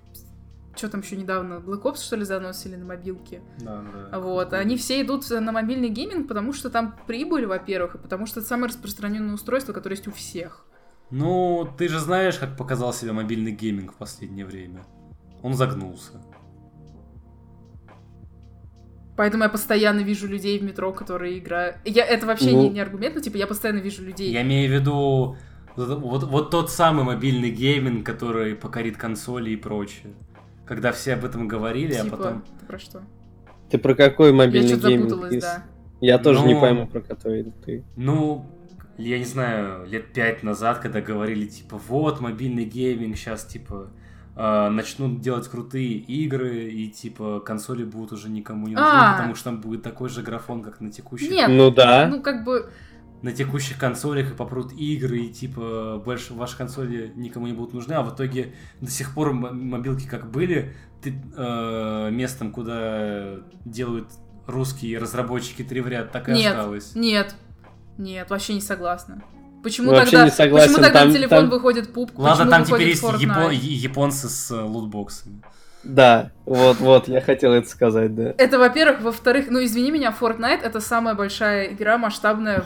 Что 0.76 0.88
там 0.88 1.00
еще 1.02 1.16
недавно? 1.16 1.54
Black 1.54 1.82
Ops, 1.82 2.02
что 2.02 2.16
ли, 2.16 2.24
заносили 2.24 2.76
на 2.76 2.86
мобилке? 2.86 3.42
Да, 3.60 3.84
да. 4.10 4.18
Вот, 4.18 4.52
они 4.54 4.76
все 4.76 5.02
идут 5.02 5.28
на 5.28 5.52
мобильный 5.52 5.90
гейминг, 5.90 6.28
потому 6.28 6.52
что 6.54 6.70
там 6.70 6.96
прибыль, 7.06 7.46
во-первых, 7.46 7.94
и 7.94 7.98
потому 7.98 8.26
что 8.26 8.40
это 8.40 8.48
самое 8.48 8.68
распространенное 8.68 9.34
устройство, 9.34 9.72
которое 9.74 9.96
есть 9.96 10.08
у 10.08 10.12
всех. 10.12 10.64
Ну, 11.10 11.68
ты 11.76 11.88
же 11.88 11.98
знаешь, 12.00 12.38
как 12.38 12.56
показал 12.56 12.94
себя 12.94 13.12
мобильный 13.12 13.52
гейминг 13.52 13.92
в 13.92 13.96
последнее 13.96 14.46
время. 14.46 14.82
Он 15.42 15.52
загнулся. 15.54 16.22
Поэтому 19.14 19.44
я 19.44 19.50
постоянно 19.50 20.00
вижу 20.00 20.26
людей 20.26 20.58
в 20.58 20.62
метро, 20.62 20.90
которые 20.92 21.38
играют. 21.38 21.76
Я, 21.84 22.04
это 22.06 22.26
вообще 22.26 22.50
Ну. 22.52 22.62
не, 22.62 22.70
не 22.70 22.80
аргумент, 22.80 23.14
но 23.14 23.20
типа 23.20 23.36
я 23.36 23.46
постоянно 23.46 23.80
вижу 23.80 24.02
людей. 24.02 24.32
Я 24.32 24.40
имею 24.42 24.70
в 24.70 24.72
виду 24.80 25.36
вот, 25.76 25.98
вот- 26.00 26.24
вот 26.24 26.50
тот 26.50 26.70
самый 26.70 27.04
мобильный 27.04 27.50
гейминг, 27.50 28.06
который 28.06 28.54
покорит 28.56 28.96
консоли 28.96 29.50
и 29.50 29.56
прочее. 29.56 30.14
Когда 30.66 30.92
все 30.92 31.14
об 31.14 31.24
этом 31.24 31.48
говорили, 31.48 31.92
типа, 31.94 32.06
а 32.06 32.10
потом... 32.16 32.44
ты 32.60 32.66
про 32.66 32.78
что? 32.78 33.02
Ты 33.70 33.78
про 33.78 33.94
какой 33.94 34.28
Я 34.28 34.34
мобильный 34.34 34.68
что-то 34.68 34.88
гейминг? 34.88 35.08
запуталась, 35.08 35.34
Кис? 35.34 35.42
да. 35.42 35.62
Я 36.00 36.18
тоже 36.18 36.44
не 36.46 36.54
Ну. 36.54 36.60
пойму, 36.60 36.86
про 36.86 37.00
который 37.00 37.52
ты. 37.64 37.84
Ну, 37.96 38.46
я 38.98 39.18
не 39.18 39.24
знаю, 39.24 39.86
лет 39.86 40.12
пять 40.12 40.42
назад, 40.42 40.78
когда 40.80 41.00
говорили, 41.00 41.46
типа, 41.46 41.80
вот, 41.88 42.20
мобильный 42.20 42.64
гейминг 42.64 43.16
сейчас, 43.16 43.44
типа, 43.44 43.90
э, 44.36 44.68
начнут 44.70 45.20
делать 45.20 45.46
крутые 45.48 45.92
игры, 45.94 46.64
и 46.64 46.88
типа 46.88 47.40
консоли 47.40 47.84
будут 47.84 48.12
уже 48.12 48.30
никому 48.30 48.66
не 48.66 48.74
нужны, 48.74 48.88
А. 48.90 49.12
потому 49.16 49.34
что 49.34 49.44
там 49.44 49.60
будет 49.60 49.82
такой 49.82 50.08
же 50.08 50.22
графон, 50.22 50.62
как 50.62 50.80
на 50.80 50.90
текущих, 50.90 51.30
Нет, 51.30 51.48
Ну 51.50 51.70
да. 51.70 52.08
ну 52.08 52.22
как 52.22 52.44
бы... 52.44 52.70
на 53.22 53.32
текущих 53.32 53.78
консолях, 53.78 54.32
и 54.32 54.34
попрут 54.34 54.72
игры, 54.72 55.18
и 55.20 55.28
типа 55.32 56.02
больше 56.04 56.34
ваши 56.34 56.56
консоли 56.56 57.12
никому 57.16 57.46
не 57.46 57.52
будут 57.52 57.72
нужны, 57.72 57.94
а 57.94 58.02
в 58.02 58.14
итоге 58.14 58.54
до 58.80 58.90
сих 58.90 59.14
пор 59.14 59.32
мобилки 59.32 60.06
как 60.06 60.30
были, 60.30 60.74
ты, 61.02 61.14
э, 61.36 62.08
местом, 62.10 62.52
куда 62.52 63.36
делают 63.64 64.08
русские 64.46 64.98
разработчики 64.98 65.62
три 65.62 65.80
в 65.80 65.88
ряд, 65.88 66.10
так 66.10 66.28
и 66.28 66.32
Нет, 66.32 66.52
осталось. 66.54 66.94
нет, 66.94 67.34
нет, 67.96 68.28
вообще 68.30 68.54
не 68.54 68.60
согласна. 68.60 69.22
Почему 69.62 69.92
Вообще 69.92 70.10
тогда, 70.10 70.24
не 70.24 70.30
согласен, 70.32 70.68
почему 70.70 70.84
тогда 70.84 70.98
там- 71.00 71.08
на 71.08 71.14
телефон 71.14 71.38
там- 71.38 71.50
выходит 71.50 71.92
пуп? 71.92 72.10
Ладно, 72.16 72.50
там 72.50 72.64
теперь 72.64 72.88
есть 72.88 73.04
Fortnite? 73.04 73.54
японцы 73.54 74.28
с 74.28 74.50
э, 74.50 74.60
лутбоксами. 74.60 75.40
Да, 75.84 76.32
вот, 76.44 76.78
вот, 76.78 77.08
я 77.08 77.20
хотел 77.20 77.52
это 77.52 77.68
сказать, 77.68 78.14
да. 78.14 78.34
Это, 78.38 78.58
во-первых. 78.58 79.00
Во-вторых, 79.02 79.46
ну 79.50 79.64
извини 79.64 79.90
меня, 79.92 80.14
Fortnite 80.18 80.60
это 80.62 80.80
самая 80.80 81.14
большая 81.14 81.72
игра 81.72 81.98
масштабная 81.98 82.64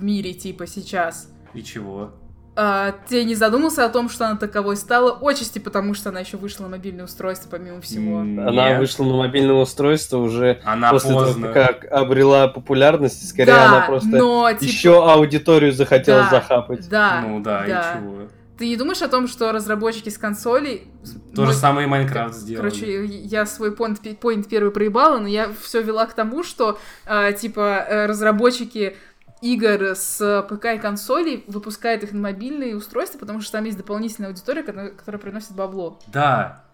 в- 0.00 0.04
мире, 0.04 0.32
типа, 0.32 0.66
сейчас. 0.66 1.28
И 1.54 1.62
чего? 1.62 2.12
А, 2.56 2.92
ты 3.08 3.24
не 3.24 3.34
задумался 3.36 3.86
о 3.86 3.88
том, 3.88 4.08
что 4.10 4.26
она 4.26 4.36
таковой 4.36 4.76
стала? 4.76 5.16
Отчасти 5.22 5.58
потому, 5.60 5.94
что 5.94 6.10
она 6.10 6.20
еще 6.20 6.36
вышла 6.36 6.64
на 6.64 6.70
мобильное 6.70 7.04
устройство, 7.04 7.48
помимо 7.48 7.80
всего. 7.80 8.20
М, 8.20 8.40
Она 8.40 8.70
нет. 8.70 8.78
вышла 8.80 9.04
на 9.04 9.14
мобильное 9.16 9.54
устройство 9.54 10.18
уже 10.18 10.60
Она 10.64 10.90
после 10.90 11.14
поздно. 11.14 11.52
того, 11.52 11.54
как 11.54 11.84
обрела 11.90 12.48
популярность, 12.48 13.26
скорее 13.28 13.52
да, 13.52 13.68
она 13.68 13.86
просто 13.86 14.08
но, 14.08 14.50
типа, 14.52 14.64
еще 14.64 15.10
аудиторию 15.10 15.72
захотела 15.72 16.24
да, 16.24 16.30
захапать. 16.30 16.88
Да, 16.88 17.22
Ну 17.26 17.40
да, 17.40 17.64
да. 17.66 17.92
и 17.96 18.00
чего? 18.02 18.28
Ты 18.58 18.66
не 18.68 18.76
думаешь 18.76 19.00
о 19.00 19.08
том, 19.08 19.26
что 19.26 19.52
разработчики 19.52 20.10
с 20.10 20.18
консолей... 20.18 20.88
То 21.34 21.42
же 21.46 21.52
мой- 21.52 21.54
самое 21.54 21.86
и 21.86 21.88
Майнкрафт 21.90 22.34
сделали. 22.34 22.68
Короче, 22.68 23.06
я 23.06 23.46
свой 23.46 23.72
поинт, 23.74 24.00
поинт 24.20 24.48
первый 24.48 24.70
проебала, 24.70 25.18
но 25.18 25.28
я 25.28 25.48
все 25.62 25.80
вела 25.80 26.04
к 26.04 26.12
тому, 26.12 26.42
что, 26.44 26.78
э, 27.06 27.32
типа, 27.32 27.86
э, 27.88 28.04
разработчики 28.06 28.96
игр 29.40 29.94
с 29.94 30.46
ПК 30.48 30.66
и 30.66 30.78
консолей 30.78 31.44
выпускают 31.46 32.02
их 32.02 32.12
на 32.12 32.20
мобильные 32.20 32.76
устройства, 32.76 33.18
потому 33.18 33.40
что 33.40 33.52
там 33.52 33.64
есть 33.64 33.78
дополнительная 33.78 34.30
аудитория, 34.30 34.62
которая, 34.62 34.90
которая 34.90 35.20
приносит 35.20 35.52
бабло. 35.52 35.98
Да, 36.08 36.64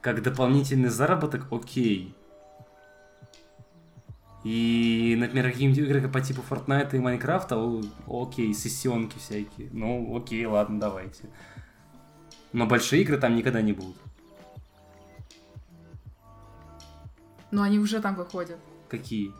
как 0.00 0.22
дополнительный 0.22 0.88
заработок, 0.88 1.46
окей. 1.50 2.14
И, 4.44 5.16
например, 5.18 5.50
какие-нибудь 5.50 5.78
игры 5.78 6.06
по 6.08 6.20
типу 6.20 6.42
Fortnite 6.48 6.94
и 6.94 6.98
Майнкрафта, 6.98 7.56
окей, 8.06 8.52
сессионки 8.52 9.18
всякие. 9.18 9.70
Ну, 9.72 10.14
окей, 10.16 10.44
ладно, 10.44 10.78
давайте. 10.78 11.30
Но 12.52 12.66
большие 12.66 13.02
игры 13.02 13.16
там 13.16 13.36
никогда 13.36 13.62
не 13.62 13.72
будут. 13.72 13.96
Но 17.50 17.62
они 17.62 17.78
уже 17.78 18.00
там 18.00 18.16
выходят. 18.16 18.58
Какие? 18.88 19.32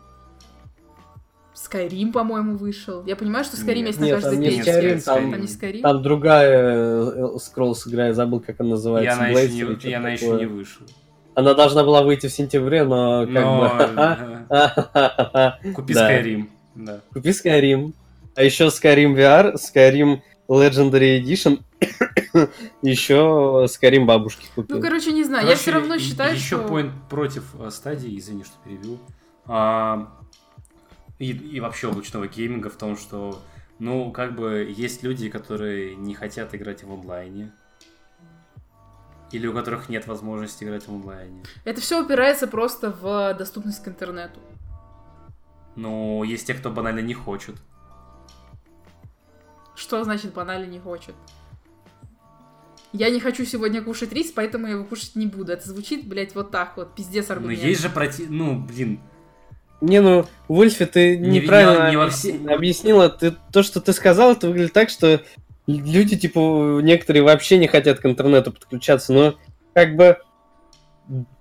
Skyrim, 1.55 2.11
по-моему, 2.11 2.57
вышел. 2.57 3.03
Я 3.05 3.15
понимаю, 3.15 3.45
что 3.45 3.55
Skyrim 3.57 3.77
Нет. 3.77 3.87
есть 3.87 3.99
на 4.01 4.05
Нет, 4.05 4.13
каждой 4.15 4.31
там 4.31 4.39
не 4.41 4.49
песне. 4.49 4.73
Skyrim, 4.73 5.01
там- 5.01 5.31
Там 5.31 5.41
не 5.41 5.47
Skyrim? 5.47 5.81
Там 5.81 6.01
другая 6.03 7.05
э, 7.15 7.37
Скроллс 7.39 7.87
игра, 7.87 8.07
я 8.07 8.13
забыл, 8.13 8.39
как 8.41 8.59
она 8.59 8.69
И 8.69 8.71
называется. 8.73 9.17
она, 9.19 9.31
Blades 9.31 9.47
еще 9.47 9.65
не, 9.67 9.89
и 9.91 9.93
она 9.93 10.09
еще 10.09 10.31
не 10.31 10.45
вышла. 10.45 10.85
Она 11.33 11.53
должна 11.53 11.83
была 11.83 12.01
выйти 12.03 12.27
в 12.27 12.31
сентябре, 12.31 12.83
но 12.83 13.21
как 13.25 13.29
Но 13.33 13.59
бы... 13.61 14.51
э, 15.65 15.71
купи. 15.73 15.93
Skyrim. 15.93 16.47
Да. 16.75 16.99
Купи 17.13 17.29
Skyrim. 17.29 17.93
А 18.35 18.43
еще 18.43 18.65
Skyrim 18.65 19.15
VR, 19.15 19.55
Skyrim 19.55 20.19
Legendary 20.49 21.21
Edition, 21.21 21.61
еще 22.81 23.65
Skyrim 23.67 24.05
бабушки 24.05 24.45
Ну, 24.55 24.63
купил. 24.63 24.81
короче, 24.81 25.11
не 25.11 25.23
знаю. 25.23 25.43
я 25.43 25.51
Короче, 25.51 25.61
все 25.61 25.71
равно 25.71 25.97
считаю, 25.97 26.35
еще 26.35 26.57
что... 26.57 26.67
поинт 26.67 26.91
против 27.09 27.43
э, 27.59 27.69
стадии, 27.69 28.17
извини, 28.17 28.43
что 28.43 28.53
перебил. 28.65 28.99
А, 29.47 30.07
и, 31.19 31.31
и 31.31 31.59
вообще 31.59 31.89
облачного 31.89 32.27
гейминга 32.27 32.69
в 32.69 32.75
том, 32.75 32.97
что, 32.97 33.41
ну, 33.79 34.11
как 34.11 34.35
бы 34.35 34.73
есть 34.75 35.03
люди, 35.03 35.29
которые 35.29 35.95
не 35.95 36.13
хотят 36.13 36.53
играть 36.55 36.83
в 36.83 36.91
онлайне. 36.91 37.51
Или 39.31 39.47
у 39.47 39.53
которых 39.53 39.89
нет 39.89 40.07
возможности 40.07 40.63
играть 40.63 40.87
в 40.87 40.89
онлайне. 40.89 41.43
Это 41.63 41.81
все 41.81 42.03
упирается 42.03 42.47
просто 42.47 42.91
в 42.91 43.33
доступность 43.37 43.83
к 43.83 43.87
интернету. 43.87 44.39
Но 45.75 46.23
есть 46.23 46.47
те, 46.47 46.53
кто 46.53 46.69
банально 46.69 46.99
не 46.99 47.13
хочет. 47.13 47.55
Что 49.75 50.03
значит 50.03 50.33
банально 50.33 50.65
не 50.65 50.79
хочет? 50.79 51.15
Я 52.93 53.09
не 53.09 53.19
хочу 53.19 53.43
сегодня 53.43 53.81
кушать 53.83 54.13
рис, 54.13 54.31
поэтому 54.31 54.67
я 54.67 54.73
его 54.73 54.85
кушать 54.85 55.15
не 55.15 55.27
буду. 55.27 55.51
Это 55.51 55.67
звучит, 55.67 56.07
блядь, 56.07 56.33
вот 56.33 56.51
так 56.51 56.77
вот. 56.77 56.95
Пиздец 56.95 57.27
Но 57.27 57.35
аргумент. 57.35 57.61
есть 57.61 57.81
же 57.81 57.89
проти... 57.89 58.25
Ну, 58.29 58.57
блин. 58.61 59.01
Не, 59.81 60.01
ну, 60.01 60.25
Вульфи, 60.47 60.85
ты 60.85 61.17
Не- 61.17 61.39
неправильно 61.41 61.85
не- 61.85 61.95
не 61.95 62.01
объяс- 62.03 62.53
объяснила. 62.55 63.09
Ты, 63.09 63.35
то, 63.51 63.61
что 63.63 63.81
ты 63.81 63.93
сказал, 63.93 64.31
это 64.33 64.47
выглядит 64.47 64.73
так, 64.73 64.89
что 64.89 65.21
люди, 65.67 66.17
типа, 66.17 66.79
некоторые 66.81 67.23
вообще 67.23 67.57
не 67.57 67.67
хотят 67.67 67.99
к 67.99 68.05
интернету 68.05 68.51
подключаться, 68.51 69.13
но 69.13 69.35
как 69.73 69.95
бы, 69.95 70.17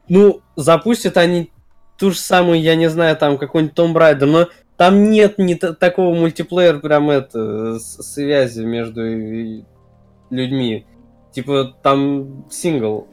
ну, 0.09 0.41
запустят 0.57 1.17
они 1.17 1.51
ту 1.99 2.11
же 2.11 2.19
самую, 2.19 2.61
я 2.61 2.75
не 2.75 2.89
знаю, 2.91 3.17
там, 3.17 3.39
какой-нибудь 3.39 3.77
Tomb 3.77 3.93
Raider, 3.95 4.27
но 4.27 4.49
там 4.77 5.11
нет 5.11 5.39
ни 5.39 5.55
та- 5.55 5.73
такого 5.73 6.15
мультиплеера, 6.15 6.79
прям 6.81 7.11
это, 7.11 7.79
связи 7.79 8.63
между 8.63 9.03
людьми. 10.31 10.87
Типа, 11.33 11.75
там 11.83 12.47
сингл. 12.51 13.07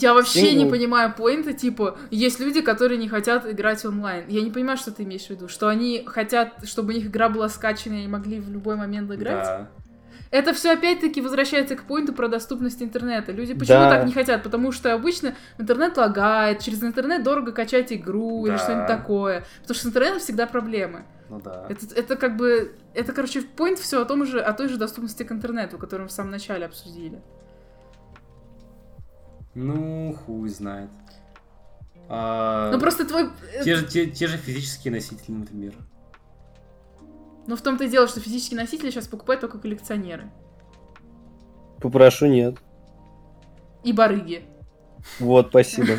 Я 0.00 0.14
вообще 0.14 0.42
не 0.54 0.60
Сингл. 0.60 0.70
понимаю 0.70 1.14
поинта, 1.16 1.52
типа, 1.52 1.96
есть 2.10 2.40
люди, 2.40 2.60
которые 2.60 2.98
не 2.98 3.08
хотят 3.08 3.46
играть 3.50 3.84
онлайн. 3.84 4.24
Я 4.28 4.42
не 4.42 4.50
понимаю, 4.50 4.76
что 4.78 4.90
ты 4.90 5.02
имеешь 5.04 5.26
в 5.26 5.30
виду. 5.30 5.48
Что 5.48 5.68
они 5.68 6.04
хотят, 6.06 6.54
чтобы 6.64 6.92
у 6.92 6.96
них 6.96 7.06
игра 7.06 7.28
была 7.28 7.48
скачана 7.48 8.04
и 8.04 8.06
могли 8.08 8.40
в 8.40 8.50
любой 8.50 8.76
момент 8.76 9.10
играть? 9.12 9.44
Да. 9.44 9.68
Это 10.30 10.52
все 10.52 10.72
опять-таки 10.72 11.20
возвращается 11.20 11.76
к 11.76 11.84
поинту 11.84 12.12
про 12.12 12.26
доступность 12.26 12.82
интернета. 12.82 13.30
Люди 13.30 13.54
почему 13.54 13.78
Да. 13.78 13.90
так 13.90 14.06
не 14.06 14.12
хотят? 14.12 14.42
Потому 14.42 14.72
что 14.72 14.92
обычно 14.92 15.36
интернет 15.58 15.96
лагает, 15.96 16.58
через 16.58 16.82
интернет 16.82 17.22
дорого 17.22 17.52
качать 17.52 17.92
игру 17.92 18.44
или 18.46 18.52
Да. 18.56 18.58
что-нибудь 18.58 18.86
такое. 18.88 19.44
Потому 19.62 19.74
что 19.76 19.84
с 19.84 19.86
интернетом 19.86 20.18
всегда 20.18 20.46
проблемы. 20.46 21.04
Ну 21.30 21.40
да. 21.40 21.66
Это, 21.68 21.86
это 21.94 22.16
как 22.16 22.36
бы... 22.36 22.74
Это, 22.94 23.12
короче, 23.12 23.42
поинт 23.42 23.78
все 23.78 24.02
о 24.02 24.04
том 24.04 24.26
же, 24.26 24.40
о 24.40 24.52
той 24.52 24.68
же 24.68 24.76
доступности 24.76 25.22
к 25.22 25.30
интернету, 25.30 25.78
которую 25.78 26.06
мы 26.06 26.08
в 26.08 26.12
самом 26.12 26.32
начале 26.32 26.66
обсудили. 26.66 27.22
Ну, 29.54 30.16
хуй 30.24 30.48
знает. 30.48 30.90
А, 32.08 32.70
Ну 32.72 32.78
просто 32.80 33.06
твой... 33.06 33.30
э, 33.52 33.64
те, 33.64 33.76
же, 33.76 33.86
те, 33.86 34.06
те 34.06 34.26
же 34.26 34.36
физические 34.36 34.92
носители, 34.92 35.32
например. 35.34 35.74
Ну 37.46 37.56
в 37.56 37.62
том-то 37.62 37.84
и 37.84 37.88
дело, 37.88 38.08
что 38.08 38.20
физические 38.20 38.58
носители 38.60 38.90
сейчас 38.90 39.06
покупают 39.06 39.40
только 39.40 39.58
коллекционеры. 39.58 40.30
Попрошу, 41.80 42.26
нет. 42.26 42.58
И 43.84 43.92
барыги. 43.92 44.44
Вот, 45.18 45.48
спасибо. 45.48 45.98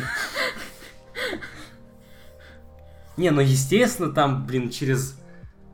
Не, 3.16 3.30
ну 3.30 3.40
естественно, 3.40 4.12
там, 4.12 4.46
блин, 4.46 4.70
через 4.70 5.18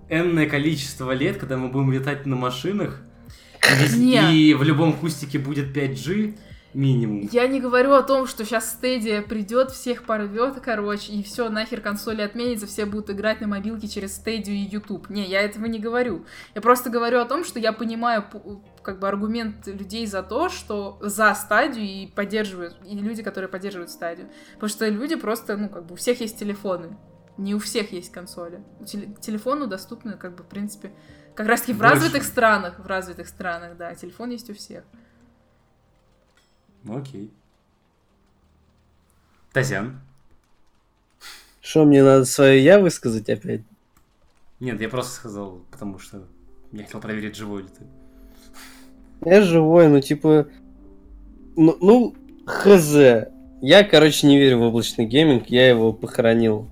энное 0.08 0.48
количество 0.48 1.10
лет, 1.12 1.38
когда 1.38 1.56
мы 1.56 1.68
будем 1.68 1.90
летать 1.90 2.26
на 2.26 2.36
машинах, 2.36 3.00
и 4.28 4.54
в 4.54 4.62
любом 4.62 4.92
кустике 4.92 5.38
будет 5.38 5.74
5G 5.76 6.38
минимум. 6.74 7.28
Я 7.32 7.46
не 7.46 7.60
говорю 7.60 7.92
о 7.92 8.02
том, 8.02 8.26
что 8.26 8.44
сейчас 8.44 8.70
стедия 8.70 9.22
придет, 9.22 9.70
всех 9.70 10.04
порвет, 10.04 10.60
короче, 10.60 11.12
и 11.12 11.22
все, 11.22 11.48
нахер 11.48 11.80
консоли 11.80 12.22
отменится, 12.22 12.66
все 12.66 12.86
будут 12.86 13.10
играть 13.10 13.40
на 13.40 13.46
мобилке 13.46 13.88
через 13.88 14.14
стедию 14.14 14.56
и 14.56 14.60
YouTube. 14.60 15.08
Не, 15.10 15.24
я 15.26 15.42
этого 15.42 15.66
не 15.66 15.78
говорю. 15.78 16.24
Я 16.54 16.60
просто 16.60 16.90
говорю 16.90 17.20
о 17.20 17.24
том, 17.24 17.44
что 17.44 17.58
я 17.58 17.72
понимаю 17.72 18.24
как 18.82 18.98
бы 18.98 19.08
аргумент 19.08 19.66
людей 19.66 20.06
за 20.06 20.22
то, 20.22 20.48
что 20.48 20.98
за 21.00 21.34
стадию 21.34 21.84
и 21.84 22.06
поддерживают, 22.06 22.76
и 22.84 22.96
люди, 22.98 23.22
которые 23.22 23.48
поддерживают 23.48 23.90
стадию. 23.90 24.28
Потому 24.54 24.68
что 24.70 24.88
люди 24.88 25.14
просто, 25.16 25.56
ну, 25.56 25.68
как 25.68 25.86
бы 25.86 25.94
у 25.94 25.96
всех 25.96 26.20
есть 26.20 26.38
телефоны. 26.38 26.96
Не 27.38 27.54
у 27.54 27.58
всех 27.58 27.92
есть 27.92 28.12
консоли. 28.12 28.62
Теле- 28.84 29.14
телефону 29.20 29.66
доступны, 29.66 30.12
как 30.18 30.34
бы, 30.36 30.42
в 30.42 30.46
принципе, 30.48 30.92
как 31.34 31.46
раз 31.46 31.60
таки 31.62 31.72
в 31.72 31.78
Больше. 31.78 31.94
развитых 31.94 32.24
странах, 32.24 32.78
в 32.78 32.86
развитых 32.86 33.26
странах, 33.26 33.76
да, 33.78 33.94
телефон 33.94 34.30
есть 34.30 34.50
у 34.50 34.54
всех. 34.54 34.84
Ну 36.84 36.98
окей. 36.98 37.30
Тазян. 39.52 40.00
Что, 41.60 41.84
мне 41.84 42.02
надо 42.02 42.24
свое 42.24 42.62
я 42.62 42.80
высказать 42.80 43.28
опять? 43.28 43.60
Нет, 44.58 44.80
я 44.80 44.88
просто 44.88 45.12
сказал, 45.12 45.60
потому 45.70 45.98
что 45.98 46.24
я 46.72 46.84
хотел 46.84 47.00
проверить, 47.00 47.36
живой 47.36 47.62
ли 47.62 47.68
ты. 47.68 47.84
Я 49.28 49.42
живой, 49.42 49.88
ну 49.88 50.00
типа... 50.00 50.48
Ну, 51.54 51.76
ну, 51.80 52.14
хз. 52.46 52.94
Я, 53.60 53.84
короче, 53.84 54.26
не 54.26 54.38
верю 54.38 54.58
в 54.58 54.62
облачный 54.62 55.04
гейминг, 55.06 55.46
я 55.48 55.68
его 55.68 55.92
похоронил 55.92 56.68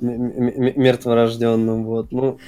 мертворожденным, 0.00 1.84
вот. 1.84 2.12
Ну, 2.12 2.38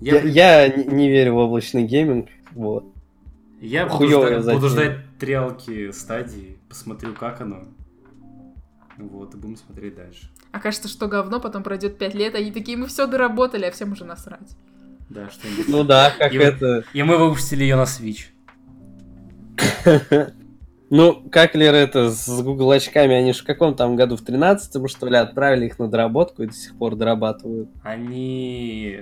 Я, 0.00 0.20
я, 0.22 0.64
я 0.64 0.76
не, 0.76 0.84
не 0.84 1.08
верю 1.08 1.34
в 1.34 1.38
облачный 1.38 1.84
гейминг, 1.84 2.28
вот. 2.52 2.93
Я 3.64 3.86
буду, 3.86 3.96
Хуёвая 3.96 4.42
ждать, 4.42 4.54
буду 4.56 4.68
ждать 4.68 4.98
трялки 5.18 5.90
стадии, 5.90 6.58
посмотрю, 6.68 7.14
как 7.14 7.40
оно. 7.40 7.64
Вот, 8.98 9.34
и 9.34 9.38
будем 9.38 9.56
смотреть 9.56 9.96
дальше. 9.96 10.28
Окажется, 10.52 10.88
что 10.88 11.08
говно, 11.08 11.40
потом 11.40 11.62
пройдет 11.62 11.96
5 11.96 12.14
лет, 12.14 12.34
они 12.34 12.52
такие, 12.52 12.76
мы 12.76 12.86
все 12.86 13.06
доработали, 13.06 13.64
а 13.64 13.70
всем 13.70 13.92
уже 13.92 14.04
насрать. 14.04 14.56
Да, 15.08 15.30
что-нибудь. 15.30 15.66
Ну 15.68 15.82
да, 15.82 16.12
как 16.16 16.32
И- 16.34 16.36
это... 16.36 16.84
И 16.92 17.02
мы 17.02 17.16
выпустили 17.16 17.62
ее 17.62 17.76
на 17.76 17.84
Switch. 17.84 18.26
Ну, 20.90 21.28
как 21.32 21.54
Лера 21.56 21.76
это 21.76 22.10
с 22.10 22.28
Google 22.42 22.70
очками, 22.70 23.14
они 23.14 23.32
же 23.32 23.40
в 23.40 23.46
каком 23.46 23.74
там 23.74 23.96
году, 23.96 24.16
в 24.16 24.22
13-м, 24.22 24.86
что 24.86 25.08
ли, 25.08 25.16
отправили 25.16 25.66
их 25.66 25.78
на 25.78 25.88
доработку 25.88 26.42
и 26.42 26.46
до 26.46 26.52
сих 26.52 26.76
пор 26.76 26.94
дорабатывают. 26.94 27.70
Они... 27.82 29.00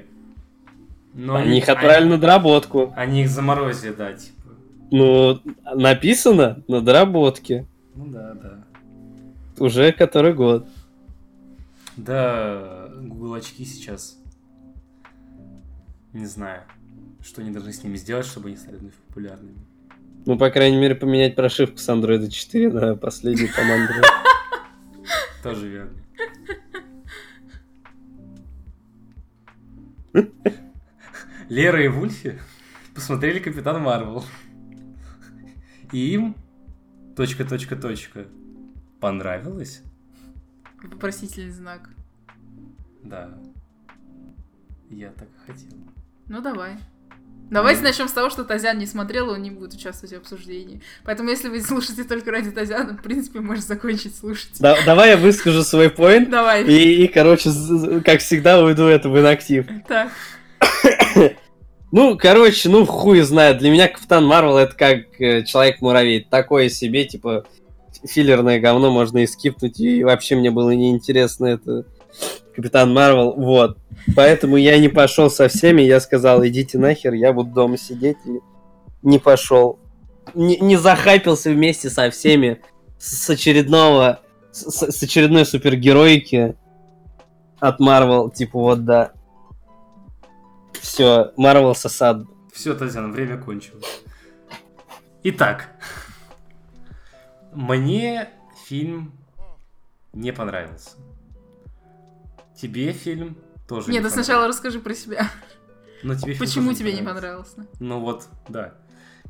Ну, 1.12 1.34
они 1.34 1.58
их 1.58 1.68
отправили 1.68 2.08
на 2.08 2.18
доработку. 2.18 2.94
Они 2.96 3.22
их 3.22 3.28
заморозили, 3.28 3.92
да, 3.92 4.12
типа. 4.12 4.41
Ну, 4.92 5.40
написано 5.74 6.62
на 6.68 6.82
доработке. 6.82 7.66
Ну 7.94 8.08
да, 8.08 8.34
да. 8.34 8.64
Уже 9.58 9.90
который 9.92 10.34
год. 10.34 10.68
Да, 11.96 12.90
Google 13.00 13.34
очки 13.34 13.64
сейчас. 13.64 14.18
Не 16.12 16.26
знаю, 16.26 16.64
что 17.22 17.40
они 17.40 17.50
должны 17.50 17.72
с 17.72 17.82
ними 17.82 17.96
сделать, 17.96 18.26
чтобы 18.26 18.48
они 18.48 18.58
стали 18.58 18.76
вновь 18.76 18.92
популярными. 19.08 19.56
Ну, 20.26 20.36
по 20.36 20.50
крайней 20.50 20.76
мере, 20.76 20.94
поменять 20.94 21.36
прошивку 21.36 21.78
с 21.78 21.88
Android 21.88 22.28
4 22.28 22.70
на 22.70 22.94
там 22.94 23.70
Android. 23.70 24.04
Тоже 25.42 25.68
верно. 25.68 25.92
Лера 31.48 31.82
и 31.82 31.88
Вульфи 31.88 32.38
посмотрели 32.94 33.38
Капитан 33.38 33.80
Марвел. 33.80 34.22
И 35.92 36.14
им 36.14 36.34
точка, 37.16 37.44
точка, 37.44 37.76
точка. 37.76 38.26
Понравилось? 39.00 39.82
Вопросительный 40.82 41.50
знак. 41.50 41.90
Да. 43.02 43.30
Я 44.90 45.10
так 45.10 45.28
и 45.28 45.50
хотел. 45.52 45.78
Ну, 46.28 46.40
давай. 46.40 46.76
Давайте 47.50 47.82
начнем 47.82 48.08
с 48.08 48.12
того, 48.12 48.30
что 48.30 48.44
Тазян 48.44 48.78
не 48.78 48.86
смотрел, 48.86 49.28
он 49.28 49.42
не 49.42 49.50
будет 49.50 49.74
участвовать 49.74 50.14
в 50.14 50.18
обсуждении. 50.18 50.80
Поэтому, 51.04 51.28
если 51.28 51.50
вы 51.50 51.60
слушаете 51.60 52.04
только 52.04 52.30
ради 52.30 52.50
Тазяна, 52.50 52.96
в 52.96 53.02
принципе, 53.02 53.40
можешь 53.40 53.64
закончить 53.64 54.16
слушать. 54.16 54.58
Да- 54.58 54.78
давай 54.86 55.10
я 55.10 55.16
выскажу 55.18 55.62
свой 55.62 55.90
поинт. 55.90 56.30
Давай. 56.30 56.64
И, 56.64 57.04
и, 57.04 57.08
короче, 57.08 57.50
как 58.06 58.20
всегда, 58.20 58.64
уйду 58.64 58.84
это 58.84 59.10
в 59.10 59.20
инактив. 59.20 59.66
Так. 59.86 60.10
Ну, 61.92 62.16
короче, 62.16 62.70
ну, 62.70 62.86
хуй 62.86 63.20
знает. 63.20 63.58
Для 63.58 63.70
меня 63.70 63.86
Капитан 63.86 64.24
Марвел 64.24 64.56
это 64.56 64.74
как 64.74 65.20
э, 65.20 65.44
Человек-муравей. 65.44 66.26
Такое 66.28 66.70
себе, 66.70 67.04
типа, 67.04 67.44
филлерное 68.06 68.58
говно 68.58 68.90
можно 68.90 69.18
и 69.18 69.26
скипнуть. 69.26 69.78
И 69.78 70.02
вообще 70.02 70.34
мне 70.36 70.50
было 70.50 70.70
неинтересно 70.70 71.46
это 71.46 71.84
Капитан 72.56 72.94
Марвел. 72.94 73.34
Вот. 73.34 73.76
Поэтому 74.16 74.56
я 74.56 74.78
не 74.78 74.88
пошел 74.88 75.30
со 75.30 75.48
всеми. 75.48 75.82
Я 75.82 76.00
сказал, 76.00 76.44
идите 76.46 76.78
нахер, 76.78 77.12
я 77.12 77.34
буду 77.34 77.50
дома 77.50 77.76
сидеть. 77.76 78.16
И 78.24 78.40
не 79.02 79.18
пошел. 79.18 79.78
Не, 80.34 80.56
не 80.56 80.76
захайпился 80.76 81.50
вместе 81.50 81.90
со 81.90 82.10
всеми 82.10 82.62
с 82.98 83.28
очередного 83.28 84.20
с, 84.50 84.90
с 84.90 85.02
очередной 85.02 85.44
супергероики 85.44 86.54
от 87.60 87.80
Марвел. 87.80 88.30
Типа, 88.30 88.58
вот 88.58 88.84
да. 88.86 89.12
Все, 90.82 91.32
Марвел 91.36 91.76
сосад. 91.76 92.26
Все, 92.52 92.74
Татьяна, 92.74 93.08
время 93.08 93.38
кончилось. 93.38 94.02
Итак, 95.22 95.68
мне 97.52 98.28
фильм 98.66 99.12
не 100.12 100.32
понравился. 100.32 100.90
Тебе 102.60 102.92
фильм 102.92 103.38
тоже 103.68 103.92
Нет, 103.92 104.02
не 104.02 104.08
ты 104.08 104.12
сначала 104.12 104.48
расскажи 104.48 104.80
про 104.80 104.92
себя. 104.94 105.30
Но 106.02 106.16
тебе 106.16 106.34
Почему 106.34 106.72
тебе 106.74 106.92
не 106.92 107.02
понравился? 107.02 107.64
Ну 107.78 108.00
вот, 108.00 108.26
да. 108.48 108.74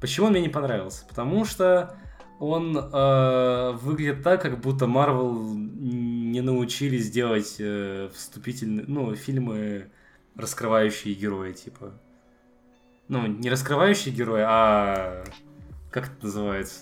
Почему 0.00 0.28
он 0.28 0.32
мне 0.32 0.40
не 0.40 0.48
понравился? 0.48 1.05
Потому 1.07 1.44
что 1.44 1.94
он 2.40 2.76
э, 2.76 3.72
выглядит 3.82 4.22
так, 4.24 4.40
как 4.40 4.59
будто 4.59 4.86
Марвел 4.86 5.55
не 5.55 6.40
научились 6.40 7.11
делать 7.11 7.57
э, 7.59 8.09
вступительные, 8.14 8.86
ну, 8.88 9.14
фильмы, 9.14 9.90
раскрывающие 10.37 11.14
героя, 11.14 11.53
типа. 11.53 11.93
Ну, 13.09 13.26
не 13.26 13.51
раскрывающие 13.51 14.14
героя, 14.14 14.47
а... 14.49 15.24
Как 15.91 16.07
это 16.07 16.24
называется? 16.24 16.80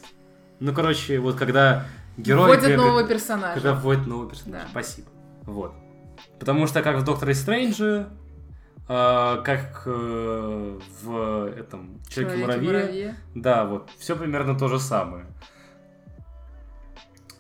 Ну, 0.61 0.73
короче, 0.73 1.19
вот 1.19 1.37
когда 1.37 1.87
герой... 2.17 2.47
Вводят 2.47 2.63
бегает- 2.63 2.79
нового 2.79 3.09
персонажа. 3.09 3.55
Когда 3.55 3.75
вводят 3.75 4.07
нового 4.07 4.31
персонажа. 4.31 4.65
Да. 4.65 4.71
Спасибо. 4.71 5.09
Вот. 5.43 5.75
Потому 6.39 6.67
что 6.67 6.83
как 6.83 6.99
в 6.99 7.05
Докторе 7.05 7.35
Стрэнджи, 7.35 8.07
э, 8.89 9.43
как 9.45 9.83
э, 9.87 10.79
в 11.03 11.47
этом 11.57 12.01
Человеке-муравье, 12.09 13.17
да, 13.35 13.65
вот, 13.65 13.91
все 13.99 14.17
примерно 14.17 14.57
то 14.57 14.69
же 14.69 14.79
самое. 14.79 15.27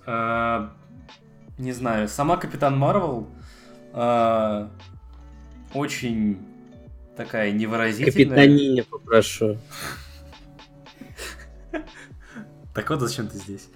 Э, 0.06 0.68
не 1.58 1.72
знаю, 1.72 2.08
сама 2.08 2.36
Капитан 2.36 2.76
Марвел 2.78 3.28
э, 3.92 4.68
очень 5.74 6.38
такая 7.16 7.52
невыразительная. 7.52 8.12
Капитанине 8.12 8.84
попрошу. 8.84 9.58
Так 12.74 12.88
вот, 12.88 13.00
зачем 13.00 13.28
ты 13.28 13.36
здесь? 13.36 13.68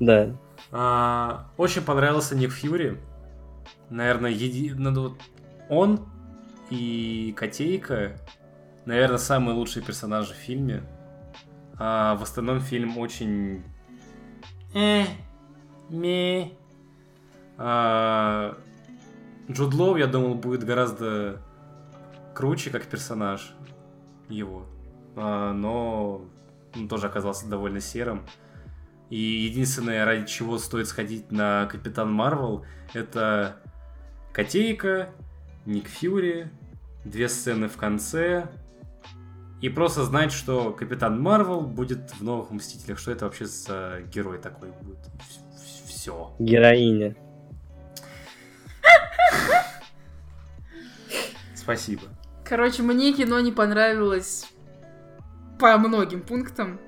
Да. 0.00 0.36
А, 0.72 1.50
очень 1.56 1.82
понравился 1.82 2.34
Ник 2.34 2.52
Фьюри. 2.52 2.98
Наверное, 3.90 4.30
еди... 4.30 4.72
ну, 4.76 4.92
вот 5.00 5.20
он 5.68 6.00
и 6.70 7.32
Котейка, 7.36 8.16
наверное, 8.84 9.18
самые 9.18 9.54
лучшие 9.54 9.84
персонажи 9.84 10.32
в 10.34 10.36
фильме. 10.36 10.82
А 11.76 12.16
в 12.16 12.22
остальном 12.22 12.60
фильм 12.60 12.98
очень... 12.98 13.62
Э, 14.74 15.04
ме. 15.88 16.52
А, 17.56 18.56
Джуд 19.50 19.74
Лоу, 19.74 19.96
я 19.96 20.06
думал, 20.06 20.34
будет 20.34 20.64
гораздо 20.64 21.40
круче 22.34 22.70
как 22.70 22.86
персонаж 22.86 23.54
его. 24.28 24.66
А, 25.16 25.52
но 25.52 26.24
он 26.74 26.88
тоже 26.88 27.06
оказался 27.06 27.48
довольно 27.48 27.80
серым. 27.80 28.22
И 29.10 29.18
единственное, 29.18 30.04
ради 30.04 30.26
чего 30.26 30.58
стоит 30.58 30.88
сходить 30.88 31.30
на 31.30 31.66
Капитан 31.66 32.12
Марвел, 32.12 32.64
это 32.94 33.56
Котейка, 34.32 35.10
Ник 35.66 35.88
Фьюри, 35.88 36.50
две 37.04 37.28
сцены 37.28 37.68
в 37.68 37.76
конце, 37.76 38.48
и 39.60 39.68
просто 39.68 40.04
знать, 40.04 40.32
что 40.32 40.72
Капитан 40.72 41.20
Марвел 41.20 41.60
будет 41.60 42.10
в 42.12 42.22
новых 42.22 42.50
Мстителях, 42.50 42.98
что 42.98 43.12
это 43.12 43.26
вообще 43.26 43.46
за 43.46 44.00
герой 44.12 44.38
такой 44.38 44.70
будет. 44.72 44.98
Все. 45.86 46.34
Героиня. 46.38 47.14
Спасибо. 51.64 52.02
Короче, 52.44 52.82
мне 52.82 53.14
кино 53.14 53.40
не 53.40 53.50
понравилось 53.50 54.46
по 55.58 55.78
многим 55.78 56.20
пунктам. 56.20 56.78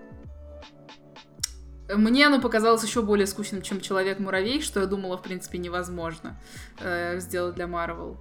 Мне 1.89 2.27
оно 2.27 2.43
показалось 2.43 2.85
еще 2.85 3.01
более 3.01 3.27
скучным, 3.27 3.62
чем 3.62 3.81
Человек-муравей, 3.81 4.61
что 4.61 4.81
я 4.81 4.87
думала, 4.87 5.16
в 5.16 5.22
принципе, 5.22 5.57
невозможно 5.57 6.39
э, 6.81 7.18
сделать 7.20 7.55
для 7.55 7.66
Марвел. 7.66 8.18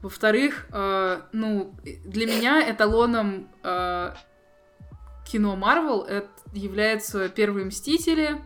Во-вторых, 0.00 0.68
э, 0.70 1.20
ну, 1.32 1.74
для 2.04 2.26
меня 2.26 2.70
эталоном 2.70 3.50
э, 3.64 4.14
кино 5.26 5.56
Марвел 5.56 6.06
являются 6.52 7.28
первые 7.28 7.66
Мстители, 7.66 8.40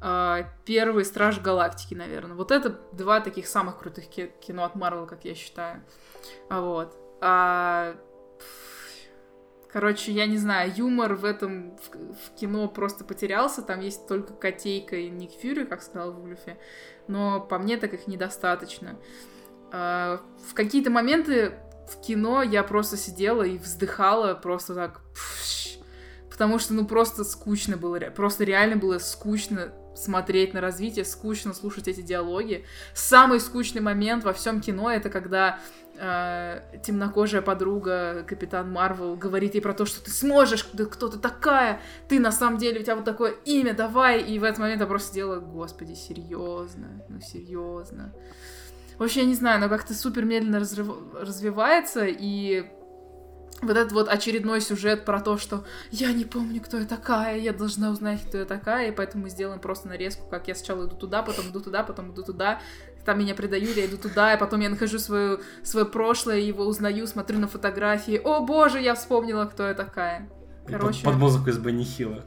э, 0.00 0.44
первый 0.64 1.04
Страж 1.04 1.38
Галактики, 1.40 1.92
наверное. 1.92 2.34
Вот 2.34 2.50
это 2.50 2.80
два 2.92 3.20
таких 3.20 3.46
самых 3.46 3.78
крутых 3.78 4.08
ки- 4.08 4.32
кино 4.40 4.64
от 4.64 4.74
Марвел, 4.74 5.06
как 5.06 5.26
я 5.26 5.34
считаю. 5.34 5.82
Вот. 6.48 6.96
А, 7.20 7.96
Короче, 9.70 10.12
я 10.12 10.26
не 10.26 10.38
знаю, 10.38 10.72
юмор 10.74 11.14
в 11.14 11.26
этом 11.26 11.76
в, 11.76 12.14
в 12.14 12.34
кино 12.40 12.68
просто 12.68 13.04
потерялся. 13.04 13.60
Там 13.60 13.80
есть 13.80 14.08
только 14.08 14.32
Котейка 14.32 14.96
и 14.96 15.10
Ник 15.10 15.30
Фьюри, 15.32 15.66
как 15.66 15.82
сказал 15.82 16.12
Вульфи. 16.12 16.56
Но 17.06 17.40
по 17.40 17.58
мне 17.58 17.76
так 17.76 17.92
их 17.92 18.06
недостаточно. 18.06 18.96
А, 19.70 20.22
в 20.48 20.54
какие-то 20.54 20.90
моменты 20.90 21.52
в 21.86 22.00
кино 22.00 22.42
я 22.42 22.62
просто 22.62 22.96
сидела 22.96 23.42
и 23.42 23.58
вздыхала 23.58 24.34
просто 24.34 24.74
так. 24.74 25.02
Потому 26.30 26.58
что, 26.58 26.72
ну, 26.72 26.86
просто 26.86 27.24
скучно 27.24 27.76
было. 27.76 27.98
Просто 27.98 28.44
реально 28.44 28.76
было 28.76 28.98
скучно 28.98 29.74
смотреть 30.02 30.54
на 30.54 30.60
развитие, 30.60 31.04
скучно 31.04 31.52
слушать 31.54 31.88
эти 31.88 32.00
диалоги. 32.00 32.64
Самый 32.94 33.40
скучный 33.40 33.80
момент 33.80 34.24
во 34.24 34.32
всем 34.32 34.60
кино 34.60 34.90
это 34.90 35.10
когда 35.10 35.60
э, 35.96 36.60
темнокожая 36.82 37.42
подруга 37.42 38.24
Капитан 38.26 38.70
Марвел 38.70 39.16
говорит 39.16 39.54
ей 39.54 39.60
про 39.60 39.74
то, 39.74 39.84
что 39.84 40.04
ты 40.04 40.10
сможешь, 40.10 40.66
да 40.72 40.84
кто 40.86 41.08
ты 41.08 41.18
такая, 41.18 41.80
ты 42.08 42.20
на 42.20 42.32
самом 42.32 42.58
деле, 42.58 42.80
у 42.80 42.82
тебя 42.82 42.96
вот 42.96 43.04
такое 43.04 43.32
имя, 43.44 43.74
давай. 43.74 44.22
И 44.22 44.38
в 44.38 44.44
этот 44.44 44.58
момент 44.58 44.80
я 44.80 44.86
просто 44.86 45.14
делаю, 45.14 45.42
господи, 45.42 45.94
серьезно, 45.94 47.02
ну 47.08 47.20
серьезно. 47.20 48.14
Вообще, 48.98 49.20
я 49.20 49.26
не 49.26 49.34
знаю, 49.34 49.60
но 49.60 49.68
как-то 49.68 49.94
супер 49.94 50.24
медленно 50.24 50.58
разрыв- 50.58 51.14
развивается, 51.20 52.04
и 52.06 52.66
вот 53.62 53.76
этот 53.76 53.92
вот 53.92 54.08
очередной 54.08 54.60
сюжет 54.60 55.04
про 55.04 55.20
то, 55.20 55.36
что 55.38 55.64
я 55.90 56.12
не 56.12 56.24
помню, 56.24 56.60
кто 56.60 56.78
я 56.78 56.86
такая, 56.86 57.38
я 57.38 57.52
должна 57.52 57.90
узнать, 57.90 58.22
кто 58.26 58.38
я 58.38 58.44
такая, 58.44 58.88
и 58.88 58.94
поэтому 58.94 59.24
мы 59.24 59.30
сделаем 59.30 59.60
просто 59.60 59.88
нарезку, 59.88 60.26
как 60.28 60.48
я 60.48 60.54
сначала 60.54 60.86
иду 60.86 60.96
туда, 60.96 61.22
потом 61.22 61.50
иду 61.50 61.60
туда, 61.60 61.82
потом 61.82 62.12
иду 62.12 62.22
туда, 62.22 62.60
там 63.04 63.18
меня 63.18 63.34
предают, 63.34 63.76
я 63.76 63.86
иду 63.86 63.96
туда, 63.96 64.34
и 64.34 64.38
потом 64.38 64.60
я 64.60 64.68
нахожу 64.68 64.98
свое, 64.98 65.40
свое 65.62 65.86
прошлое, 65.86 66.38
его 66.38 66.64
узнаю, 66.64 67.06
смотрю 67.06 67.38
на 67.38 67.48
фотографии, 67.48 68.20
о 68.22 68.40
боже, 68.40 68.80
я 68.80 68.94
вспомнила, 68.94 69.46
кто 69.46 69.66
я 69.66 69.74
такая. 69.74 70.28
Короче, 70.66 71.02
Под, 71.02 71.14
под 71.14 71.20
музыку 71.20 71.50
из 71.50 71.58
Бенни 71.58 71.84
Хилла. 71.84 72.24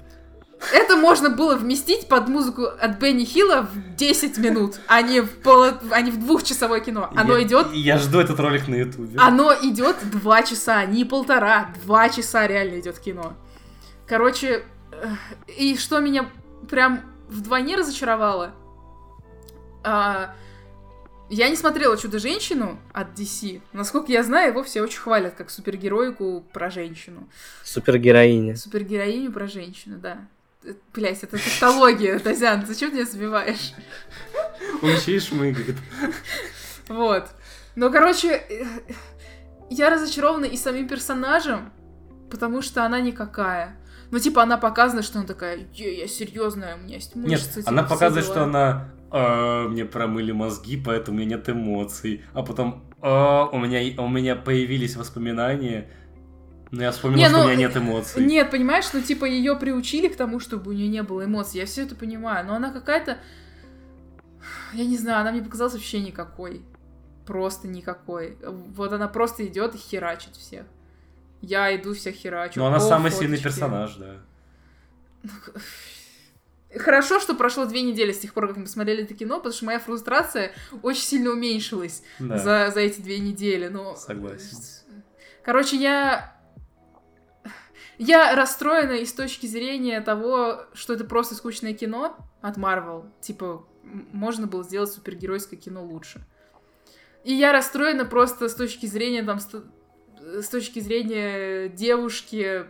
Это 0.73 0.95
можно 0.95 1.29
было 1.29 1.55
вместить 1.55 2.07
под 2.07 2.27
музыку 2.27 2.63
от 2.65 2.99
Бенни 2.99 3.25
Хилла 3.25 3.67
в 3.71 3.95
10 3.95 4.37
минут, 4.37 4.79
а 4.87 5.01
не 5.01 5.21
в, 5.21 5.29
поло... 5.41 5.79
а 5.91 6.01
не 6.01 6.11
в 6.11 6.19
двухчасовое 6.19 6.79
кино. 6.79 7.09
Оно 7.15 7.37
Я- 7.37 7.43
идет 7.43 7.73
Я 7.73 7.97
жду 7.97 8.19
этот 8.19 8.39
ролик 8.39 8.67
на 8.67 8.75
ютубе. 8.75 9.19
оно 9.19 9.53
идет 9.61 9.97
два 10.11 10.43
часа, 10.43 10.85
не 10.85 11.05
полтора, 11.05 11.73
два 11.83 12.09
часа 12.09 12.47
реально 12.47 12.79
идет 12.79 12.99
кино. 12.99 13.33
Короче, 14.07 14.63
э, 14.91 15.07
и 15.57 15.77
что 15.77 15.99
меня 15.99 16.29
прям 16.69 17.01
вдвойне 17.27 17.75
разочаровало, 17.75 18.51
а, 19.83 20.35
я 21.29 21.49
не 21.49 21.55
смотрела 21.55 21.97
«Чудо-женщину» 21.97 22.77
от 22.91 23.17
DC. 23.17 23.61
Насколько 23.71 24.11
я 24.11 24.21
знаю, 24.21 24.49
его 24.51 24.63
все 24.63 24.81
очень 24.81 24.99
хвалят, 24.99 25.33
как 25.35 25.49
супергероику 25.49 26.45
про 26.53 26.69
женщину. 26.69 27.29
Супергероиня. 27.63 28.57
Супергероиню 28.57 29.31
про 29.31 29.47
женщину, 29.47 29.97
да. 29.97 30.27
Блять, 30.93 31.23
это 31.23 31.37
тавтология, 31.37 32.19
Тазян, 32.19 32.65
зачем 32.65 32.93
меня 32.93 33.05
сбиваешь? 33.05 33.73
Он 34.81 34.89
еще 34.89 35.15
и 35.15 35.19
шмыгает. 35.19 35.75
Вот. 36.87 37.29
Ну, 37.75 37.91
короче, 37.91 38.43
я 39.69 39.89
разочарована 39.89 40.45
и 40.45 40.57
самим 40.57 40.87
персонажем, 40.87 41.71
потому 42.29 42.61
что 42.61 42.85
она 42.85 42.99
никакая. 42.99 43.77
Ну, 44.11 44.19
типа, 44.19 44.43
она 44.43 44.57
показана, 44.57 45.01
что 45.01 45.19
она 45.19 45.27
такая, 45.27 45.59
«Е, 45.73 45.99
я 45.99 46.07
серьезная, 46.07 46.75
у 46.75 46.79
меня 46.79 46.95
есть 46.95 47.15
Нет, 47.15 47.29
мышцы. 47.29 47.59
типа, 47.61 47.69
она 47.69 47.83
показывает, 47.83 48.25
дела». 48.25 48.35
что 48.35 48.43
она 48.43 48.91
«А, 49.09 49.67
мне 49.69 49.85
промыли 49.85 50.33
мозги, 50.33 50.75
поэтому 50.77 51.17
у 51.17 51.21
меня 51.21 51.37
нет 51.37 51.49
эмоций. 51.49 52.23
А 52.33 52.43
потом 52.43 52.83
«А, 53.01 53.45
у 53.45 53.57
меня 53.57 53.79
у 54.03 54.09
меня 54.09 54.35
появились 54.35 54.97
воспоминания, 54.97 55.89
но 56.71 56.83
я 56.83 56.91
вспомнил, 56.91 57.17
Не, 57.17 57.27
что 57.27 57.37
ну, 57.37 57.43
у 57.43 57.47
меня 57.47 57.55
нет 57.57 57.75
эмоций. 57.75 58.23
Нет, 58.23 58.49
понимаешь, 58.49 58.85
ну, 58.93 59.01
типа, 59.01 59.25
ее 59.25 59.57
приучили 59.57 60.07
к 60.07 60.15
тому, 60.15 60.39
чтобы 60.39 60.71
у 60.71 60.73
нее 60.73 60.87
не 60.87 61.03
было 61.03 61.25
эмоций. 61.25 61.59
Я 61.59 61.65
все 61.65 61.83
это 61.83 61.95
понимаю, 61.95 62.47
но 62.47 62.55
она 62.55 62.71
какая-то... 62.71 63.17
Я 64.73 64.85
не 64.85 64.97
знаю, 64.97 65.19
она 65.19 65.33
мне 65.33 65.41
показалась 65.41 65.73
вообще 65.73 65.99
никакой. 65.99 66.63
Просто 67.25 67.67
никакой. 67.67 68.37
Вот 68.41 68.93
она 68.93 69.09
просто 69.09 69.45
идет 69.45 69.75
и 69.75 69.77
херачит 69.77 70.37
всех. 70.37 70.65
Я 71.41 71.75
иду 71.75 71.93
всех 71.93 72.15
херачу. 72.15 72.57
Но 72.57 72.67
она 72.67 72.77
О, 72.77 72.79
самый 72.79 73.11
сильный 73.11 73.37
фоточки. 73.37 73.59
персонаж, 73.59 73.95
да. 73.95 74.15
Хорошо, 76.73 77.19
что 77.19 77.35
прошло 77.35 77.65
две 77.65 77.81
недели 77.81 78.13
с 78.13 78.19
тех 78.19 78.33
пор, 78.33 78.47
как 78.47 78.55
мы 78.55 78.63
посмотрели 78.63 79.03
это 79.03 79.13
кино, 79.13 79.37
потому 79.37 79.53
что 79.53 79.65
моя 79.65 79.79
фрустрация 79.79 80.53
очень 80.83 81.01
сильно 81.01 81.31
уменьшилась 81.31 82.01
Да, 82.19 82.37
за, 82.37 82.71
за 82.73 82.79
эти 82.79 83.01
две 83.01 83.19
недели. 83.19 83.67
Но... 83.67 83.95
согласен. 83.97 84.57
Короче, 85.43 85.75
я... 85.75 86.30
Я 88.03 88.35
расстроена 88.35 88.93
и 88.93 89.05
с 89.05 89.13
точки 89.13 89.45
зрения 89.45 90.01
того, 90.01 90.61
что 90.73 90.93
это 90.93 91.03
просто 91.03 91.35
скучное 91.35 91.75
кино 91.75 92.17
от 92.41 92.57
Marvel. 92.57 93.07
Типа, 93.21 93.63
можно 93.83 94.47
было 94.47 94.63
сделать 94.63 94.91
супергеройское 94.91 95.59
кино 95.59 95.85
лучше. 95.85 96.25
И 97.23 97.31
я 97.31 97.51
расстроена 97.51 98.05
просто 98.05 98.49
с 98.49 98.55
точки 98.55 98.87
зрения, 98.87 99.21
там, 99.21 99.37
с, 99.37 100.47
точки 100.49 100.79
зрения 100.79 101.69
девушки, 101.69 102.65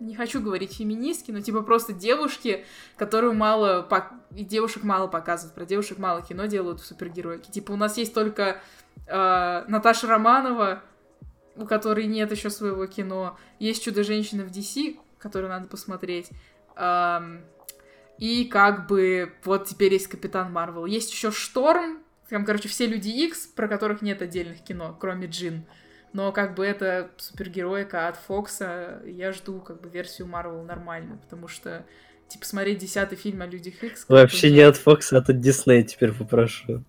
не 0.00 0.14
хочу 0.14 0.40
говорить 0.40 0.72
феминистки, 0.72 1.30
но 1.30 1.42
типа 1.42 1.60
просто 1.60 1.92
девушки, 1.92 2.64
которую 2.96 3.34
мало, 3.34 3.86
и 4.34 4.44
девушек 4.44 4.82
мало 4.82 5.08
показывают, 5.08 5.54
про 5.54 5.66
девушек 5.66 5.98
мало 5.98 6.22
кино 6.22 6.46
делают 6.46 6.80
в 6.80 6.86
супергеройке. 6.86 7.52
Типа 7.52 7.72
у 7.72 7.76
нас 7.76 7.98
есть 7.98 8.14
только 8.14 8.62
э, 9.06 9.64
Наташа 9.68 10.06
Романова, 10.06 10.82
у 11.56 11.66
которой 11.66 12.06
нет 12.06 12.30
еще 12.30 12.50
своего 12.50 12.86
кино. 12.86 13.36
Есть 13.58 13.84
Чудо-женщина 13.84 14.44
в 14.44 14.50
DC, 14.50 14.98
которую 15.18 15.50
надо 15.50 15.68
посмотреть. 15.68 16.30
И 18.18 18.44
как 18.50 18.86
бы 18.86 19.32
вот 19.44 19.66
теперь 19.66 19.92
есть 19.92 20.08
Капитан 20.08 20.52
Марвел. 20.52 20.86
Есть 20.86 21.12
еще 21.12 21.30
Шторм, 21.30 22.02
там, 22.28 22.44
короче, 22.44 22.68
все 22.68 22.86
Люди 22.86 23.08
Икс, 23.08 23.46
про 23.46 23.68
которых 23.68 24.02
нет 24.02 24.22
отдельных 24.22 24.62
кино, 24.62 24.96
кроме 24.98 25.26
Джин. 25.26 25.64
Но 26.12 26.32
как 26.32 26.54
бы 26.54 26.64
это 26.64 27.10
супергероика 27.18 28.08
от 28.08 28.16
Фокса, 28.16 29.02
я 29.04 29.32
жду 29.32 29.60
как 29.60 29.82
бы 29.82 29.90
версию 29.90 30.28
Марвел 30.28 30.62
нормальную, 30.62 31.18
потому 31.18 31.46
что 31.46 31.84
типа 32.28 32.46
смотреть 32.46 32.78
десятый 32.78 33.18
фильм 33.18 33.42
о 33.42 33.46
Людях 33.46 33.84
Икс... 33.84 34.08
Вообще 34.08 34.50
не 34.50 34.60
от 34.60 34.76
Фокса, 34.78 35.18
а 35.18 35.20
от 35.20 35.40
Диснея 35.40 35.82
теперь 35.82 36.12
попрошу. 36.12 36.84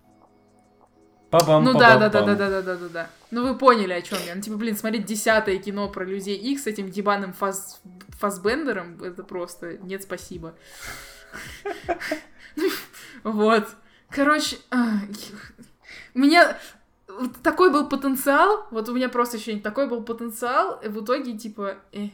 Па-бам, 1.30 1.62
Ну 1.62 1.74
да, 1.74 1.98
да, 1.98 2.08
да, 2.08 2.22
да, 2.22 2.34
да, 2.34 2.48
да, 2.50 2.62
да, 2.62 2.76
да, 2.76 2.88
да. 2.88 3.10
Ну 3.30 3.46
вы 3.46 3.58
поняли, 3.58 3.92
о 3.92 4.00
чем 4.00 4.18
я. 4.26 4.34
Ну, 4.34 4.40
типа, 4.40 4.56
блин, 4.56 4.76
смотреть 4.76 5.04
десятое 5.04 5.58
кино 5.58 5.88
про 5.88 6.04
людей 6.04 6.36
Икс 6.36 6.62
с 6.62 6.66
этим 6.66 6.86
ебаным 6.86 7.34
фаз... 7.34 7.80
фазбендером, 8.18 9.02
это 9.02 9.22
просто 9.22 9.76
нет 9.78 10.02
спасибо. 10.02 10.54
Вот. 13.24 13.68
Короче, 14.10 14.56
у 16.14 16.18
меня 16.18 16.56
такой 17.42 17.70
был 17.70 17.88
потенциал, 17.88 18.66
вот 18.70 18.88
у 18.88 18.94
меня 18.94 19.08
просто 19.08 19.36
ощущение, 19.36 19.62
такой 19.62 19.88
был 19.88 20.02
потенциал, 20.02 20.80
и 20.82 20.88
в 20.88 21.02
итоге, 21.02 21.36
типа, 21.36 21.76
э. 21.92 22.08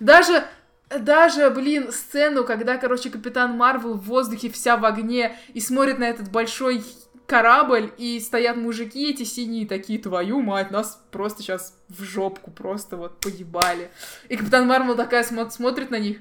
даже, 0.00 0.44
даже, 0.90 1.48
блин, 1.50 1.92
сцену, 1.92 2.44
когда, 2.44 2.76
короче, 2.76 3.08
Капитан 3.08 3.56
Марвел 3.56 3.94
в 3.94 4.04
воздухе 4.04 4.50
вся 4.50 4.76
в 4.76 4.84
огне 4.84 5.38
и 5.54 5.60
смотрит 5.60 5.98
на 5.98 6.04
этот 6.04 6.30
большой 6.30 6.84
корабль, 7.28 7.92
и 7.98 8.18
стоят 8.20 8.56
мужики 8.56 9.10
эти 9.10 9.22
синие 9.22 9.66
такие, 9.66 9.98
твою 10.00 10.40
мать, 10.40 10.70
нас 10.70 11.00
просто 11.12 11.42
сейчас 11.42 11.78
в 11.88 12.02
жопку 12.02 12.50
просто 12.50 12.96
вот 12.96 13.20
поебали. 13.20 13.90
И 14.28 14.36
Капитан 14.36 14.66
Марвел 14.66 14.96
такая 14.96 15.22
смо- 15.22 15.50
смотрит 15.50 15.90
на 15.90 15.98
них, 15.98 16.18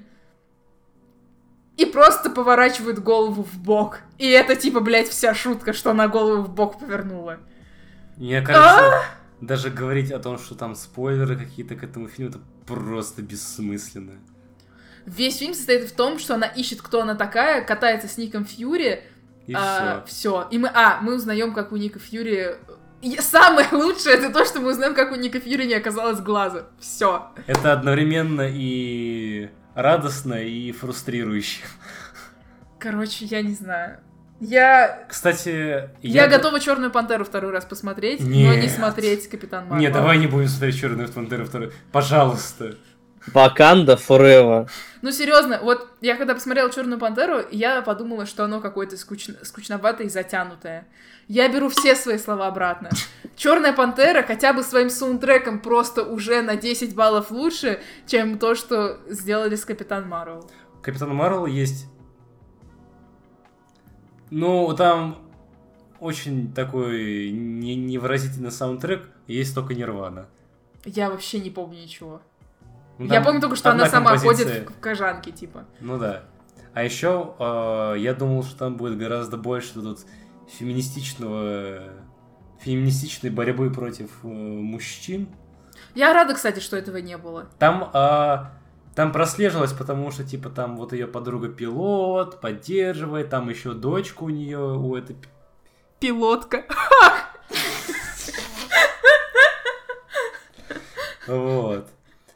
и 1.78 1.86
просто 1.86 2.30
поворачивает 2.30 3.02
голову 3.02 3.44
в 3.44 3.58
бок. 3.58 4.00
И 4.18 4.28
это 4.28 4.56
типа, 4.56 4.82
блядь, 4.82 5.08
вся 5.08 5.34
шутка, 5.34 5.74
что 5.74 5.92
она 5.92 6.08
голову 6.08 6.44
в 6.44 6.50
бок 6.54 6.80
повернула. 6.80 7.40
Мне 8.18 8.42
кажется, 8.42 9.04
даже 9.42 9.70
говорить 9.70 10.12
о 10.12 10.20
том, 10.20 10.38
что 10.38 10.56
там 10.56 10.76
спойлеры 10.76 11.38
какие-то 11.38 11.76
к 11.76 11.84
этому 11.84 12.08
фильму, 12.10 12.32
это 12.32 12.40
просто 12.66 13.22
бессмысленно. 13.22 14.16
Весь 15.06 15.38
фильм 15.38 15.54
состоит 15.54 15.90
в 15.90 15.96
том, 15.96 16.20
что 16.20 16.36
она 16.36 16.48
ищет, 16.48 16.82
кто 16.82 17.02
она 17.02 17.16
такая, 17.16 17.64
катается 17.64 18.10
с 18.10 18.18
Ником 18.18 18.44
Фьюри. 18.44 19.04
И 19.48 19.54
а, 19.56 20.04
все. 20.06 20.14
все. 20.14 20.48
И 20.52 20.58
мы, 20.58 20.70
а, 20.74 21.00
мы 21.02 21.16
узнаем, 21.16 21.54
как 21.54 21.72
у 21.72 21.78
Ника 21.78 22.00
Фьюри... 22.00 22.56
И 23.02 23.18
самое 23.18 23.68
лучшее 23.72 24.16
это 24.16 24.32
то, 24.32 24.44
что 24.46 24.60
мы 24.60 24.72
узнаем, 24.72 24.94
как 24.94 25.12
у 25.12 25.16
Ника 25.16 25.40
Фьюри 25.40 25.66
не 25.66 25.76
оказалось 25.76 26.20
глаза. 26.20 26.68
Все. 26.80 27.32
Это 27.48 27.74
одновременно 27.74 28.48
и 28.48 29.50
радостно, 29.74 30.34
и 30.34 30.72
фрустрирующе. 30.72 31.62
Короче, 32.80 33.26
я 33.26 33.42
не 33.42 33.54
знаю. 33.54 34.00
Я... 34.40 35.06
Кстати, 35.10 35.90
Я, 36.02 36.28
готова 36.28 36.60
Черную 36.60 36.92
пантеру 36.92 37.26
второй 37.26 37.52
раз 37.52 37.66
посмотреть, 37.66 38.20
но 38.20 38.28
не 38.28 38.62
Нет. 38.62 38.72
смотреть 38.72 39.28
Капитан 39.30 39.66
Марвел. 39.66 39.80
Не, 39.80 39.90
давай 39.90 40.20
не 40.20 40.28
будем 40.28 40.48
смотреть 40.48 40.80
Черную 40.80 41.10
Пантеру 41.10 41.46
второй. 41.46 41.72
Пожалуйста. 41.92 42.76
Ваканда 43.34 43.94
Forever. 43.96 44.70
Ну, 45.02 45.12
серьезно, 45.12 45.60
вот 45.62 45.88
я 46.02 46.16
когда 46.16 46.34
посмотрела 46.34 46.72
Черную 46.72 47.00
пантеру, 47.00 47.42
я 47.52 47.82
подумала, 47.82 48.26
что 48.26 48.44
оно 48.46 48.62
какое-то 48.62 48.96
скучно- 48.96 49.44
скучноватое 49.44 50.08
и 50.08 50.10
затянутое. 50.10 50.88
Я 51.28 51.48
беру 51.50 51.70
все 51.70 51.96
свои 51.96 52.18
слова 52.18 52.48
обратно. 52.48 52.90
Черная 53.36 53.74
пантера 53.74 54.24
хотя 54.24 54.54
бы 54.54 54.64
своим 54.64 54.90
саундтреком 54.90 55.60
просто 55.60 56.04
уже 56.04 56.42
на 56.42 56.56
10 56.56 56.96
баллов 56.96 57.30
лучше, 57.32 57.80
чем 58.08 58.40
то, 58.40 58.56
что 58.56 59.00
сделали 59.08 59.56
с 59.56 59.66
Капитан 59.66 60.08
Марвел. 60.08 60.50
Капитан 60.82 61.14
Марвел 61.14 61.46
есть... 61.46 61.86
Ну, 64.30 64.74
там 64.76 65.20
очень 66.00 66.54
такой 66.54 67.32
не- 67.32 67.76
невыразительный 67.76 68.52
саундтрек, 68.52 69.10
есть 69.28 69.54
только 69.56 69.74
Нирвана. 69.74 70.28
Я 70.86 71.10
вообще 71.10 71.40
не 71.40 71.50
помню 71.50 71.82
ничего. 71.82 72.22
Ну, 72.98 73.14
я 73.14 73.22
помню 73.22 73.42
только, 73.42 73.56
что 73.56 73.72
она 73.72 73.88
сама 73.88 74.12
композиция. 74.18 74.64
ходит 74.66 74.70
в, 74.78 74.80
кожанке, 74.80 75.32
типа. 75.32 75.66
Ну 75.80 75.98
да. 75.98 76.24
А 76.74 76.84
еще 76.84 77.36
э, 77.40 77.96
я 78.00 78.14
думал, 78.14 78.44
что 78.44 78.58
там 78.58 78.76
будет 78.78 78.98
гораздо 78.98 79.38
больше 79.38 79.74
тут 79.74 80.00
феминистичного 80.48 81.84
феминистичной 82.60 83.30
борьбы 83.30 83.70
против 83.72 84.10
э, 84.24 84.28
мужчин. 84.28 85.30
Я 85.94 86.14
рада, 86.14 86.34
кстати, 86.34 86.60
что 86.60 86.76
этого 86.78 86.98
не 86.98 87.18
было. 87.18 87.48
Там, 87.60 87.90
а, 87.94 88.54
там 88.96 89.12
прослеживалось, 89.12 89.74
потому 89.74 90.10
что, 90.12 90.24
типа, 90.24 90.50
там 90.50 90.76
вот 90.76 90.92
ее 90.94 91.08
подруга 91.08 91.50
пилот, 91.50 92.42
поддерживает, 92.42 93.30
там 93.30 93.50
еще 93.50 93.74
дочка 93.74 94.24
у 94.24 94.30
нее, 94.30 94.58
у 94.60 94.96
этой... 94.96 95.16
пи- 95.16 95.30
Пилотка. 96.00 96.66
Вот. 101.28 101.90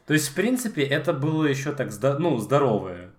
То 0.06 0.14
есть, 0.14 0.28
в 0.28 0.34
принципе, 0.34 0.82
это 0.82 1.12
было 1.12 1.44
еще 1.44 1.72
так, 1.72 1.90
ну, 2.18 2.38
здоровое. 2.38 3.10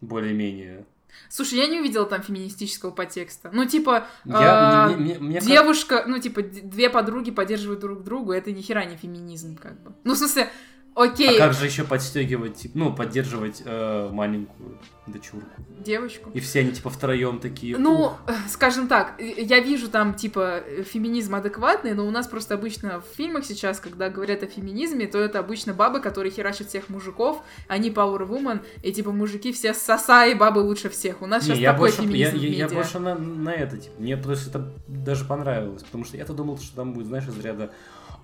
Более-менее. 0.00 0.84
Слушай, 1.28 1.58
я 1.58 1.66
не 1.66 1.78
увидела 1.80 2.06
там 2.06 2.22
феминистического 2.22 2.90
подтекста. 2.90 3.50
Ну, 3.52 3.66
типа, 3.66 4.06
Я, 4.24 4.84
а, 4.84 4.88
мне- 4.88 4.96
мне- 4.96 5.18
мне 5.18 5.40
ка- 5.40 5.46
девушка, 5.46 6.04
ну, 6.06 6.18
типа, 6.18 6.42
две 6.42 6.88
подруги 6.88 7.30
поддерживают 7.30 7.80
друг 7.80 8.02
друга, 8.02 8.34
это 8.34 8.50
ни 8.52 8.62
хера 8.62 8.84
не 8.86 8.96
феминизм, 8.96 9.56
как 9.56 9.78
бы. 9.82 9.92
Ну, 10.04 10.14
в 10.14 10.18
смысле, 10.18 10.48
окей, 10.94 11.36
А 11.36 11.38
как 11.38 11.52
же 11.54 11.66
еще 11.66 11.84
подстегивать, 11.84 12.68
ну, 12.74 12.92
поддерживать 12.94 13.62
э, 13.64 14.08
маленькую 14.12 14.78
дочурку? 15.06 15.46
девочку. 15.78 16.30
И 16.32 16.38
все 16.38 16.60
они, 16.60 16.70
типа, 16.70 16.90
втроем 16.90 17.40
такие. 17.40 17.76
Ну, 17.76 18.02
«Ух». 18.04 18.18
э, 18.28 18.32
скажем 18.48 18.86
так, 18.86 19.14
э, 19.20 19.42
я 19.42 19.58
вижу 19.58 19.88
там, 19.88 20.14
типа, 20.14 20.62
феминизм 20.88 21.34
адекватный, 21.34 21.92
но 21.94 22.06
у 22.06 22.10
нас 22.12 22.28
просто 22.28 22.54
обычно 22.54 23.00
в 23.00 23.16
фильмах 23.16 23.44
сейчас, 23.44 23.80
когда 23.80 24.08
говорят 24.08 24.44
о 24.44 24.46
феминизме, 24.46 25.08
то 25.08 25.18
это 25.18 25.40
обычно 25.40 25.74
бабы, 25.74 26.00
которые 26.00 26.30
херачат 26.32 26.68
всех 26.68 26.88
мужиков, 26.88 27.42
они 27.66 27.90
power 27.90 28.28
woman, 28.28 28.60
и, 28.84 28.92
типа, 28.92 29.10
мужики 29.10 29.52
все 29.52 29.74
соса, 29.74 30.26
и 30.26 30.34
бабы 30.34 30.60
лучше 30.60 30.88
всех. 30.88 31.20
У 31.20 31.26
нас 31.26 31.42
Не, 31.42 31.48
сейчас 31.54 31.58
я 31.58 31.72
такой 31.72 31.88
больше, 31.88 32.02
я, 32.02 32.08
феминизм 32.30 32.36
я- 32.36 32.48
я 32.58 32.64
медиа. 32.66 32.76
больше 32.76 32.98
на, 33.00 33.14
на 33.16 33.50
это, 33.52 33.76
типа, 33.78 33.94
мне 34.00 34.16
просто 34.16 34.50
это 34.50 34.72
даже 34.86 35.24
понравилось, 35.24 35.82
потому 35.82 36.04
что 36.04 36.16
я-то 36.16 36.32
думал, 36.32 36.58
что 36.58 36.76
там 36.76 36.92
будет, 36.92 37.08
знаешь, 37.08 37.26
из 37.26 37.38
ряда 37.40 37.72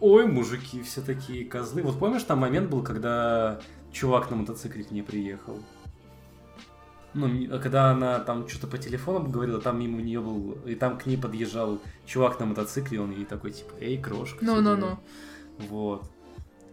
Ой, 0.00 0.26
мужики, 0.26 0.82
все 0.82 1.00
такие 1.00 1.44
козлы. 1.44 1.82
Вот 1.82 1.98
помнишь, 1.98 2.22
там 2.22 2.38
момент 2.38 2.70
был, 2.70 2.82
когда 2.82 3.60
чувак 3.92 4.30
на 4.30 4.36
мотоцикле 4.36 4.84
к 4.84 4.90
ней 4.90 5.02
приехал? 5.02 5.58
Ну, 7.14 7.26
м- 7.26 7.60
когда 7.60 7.90
она 7.90 8.18
там 8.20 8.46
что-то 8.48 8.66
по 8.68 8.78
телефону 8.78 9.20
говорила, 9.26 9.60
там 9.60 9.80
мимо 9.80 10.00
нее 10.00 10.20
был, 10.20 10.58
и 10.66 10.74
там 10.74 10.98
к 10.98 11.06
ней 11.06 11.16
подъезжал 11.16 11.80
чувак 12.06 12.38
на 12.38 12.46
мотоцикле, 12.46 13.00
он 13.00 13.10
ей 13.10 13.24
такой, 13.24 13.50
типа, 13.50 13.72
эй, 13.80 13.98
крошка. 13.98 14.44
Ну-ну-ну. 14.44 14.76
дела». 14.76 14.98
Вот. 15.68 16.10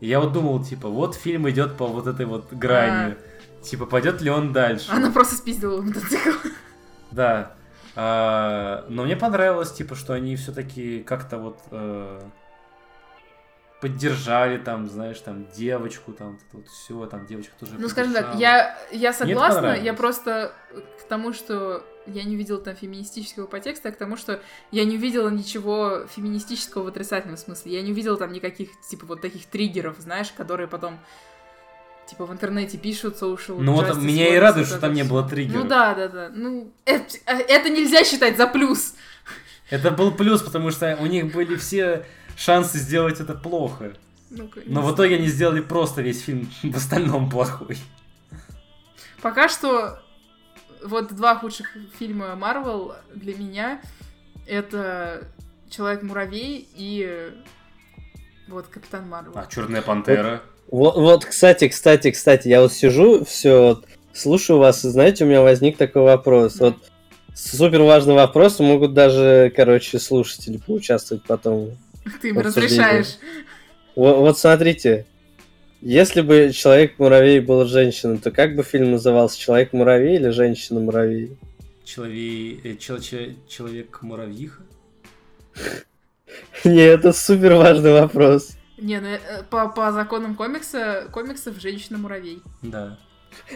И 0.02 0.08
я 0.08 0.20
вот 0.20 0.34
думал, 0.34 0.64
типа, 0.64 0.90
вот 0.90 1.16
фильм 1.16 1.50
идет 1.50 1.78
по 1.78 1.88
вот 1.88 2.06
этой 2.06 2.26
вот 2.26 2.52
грани. 2.52 3.16
Типа, 3.64 3.86
пойдет 3.88 4.22
ли 4.22 4.30
он 4.30 4.54
дальше? 4.54 4.92
Она 4.92 5.10
просто 5.10 5.36
спиздила 5.36 5.82
мотоцикл. 5.82 6.30
Да. 7.12 7.54
А, 7.96 8.86
но 8.90 9.06
мне 9.06 9.16
понравилось, 9.16 9.72
типа, 9.72 9.96
что 9.96 10.14
они 10.14 10.36
все-таки 10.36 11.02
как-то 11.02 11.38
вот 11.38 11.60
э, 11.72 12.20
поддержали 13.86 14.58
там, 14.58 14.90
знаешь, 14.90 15.20
там 15.20 15.46
девочку, 15.56 16.12
там 16.12 16.40
вот 16.54 16.68
все, 16.70 17.06
там 17.06 17.28
девочка 17.28 17.54
тоже. 17.60 17.74
Ну, 17.78 17.88
скажем 17.88 18.14
так, 18.14 18.34
я, 18.40 18.76
я 18.92 19.14
согласна, 19.14 19.76
я 19.76 19.94
просто 19.94 20.56
к 21.00 21.04
тому, 21.08 21.34
что 21.34 21.84
я 22.08 22.24
не 22.24 22.36
увидела 22.36 22.60
там 22.60 22.76
феминистического 22.76 23.46
подтекста, 23.46 23.90
а 23.90 23.92
к 23.92 23.98
тому, 23.98 24.18
что 24.18 24.42
я 24.72 24.86
не 24.86 24.96
увидела 24.96 25.30
ничего 25.30 26.08
феминистического 26.08 26.82
в 26.82 26.88
отрицательном 26.88 27.38
смысле. 27.38 27.74
Я 27.74 27.84
не 27.84 27.92
увидела 27.92 28.18
там 28.18 28.34
никаких, 28.34 28.70
типа, 28.90 29.06
вот 29.06 29.22
таких 29.22 29.46
триггеров, 29.46 29.98
знаешь, 30.00 30.32
которые 30.36 30.68
потом, 30.68 30.98
типа, 32.10 32.26
в 32.26 32.32
интернете 32.32 32.80
пишут, 32.80 33.22
social 33.22 33.58
Ну 33.60 33.74
вот 33.74 33.98
меня 33.98 34.34
и 34.34 34.38
радует, 34.38 34.66
что 34.66 34.80
там 34.80 34.94
не 34.94 35.04
было 35.04 35.30
триггеров. 35.30 35.62
Ну 35.62 35.70
да, 35.70 35.94
да, 35.94 36.08
да. 36.08 36.30
Ну, 36.34 36.74
это, 36.86 37.06
это 37.28 37.70
нельзя 37.70 38.04
считать 38.04 38.36
за 38.36 38.48
плюс. 38.48 38.96
Это 39.70 39.92
был 39.92 40.12
плюс, 40.12 40.42
потому 40.42 40.72
что 40.72 40.98
у 41.00 41.06
них 41.06 41.32
были 41.32 41.56
все 41.56 42.04
шансы 42.36 42.78
сделать 42.78 43.20
это 43.20 43.34
плохо. 43.34 43.94
Ну, 44.30 44.50
Но 44.66 44.82
в 44.82 44.94
итоге 44.94 45.16
они 45.16 45.28
сделали 45.28 45.62
просто 45.62 46.02
весь 46.02 46.22
фильм 46.22 46.50
в 46.64 46.76
остальном 46.76 47.30
плохой. 47.30 47.78
Пока 49.22 49.50
что 49.50 50.00
вот 50.84 51.16
два 51.16 51.36
худших 51.36 51.76
фильма 51.98 52.36
Марвел 52.36 52.96
для 53.14 53.36
меня 53.36 53.82
это 54.46 55.28
Человек-муравей 55.70 56.68
и 56.76 57.32
вот 58.48 58.68
Капитан 58.68 59.10
Марвел. 59.10 59.34
А, 59.36 59.48
Черная 59.48 59.82
пантера. 59.82 60.42
Вот, 60.72 60.96
вот, 60.96 61.26
кстати, 61.26 61.68
кстати, 61.68 62.12
кстати, 62.12 62.48
я 62.48 62.62
вот 62.62 62.74
сижу, 62.74 63.24
все, 63.26 63.82
слушаю 64.14 64.60
вас, 64.60 64.84
и 64.86 64.90
знаете, 64.90 65.24
у 65.24 65.28
меня 65.28 65.42
возник 65.42 65.78
такой 65.78 66.04
вопрос. 66.04 66.56
Да. 66.56 66.66
Вот 66.66 66.78
супер 67.36 67.82
важный 67.82 68.16
вопрос, 68.16 68.60
могут 68.60 68.94
даже, 68.94 69.52
короче, 69.56 70.00
слушатели 70.00 70.58
поучаствовать 70.58 71.24
потом. 71.24 71.72
Ты 72.22 72.30
им 72.30 72.40
разрешаешь. 72.40 73.18
Вот, 73.96 74.18
вот 74.18 74.38
смотрите, 74.38 75.06
если 75.82 76.22
бы 76.22 76.52
Человек-муравей 76.54 77.40
был 77.40 77.66
женщиной, 77.66 78.18
то 78.18 78.32
как 78.32 78.56
бы 78.56 78.64
фильм 78.64 78.92
назывался? 78.92 79.40
Человек-муравей 79.40 80.16
или 80.16 80.30
Женщина-муравей? 80.30 81.38
Человей... 81.84 82.60
э, 82.64 82.76
чел- 82.78 83.00
че- 83.00 83.36
Человек-муравьиха. 83.48 84.64
Не, 86.64 86.82
это 86.82 87.14
супер 87.14 87.54
важный 87.54 87.92
вопрос. 87.94 88.58
Не, 88.78 89.00
ну 89.00 89.08
э, 89.08 89.20
по, 89.50 89.70
по 89.70 89.92
законам 89.92 90.36
комикса, 90.36 91.08
комиксов 91.12 91.62
женщина-муравей. 91.62 92.42
Да. 92.62 92.98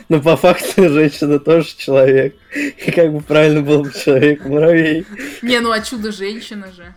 Но 0.08 0.22
по 0.22 0.38
факту 0.38 0.88
женщина 0.90 1.40
тоже 1.40 1.76
человек. 1.76 2.36
И 2.56 2.92
как 2.92 3.12
бы 3.12 3.22
правильно 3.22 3.62
был 3.62 3.84
бы 3.84 3.92
Человек-муравей. 3.92 5.06
Не, 5.42 5.60
ну 5.60 5.72
а 5.72 5.82
чудо-женщина 5.82 6.72
же. 6.72 6.96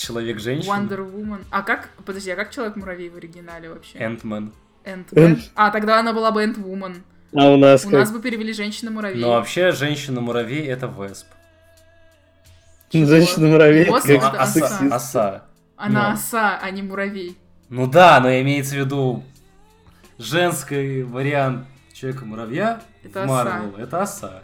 Человек-женщина. 0.00 0.72
Wonder 0.72 0.98
Woman. 0.98 1.44
А 1.50 1.62
как, 1.62 1.90
подожди, 2.06 2.30
а 2.30 2.36
как 2.36 2.50
Человек-муравей 2.50 3.10
в 3.10 3.16
оригинале 3.16 3.68
вообще? 3.68 3.98
Энтмен. 3.98 4.52
Ant-Man? 4.84 5.38
А, 5.54 5.70
тогда 5.70 6.00
она 6.00 6.14
была 6.14 6.30
бы 6.30 6.42
Ant-Woman. 6.42 7.02
А 7.34 7.50
у 7.50 7.58
нас 7.58 7.84
У 7.84 7.90
как? 7.90 8.00
нас 8.00 8.10
бы 8.10 8.22
перевели 8.22 8.54
женщина-муравей. 8.54 9.20
Но 9.20 9.32
вообще 9.32 9.72
женщина-муравей 9.72 10.66
это 10.66 10.86
Весп. 10.86 11.26
Женщина-муравей. 12.92 13.86
Ну, 13.86 13.96
это 13.98 14.28
а- 14.30 14.42
оса, 14.42 14.88
оса. 14.90 15.44
Она 15.76 16.08
ну. 16.08 16.14
оса, 16.14 16.58
а 16.60 16.70
не 16.70 16.82
муравей. 16.82 17.36
Ну 17.68 17.86
да, 17.86 18.20
но 18.20 18.30
имеется 18.40 18.74
в 18.74 18.78
виду 18.78 19.22
женский 20.18 21.02
вариант 21.02 21.66
Человека-муравья 21.92 22.80
Это 23.04 23.24
в 23.24 23.26
Марвел. 23.28 23.76
Это 23.76 24.00
оса. 24.00 24.42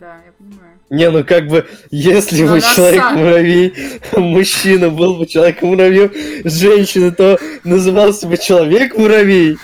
Да, 0.00 0.16
я 0.26 0.32
понимаю. 0.36 0.78
Не, 0.90 1.10
ну 1.10 1.24
как 1.24 1.46
бы, 1.48 1.66
если 1.90 2.42
Но 2.42 2.48
бы 2.48 2.52
она 2.58 2.74
человек-муравей, 2.74 3.74
мужчина 4.16 4.90
был 4.90 5.16
бы 5.16 5.26
человеком-муравьем, 5.26 6.12
женщина, 6.44 7.12
то 7.12 7.38
назывался 7.64 8.26
бы 8.26 8.36
человек-муравей. 8.36 9.58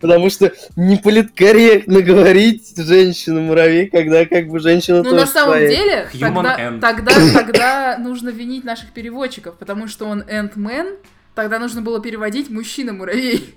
Потому 0.00 0.30
что 0.30 0.50
не 0.76 0.96
политкорректно 0.96 2.00
говорить 2.00 2.72
женщина-муравей, 2.76 3.88
когда 3.90 4.24
как 4.24 4.48
бы 4.48 4.58
женщина 4.58 4.98
Ну, 4.98 5.04
тоже 5.04 5.16
на 5.16 5.26
самом 5.26 5.54
человек. 5.58 5.70
деле, 5.70 6.08
Human 6.14 6.80
тогда, 6.80 7.12
тогда, 7.12 7.12
тогда 7.34 7.98
нужно 7.98 8.30
винить 8.30 8.64
наших 8.64 8.92
переводчиков, 8.92 9.56
потому 9.58 9.88
что 9.88 10.06
он 10.06 10.22
Ant-Man, 10.22 10.96
тогда 11.34 11.58
нужно 11.58 11.82
было 11.82 12.00
переводить 12.00 12.48
мужчина-муравей. 12.48 13.54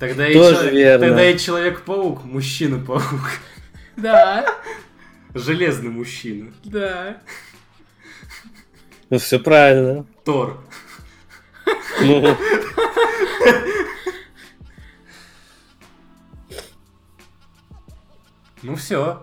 Тогда 0.00 0.26
и, 0.26 0.34
Тоже 0.34 0.54
человек- 0.56 0.74
верно. 0.74 1.06
тогда 1.06 1.30
и 1.30 1.38
Человек-паук, 1.38 2.24
мужчина-паук. 2.24 3.30
Да, 3.96 4.44
Железный 5.38 5.90
мужчина. 5.90 6.52
да. 6.64 7.18
Ну, 9.08 9.18
все 9.18 9.38
правильно. 9.38 10.04
Тор. 10.24 10.60
Ну, 12.00 12.36
Ну 18.62 18.74
все. 18.76 19.22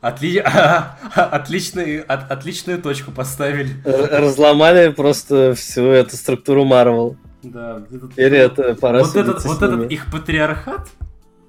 Отли... 0.00 0.38
Отличный... 1.14 2.00
от- 2.00 2.30
Отличную 2.30 2.80
точку 2.82 3.10
поставили. 3.10 3.70
разломали 3.84 4.90
просто 4.92 5.54
всю 5.54 5.84
эту 5.86 6.16
структуру 6.16 6.64
Марвел. 6.64 7.16
Да. 7.42 7.82
этот- 7.90 8.10
Теперь 8.12 8.34
это 8.34 8.74
пора 8.74 9.00
Вот 9.02 9.16
этот, 9.16 9.44
вот 9.44 9.58
с 9.58 9.60
ними. 9.62 9.74
этот 9.80 9.92
их 9.92 10.10
патриархат, 10.10 10.88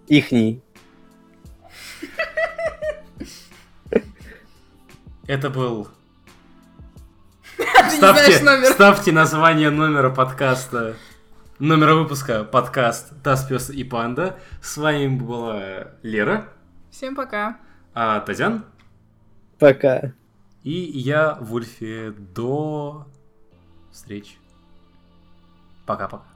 Ихний. 0.07 0.61
Это 5.27 5.49
был... 5.49 5.87
Ставьте, 7.89 8.43
номер. 8.43 8.71
ставьте 8.73 9.11
название 9.11 9.69
номера 9.69 10.09
подкаста, 10.09 10.95
номера 11.59 11.95
выпуска 11.95 12.43
подкаст 12.43 13.13
«Таз, 13.23 13.45
пес 13.45 13.69
и 13.69 13.83
панда». 13.83 14.37
С 14.61 14.75
вами 14.77 15.07
была 15.07 15.87
Лера, 16.03 16.49
Всем 16.91 17.15
пока. 17.15 17.57
а 17.93 18.19
Тазян 18.19 18.65
Пока. 19.59 20.11
и 20.63 20.71
я, 20.71 21.37
Вульфи. 21.39 22.13
До 22.35 23.07
встречи. 23.91 24.35
Пока-пока. 25.85 26.34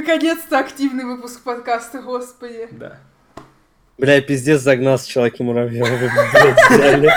Наконец-то 0.00 0.58
активный 0.58 1.04
выпуск 1.04 1.40
подкаста, 1.42 2.02
господи. 2.02 2.68
Да. 2.72 2.98
Бля, 3.96 4.20
пиздец 4.20 4.60
загнал 4.60 4.98
с 4.98 5.04
человека 5.04 5.42
муравья. 5.42 5.84
Блядь, 5.86 6.70
реально. 6.70 7.10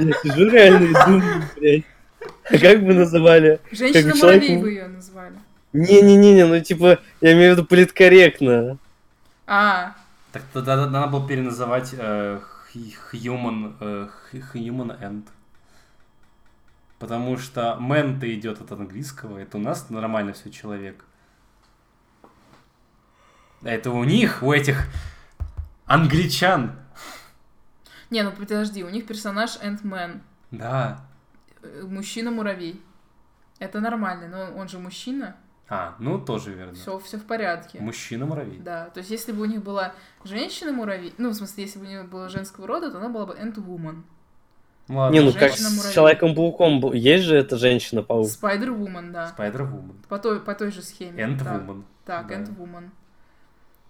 Я 0.00 0.12
сижу 0.22 0.48
реально 0.50 0.84
и 0.84 0.92
думаю, 1.06 1.42
блядь. 1.56 1.84
А 2.50 2.58
как 2.58 2.82
бы 2.84 2.92
называли? 2.94 3.60
Женщина-муравей 3.70 4.40
человек- 4.48 4.60
вы 4.62 4.70
ее 4.70 4.88
назвали. 4.88 5.34
Не-не-не, 5.72 6.44
ну 6.44 6.60
типа, 6.60 6.98
я 7.20 7.32
имею 7.34 7.54
в 7.54 7.56
виду 7.58 7.66
политкорректно. 7.68 8.78
А, 9.46 9.94
Так 10.32 10.42
тогда 10.52 10.86
надо 10.88 11.06
было 11.06 11.26
переназывать 11.28 11.94
э, 11.96 12.40
human, 12.74 13.74
э, 13.80 14.08
human 14.54 15.00
end. 15.00 15.22
Потому 16.98 17.38
что 17.38 17.76
man-то 17.80 18.32
идет 18.34 18.60
от 18.60 18.72
английского, 18.72 19.38
это 19.38 19.56
у 19.56 19.60
нас 19.60 19.88
нормально 19.88 20.32
все 20.32 20.50
человек. 20.50 21.04
А 23.64 23.68
это 23.70 23.90
у 23.90 24.04
них, 24.04 24.42
у 24.42 24.52
этих 24.52 24.86
англичан. 25.86 26.72
не, 28.10 28.22
ну 28.22 28.32
подожди, 28.32 28.82
у 28.84 28.88
них 28.88 29.06
персонаж 29.06 29.56
Ant-Man. 29.62 30.20
Да. 30.50 31.00
Э, 31.62 31.82
Мужчина-муравей. 31.88 32.82
Это 33.58 33.80
нормально, 33.80 34.28
но 34.28 34.58
он 34.60 34.68
же 34.68 34.78
мужчина. 34.78 35.36
А, 35.68 35.94
ну 35.98 36.18
тоже 36.18 36.52
верно. 36.52 36.74
Все, 36.74 36.98
все 36.98 37.16
в 37.16 37.24
порядке. 37.24 37.78
Мужчина-муравей. 37.80 38.58
Да, 38.58 38.90
то 38.90 38.98
есть 38.98 39.10
если 39.10 39.32
бы 39.32 39.42
у 39.42 39.44
них 39.46 39.62
была 39.62 39.94
женщина-муравей, 40.24 41.14
ну, 41.16 41.30
в 41.30 41.34
смысле, 41.34 41.64
если 41.64 41.78
бы 41.78 41.86
у 41.86 41.88
них 41.88 42.08
было 42.10 42.28
женского 42.28 42.66
рода, 42.66 42.90
то 42.90 42.98
она 42.98 43.08
была 43.08 43.26
бы 43.26 43.34
Ant-Woman. 43.34 44.02
Ладно. 44.88 45.14
Не, 45.14 45.20
ну 45.20 45.32
как 45.32 45.52
с 45.52 45.92
Человеком-пауком 45.94 46.80
был- 46.80 46.92
есть 46.92 47.24
же 47.24 47.36
эта 47.36 47.56
женщина-паук. 47.56 48.26
Spider-Woman, 48.28 49.12
да. 49.12 49.32
Spider-Woman. 49.38 49.94
По 50.08 50.18
той, 50.18 50.40
по 50.40 50.54
той 50.54 50.72
же 50.72 50.82
схеме. 50.82 51.24
Так, 51.38 51.46
Ant-Woman. 51.46 51.84
Так, 52.04 52.26
Да. 52.26 52.34
Ant-Woman. 52.34 52.90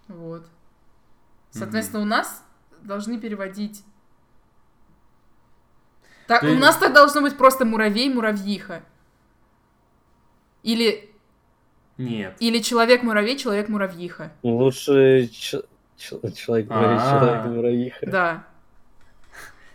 Вот. 0.07 0.45
Соответственно, 1.51 2.01
у 2.01 2.05
нас 2.05 2.43
должны 2.81 3.19
переводить... 3.19 3.83
Так, 6.27 6.41
Ты- 6.41 6.51
у 6.51 6.55
нас 6.55 6.77
так 6.77 6.93
должно 6.93 7.21
быть 7.21 7.37
просто 7.37 7.65
муравей-муравьиха. 7.65 8.81
Или, 10.63 11.13
Нет. 11.97 12.35
или 12.39 12.59
человек-муравей, 12.59 13.37
человек-муравьиха. 13.37 14.31
Лучше 14.41 15.27
ч- 15.27 15.61
ч- 15.97 16.31
человек-муравей, 16.33 16.97
А. 16.99 17.19
человек-муравьиха. 17.19 18.05
Да. 18.09 18.47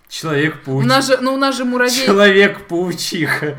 У 0.09 0.11
Человек-паучиха. 0.11 0.89
нас 0.89 1.07
же, 1.07 1.19
ну 1.21 1.35
у 1.35 1.37
нас 1.37 1.55
же 1.57 1.65
муравей... 1.65 2.07
Человек-паучиха. 2.07 3.59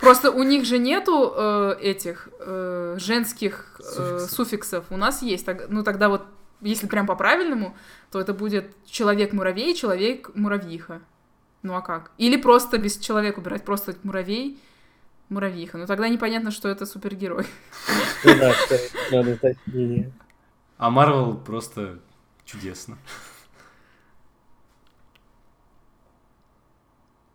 Просто 0.00 0.30
у 0.30 0.42
них 0.44 0.64
же 0.64 0.78
нету 0.78 1.32
э, 1.36 1.76
этих 1.80 2.28
э, 2.38 2.96
женских 2.98 3.80
э, 3.80 3.82
Суффиксов. 3.82 4.30
суффиксов. 4.30 4.84
У 4.90 4.96
нас 4.96 5.20
есть. 5.20 5.44
Так- 5.44 5.68
ну 5.68 5.82
тогда 5.82 6.08
вот, 6.08 6.24
если 6.60 6.86
прям 6.86 7.06
по-правильному, 7.06 7.76
то 8.12 8.20
это 8.20 8.32
будет 8.32 8.72
человек-муравей, 8.86 9.74
человек-муравьиха. 9.74 11.00
Ну 11.62 11.74
а 11.74 11.82
как? 11.82 12.12
Или 12.18 12.36
просто 12.36 12.78
без 12.78 12.96
человека 12.96 13.40
убирать, 13.40 13.64
просто 13.64 13.94
муравей, 14.04 14.58
муравьиха. 15.28 15.76
Ну 15.76 15.86
тогда 15.86 16.08
непонятно, 16.08 16.50
что 16.52 16.68
это 16.68 16.86
супергерой. 16.86 17.46
Ну 18.24 18.34
да, 18.38 18.54
надо. 19.10 19.38
А 20.78 20.88
Марвел 20.90 21.34
просто 21.36 21.98
чудесно. 22.44 22.96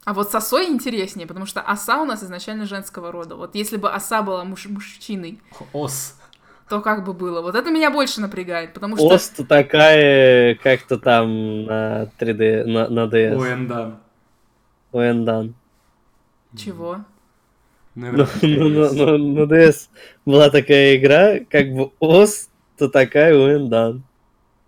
А 0.05 0.13
вот 0.13 0.31
с 0.31 0.35
осой 0.35 0.67
интереснее, 0.67 1.25
потому 1.27 1.47
что 1.47 1.61
оса 1.61 1.99
у 1.99 2.05
нас 2.05 2.23
изначально 2.23 2.67
женского 2.67 3.11
рода. 3.11 3.35
Вот 3.35 3.55
если 3.55 3.77
бы 3.77 3.91
оса 3.91 4.21
была 4.21 4.43
муж- 4.43 4.67
мужчиной, 4.67 5.39
Ос. 5.73 6.15
то 6.69 6.79
как 6.81 7.03
бы 7.03 7.13
было? 7.13 7.41
Вот 7.41 7.55
это 7.55 7.71
меня 7.71 7.89
больше 7.89 8.21
напрягает, 8.21 8.75
потому 8.75 8.97
что... 8.97 9.07
Ост 9.07 9.47
такая, 9.47 10.53
как-то 10.55 10.99
там 10.99 11.65
на 11.65 12.03
3D, 12.19 12.65
на, 12.65 12.87
на 12.87 12.99
DS. 13.09 13.35
Уэндан. 13.35 13.97
Уэндан. 14.91 15.55
Чего? 16.55 16.99
Ну, 17.95 18.11
ну, 18.43 18.93
ну, 18.93 19.17
на 19.17 19.51
DS 19.51 19.87
была 20.23 20.51
такая 20.51 20.97
игра, 20.97 21.39
как 21.49 21.73
бы 21.73 21.91
Ос, 21.99 22.49
то 22.77 22.89
такая 22.89 23.35
Уэндан. 23.35 24.03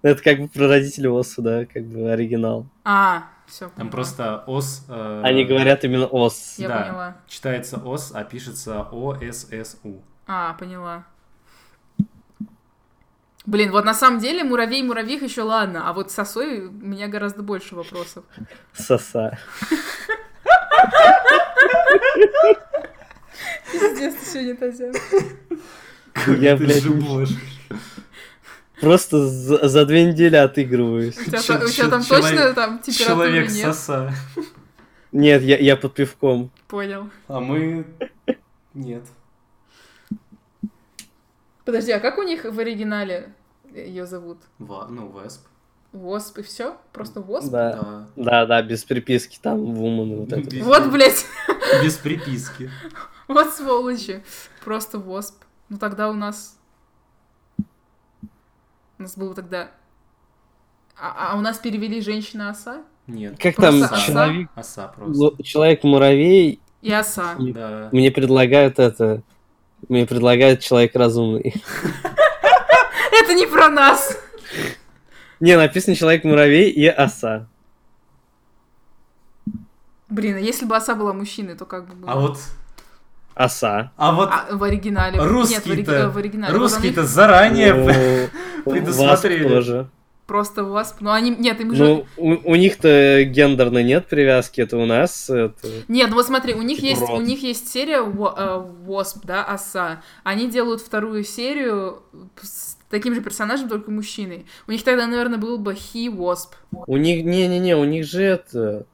Это 0.02 0.24
как 0.24 0.40
бы 0.40 0.48
про 0.48 0.68
родителей 0.68 1.10
Оса, 1.10 1.44
да, 1.44 1.66
как 1.66 1.84
бы 1.86 2.12
оригинал. 2.12 2.66
А, 2.84 3.26
все. 3.48 3.70
Там 3.70 3.90
просто 3.90 4.44
ос... 4.46 4.86
э, 4.90 5.22
Они 5.24 5.46
говорят 5.46 5.84
именно 5.84 6.06
Ос. 6.06 6.56
Я 6.58 6.68
да. 6.68 6.82
поняла. 6.84 7.18
Читается 7.28 7.78
ос, 7.78 8.12
а 8.14 8.24
пишется 8.24 8.82
О-С-С-У. 8.92 10.02
А, 10.28 10.54
поняла. 10.54 11.06
Блин, 13.46 13.72
вот 13.72 13.86
на 13.86 13.94
самом 13.94 14.20
деле 14.20 14.44
муравей 14.44 14.84
муравьих 14.84 15.22
еще 15.24 15.42
ладно, 15.44 15.90
а 15.90 15.94
вот 15.94 16.12
сосой 16.12 16.68
у 16.68 16.72
меня 16.72 17.08
гораздо 17.08 17.44
больше 17.44 17.76
вопросов. 17.76 18.26
Соса. 18.74 19.38
Пиздец, 23.72 24.16
ты 24.16 24.26
сегодня 24.26 24.56
Тазян. 24.58 24.94
Я, 26.42 26.58
Ты 26.58 26.66
блядь, 26.66 26.84
жиблешь. 26.84 27.30
Просто 28.82 29.28
за, 29.28 29.68
за 29.68 29.86
две 29.86 30.06
недели 30.06 30.36
отыгрываюсь. 30.36 31.18
У 31.18 31.24
тебя, 31.24 31.40
у 31.40 31.44
там 31.44 31.68
человек- 32.04 32.10
точно 32.10 32.54
там 32.54 32.80
температура 32.80 33.26
Человек 33.26 33.52
нет? 33.52 33.66
соса. 33.76 34.14
Нет, 35.12 35.42
я, 35.42 35.58
я 35.58 35.76
под 35.78 35.94
пивком. 35.96 36.52
Понял. 36.68 37.10
А 37.28 37.40
мы... 37.40 37.86
Нет. 38.74 39.04
Подожди, 41.66 41.92
а 41.92 42.00
как 42.00 42.18
у 42.18 42.24
них 42.24 42.44
в 42.46 42.60
оригинале 42.60 43.34
ее 43.74 44.06
зовут? 44.06 44.38
Ва- 44.60 44.88
Ну, 44.90 45.12
Весп. 45.20 45.42
Восп 45.92 46.38
и 46.40 46.42
все? 46.44 46.78
Просто 46.94 47.22
Восп? 47.22 47.50
Да. 47.50 47.74
Да. 47.74 48.08
Да, 48.16 48.46
да, 48.46 48.62
без 48.62 48.84
приписки 48.84 49.40
там 49.42 49.74
вумен 49.74 50.18
вот 50.20 50.32
это. 50.32 50.42
Без- 50.50 50.64
Вот, 50.64 50.92
блядь, 50.92 51.26
Без 51.84 51.96
приписки. 51.96 52.70
вот 53.28 53.54
сволочи. 53.54 54.24
Просто 54.64 55.00
Восп. 55.00 55.36
Ну 55.70 55.78
тогда 55.78 56.10
у 56.10 56.14
нас... 56.14 56.58
У 59.00 59.04
нас 59.04 59.18
было 59.18 59.34
тогда... 59.36 59.70
А, 61.00 61.32
а 61.34 61.38
у 61.38 61.42
нас 61.42 61.58
перевели 61.60 62.02
женщина-оса? 62.02 62.82
Нет. 63.06 63.38
Как 63.40 63.56
там 63.56 63.80
Просто 63.80 63.96
оса? 63.96 64.06
человек, 64.08 64.50
Оса 64.56 64.88
просто. 64.88 65.44
человек-муравей, 65.44 66.60
И 66.82 66.92
оса. 66.92 67.36
Да. 67.40 67.90
мне 67.92 68.12
предлагают 68.12 68.80
это, 68.80 69.22
мне 69.88 70.06
предлагают 70.06 70.60
человек 70.62 70.96
разумный. 70.96 71.54
Это 73.12 73.34
не 73.34 73.46
про 73.46 73.70
нас! 73.70 74.18
Не, 75.40 75.56
написано 75.56 75.96
человек-муравей 75.96 76.70
и 76.70 76.88
оса. 76.88 77.48
Блин, 80.10 80.36
а 80.38 80.40
если 80.40 80.66
бы 80.66 80.76
оса 80.76 80.96
была 80.96 81.14
мужчиной, 81.14 81.56
то 81.56 81.66
как 81.66 81.88
бы 81.88 81.96
было? 81.96 82.12
А 82.12 82.16
вот... 82.20 82.40
Оса. 83.36 83.92
А 83.98 84.14
вот 84.14 84.30
А, 84.32 84.48
в 84.56 84.64
оригинале. 84.64 85.18
Нет, 85.18 85.22
в, 85.22 85.26
ори- 85.28 85.32
русские-то... 85.32 86.10
в 86.10 86.18
оригинале. 86.18 86.54
Вот 86.54 86.60
Русские-то 86.60 87.02
они 87.02 87.10
заранее... 87.10 88.30
Предусмотрели. 88.70 89.44
Васп 89.44 89.54
тоже. 89.54 89.90
Просто 90.28 90.62
wasp. 90.62 90.96
Ну, 91.00 91.12
они... 91.12 91.32
Нет, 91.32 91.62
им 91.62 91.74
же... 91.74 91.84
Ну, 91.84 92.06
у, 92.18 92.52
у 92.52 92.56
них-то 92.56 93.24
гендерно 93.24 93.82
нет 93.82 94.08
привязки, 94.08 94.60
это 94.60 94.78
у 94.78 94.86
нас 94.86 95.30
это... 95.30 95.70
Нет, 95.88 96.10
ну 96.10 96.18
вот 96.18 96.26
смотри, 96.26 96.54
у 96.54 96.62
них 96.62 96.80
есть, 96.80 97.00
Рот. 97.00 97.20
у 97.20 97.22
них 97.22 97.42
есть 97.44 97.70
серия 97.70 98.00
э, 98.00 98.02
Wasp, 98.02 99.20
да, 99.24 99.46
оса. 99.46 100.02
Они 100.26 100.50
делают 100.50 100.82
вторую 100.82 101.24
серию 101.24 102.04
с 102.42 102.78
таким 102.90 103.16
же 103.16 103.22
персонажем, 103.22 103.70
только 103.70 103.90
мужчиной. 103.90 104.46
У 104.68 104.72
них 104.72 104.84
тогда, 104.84 105.08
наверное, 105.08 105.38
был 105.38 105.58
бы 105.58 105.74
He 105.74 106.08
Wasp. 106.08 106.50
У 106.72 106.98
них, 106.98 107.24
не-не-не, 107.24 107.78
у 107.78 107.86
них 107.86 108.06
же 108.06 108.22
это... 108.24 108.86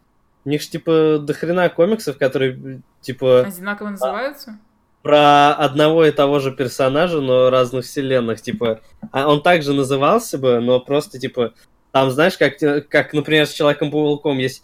У 0.45 0.49
них 0.49 0.61
же, 0.61 0.69
типа, 0.69 1.17
дохрена 1.19 1.69
комиксов, 1.69 2.17
которые, 2.19 2.81
типа, 3.01 3.41
Одинаково 3.41 3.89
называются? 3.89 4.59
Про 5.03 5.53
одного 5.53 6.05
и 6.05 6.11
того 6.11 6.39
же 6.39 6.51
персонажа, 6.51 7.19
но 7.19 7.49
разных 7.49 7.85
вселенных, 7.85 8.41
типа, 8.41 8.79
а 9.11 9.27
он 9.27 9.43
также 9.43 9.73
назывался 9.73 10.37
бы, 10.37 10.59
но 10.61 10.79
просто, 10.79 11.19
типа, 11.19 11.53
там, 11.91 12.09
знаешь, 12.09 12.37
как, 12.37 12.57
как 12.89 13.13
например, 13.13 13.45
с 13.45 13.51
Человеком-пауком 13.51 14.37
есть 14.37 14.63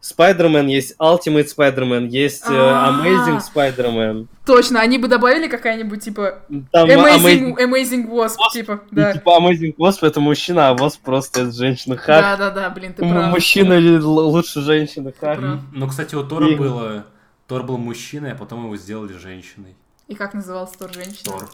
Спайдермен, 0.00 0.66
есть 0.68 0.94
Ultimate 1.00 1.48
Spider-Man, 1.56 2.06
есть 2.06 2.44
э. 2.48 2.52
Amazing 2.52 3.40
Spider-Man. 3.40 4.26
Точно, 4.46 4.80
они 4.80 4.98
бы 4.98 5.08
добавили 5.08 5.48
какая-нибудь, 5.48 6.04
типа, 6.04 6.40
Там 6.70 6.88
Amazing, 6.88 7.56
Amazing, 7.56 7.56
Amazing 7.56 8.08
Wasp, 8.10 8.36
типа, 8.52 8.82
и, 8.92 8.94
да. 8.94 9.14
типа 9.14 9.38
Amazing 9.40 9.74
Wasp 9.76 10.06
это 10.06 10.20
мужчина, 10.20 10.68
а 10.68 10.76
Wasp 10.76 10.98
просто 11.02 11.40
это 11.40 11.52
женщина. 11.52 11.96
Хак. 11.96 12.20
Да-да-да, 12.20 12.70
блин, 12.70 12.92
ты 12.92 13.08
прав. 13.08 13.30
Мужчина 13.30 13.72
или 13.72 13.98
лучше 13.98 14.60
женщина. 14.60 15.12
Хак. 15.18 15.38
прав. 15.38 15.60
Ну, 15.72 15.88
кстати, 15.88 16.14
у 16.14 16.22
Тора 16.22 16.46
И- 16.46 16.54
было... 16.54 17.04
Тор 17.48 17.62
был 17.62 17.78
мужчиной, 17.78 18.32
а 18.32 18.34
потом 18.36 18.64
его 18.64 18.76
сделали 18.76 19.14
женщиной. 19.14 19.74
И 20.06 20.14
как 20.14 20.34
назывался 20.34 20.78
Тор 20.78 20.92
женщина? 20.92 21.32
Тор. 21.32 21.50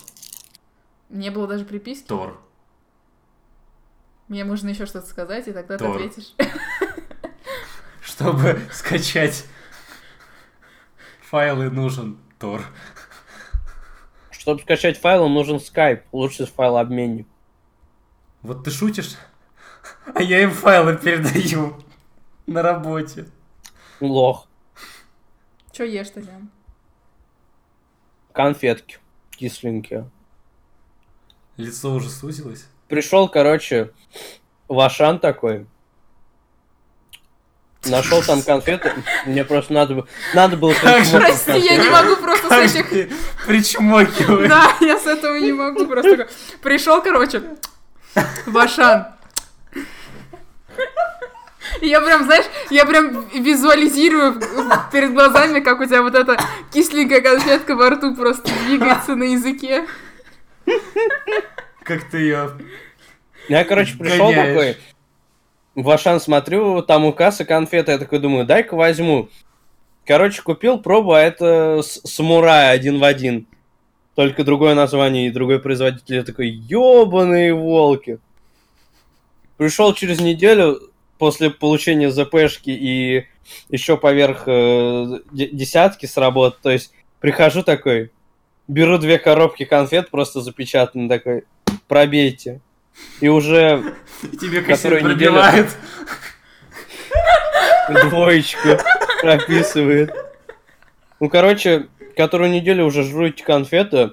Не 1.08 1.30
было 1.30 1.46
даже 1.46 1.64
приписки? 1.64 2.08
Тор. 2.08 2.40
Мне 4.26 4.44
можно 4.44 4.70
еще 4.70 4.86
что-то 4.86 5.06
сказать, 5.06 5.46
и 5.46 5.52
тогда 5.52 5.78
Тор. 5.78 5.96
ты 5.96 6.06
ответишь. 6.06 6.34
Чтобы 8.02 8.60
скачать 8.72 9.46
файлы, 11.22 11.70
нужен 11.70 12.18
Тор. 12.40 12.62
Чтобы 14.32 14.62
скачать 14.62 14.98
файл, 14.98 15.28
нужен 15.28 15.56
Skype, 15.56 16.02
лучший 16.10 16.46
файлообменник. 16.46 17.28
Вот 18.42 18.64
ты 18.64 18.72
шутишь, 18.72 19.16
а 20.12 20.20
я 20.20 20.42
им 20.42 20.50
файлы 20.50 20.96
передаю 20.96 21.80
на 22.46 22.62
работе. 22.62 23.26
Лох. 24.00 24.48
Чё 25.74 25.82
ешь, 25.82 26.10
Татьяна? 26.10 26.46
Конфетки. 28.32 28.98
Кисленькие. 29.30 30.08
Лицо 31.56 31.92
уже 31.92 32.08
сузилось. 32.08 32.66
Пришел, 32.86 33.28
короче, 33.28 33.90
Вашан 34.68 35.18
такой. 35.18 35.66
Нашел 37.86 38.22
там 38.22 38.42
конфеты. 38.42 38.92
Мне 39.26 39.44
просто 39.44 39.72
надо, 39.72 39.94
бы- 39.96 40.08
надо 40.32 40.56
было... 40.56 40.72
Прости, 40.80 41.58
я 41.58 41.76
не 41.76 41.90
могу 41.90 42.16
просто 42.16 42.48
Как 42.48 42.68
с 42.68 42.74
этих... 42.76 42.88
ты 42.88 43.10
причмокиваешь. 43.46 44.48
Да, 44.48 44.76
я 44.80 44.98
с 44.98 45.06
этого 45.06 45.36
не 45.36 45.52
могу 45.52 45.86
просто. 45.86 46.28
Пришел, 46.62 47.02
короче, 47.02 47.42
Вашан. 48.46 49.13
Я 51.84 52.00
прям, 52.00 52.24
знаешь, 52.24 52.46
я 52.70 52.86
прям 52.86 53.28
визуализирую 53.28 54.40
перед 54.90 55.12
глазами, 55.12 55.60
как 55.60 55.80
у 55.80 55.84
тебя 55.84 56.02
вот 56.02 56.14
эта 56.14 56.38
кисленькая 56.72 57.20
конфетка 57.20 57.76
во 57.76 57.90
рту 57.90 58.14
просто 58.14 58.50
двигается 58.66 59.14
на 59.14 59.24
языке. 59.24 59.86
Как 61.82 62.08
ты 62.10 62.18
ее... 62.18 62.50
Я, 63.48 63.64
короче, 63.64 63.98
пришел 63.98 64.28
Гоняешь. 64.28 64.48
такой. 64.48 64.76
В 65.74 65.90
Ашан 65.90 66.20
смотрю, 66.20 66.80
там 66.80 67.04
у 67.04 67.12
кассы 67.12 67.44
конфеты, 67.44 67.92
я 67.92 67.98
такой 67.98 68.18
думаю, 68.18 68.46
дай-ка 68.46 68.74
возьму. 68.74 69.28
Короче, 70.06 70.40
купил 70.40 70.78
пробу, 70.78 71.12
а 71.12 71.20
это 71.20 71.82
самурай 71.82 72.72
один 72.72 72.98
в 72.98 73.04
один. 73.04 73.46
Только 74.14 74.44
другое 74.44 74.74
название 74.74 75.26
и 75.26 75.30
другой 75.30 75.58
производитель. 75.58 76.14
Я 76.14 76.22
такой, 76.22 76.48
ёбаные 76.48 77.52
волки. 77.52 78.18
Пришел 79.58 79.92
через 79.92 80.20
неделю 80.20 80.80
после 81.18 81.50
получения 81.50 82.10
ЗПшки 82.10 82.70
и 82.70 83.26
еще 83.68 83.96
поверх 83.96 84.44
э, 84.46 85.20
де- 85.32 85.48
десятки 85.48 86.06
с 86.06 86.16
работы. 86.16 86.56
То 86.62 86.70
есть 86.70 86.92
прихожу 87.20 87.62
такой, 87.62 88.10
беру 88.68 88.98
две 88.98 89.18
коробки 89.18 89.64
конфет 89.64 90.10
просто 90.10 90.40
запечатанные, 90.40 91.08
такой, 91.08 91.44
пробейте. 91.88 92.60
И 93.20 93.28
уже 93.28 93.94
Тебе 94.22 94.60
неделю- 94.62 95.00
пробивает. 95.02 95.66
двоечку 98.08 98.68
прописывает. 99.20 100.14
Ну, 101.20 101.28
короче, 101.28 101.88
которую 102.16 102.50
неделю 102.50 102.86
уже 102.86 103.02
жру 103.04 103.26
эти 103.26 103.42
конфеты. 103.42 104.12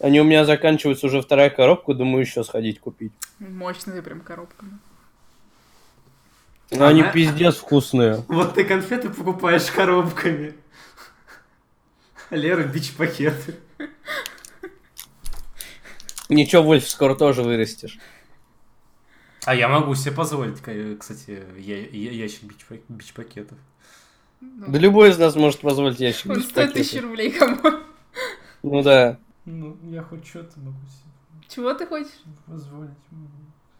Они 0.00 0.18
у 0.20 0.24
меня 0.24 0.46
заканчиваются 0.46 1.06
уже 1.06 1.20
вторая 1.20 1.50
коробка, 1.50 1.92
думаю, 1.92 2.24
еще 2.24 2.42
сходить 2.42 2.80
купить. 2.80 3.12
Мощные 3.38 4.00
прям 4.00 4.20
коробками. 4.20 4.78
Но 6.70 6.86
они 6.86 7.02
Ага. 7.02 7.12
пиздец 7.12 7.56
вкусные. 7.56 8.24
Вот 8.28 8.54
ты 8.54 8.64
конфеты 8.64 9.08
покупаешь 9.10 9.66
коробками. 9.70 10.54
А 12.30 12.36
Лера 12.36 12.62
бич-пакеты. 12.62 13.56
Ничего, 16.28 16.62
Вольф, 16.62 16.88
скоро 16.88 17.16
тоже 17.16 17.42
вырастешь. 17.42 17.98
А 19.46 19.54
я 19.54 19.68
могу 19.68 19.94
себе 19.94 20.12
позволить, 20.14 20.58
кстати, 21.00 21.42
я, 21.58 21.78
я- 21.86 22.12
ящик 22.12 22.44
бич- 22.44 22.82
бич-пакетов. 22.88 23.58
Ну, 24.40 24.66
Да 24.68 24.78
любой 24.78 25.10
из 25.10 25.18
нас 25.18 25.34
может 25.34 25.60
позволить 25.60 25.98
ящик 25.98 26.30
Он 26.30 26.40
стоит 26.42 26.72
пакета. 26.72 27.00
рублей, 27.02 27.32
кому? 27.32 27.58
Ну 28.62 28.82
да. 28.82 29.18
Ну, 29.44 29.76
я 29.90 30.02
хоть 30.02 30.26
что-то 30.26 30.60
могу 30.60 30.78
себе 30.86 31.10
Чего 31.48 31.74
ты 31.74 31.86
хочешь? 31.86 32.12
позволить. 32.46 32.90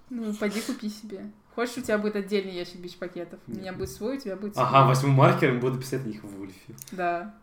Ну, 0.09 0.35
пойди 0.35 0.61
купи 0.61 0.89
себе. 0.89 1.31
Хочешь, 1.55 1.79
у 1.79 1.83
тебя 1.83 1.99
будет 1.99 2.17
отдельный 2.17 2.53
ящик 2.53 2.77
бич-пакетов? 2.77 3.41
У 3.47 3.53
меня 3.53 3.73
будет 3.73 3.91
свой, 3.91 4.17
у 4.17 4.21
тебя 4.21 4.37
будет 4.37 4.55
свой. 4.55 4.67
Ага, 4.67 4.87
возьму 4.87 5.13
маркер 5.13 5.55
и 5.55 5.59
буду 5.59 5.79
писать 5.79 6.05
на 6.05 6.09
них 6.09 6.23
в 6.23 6.29
Вульфе. 6.29 6.75
Да. 6.93 7.35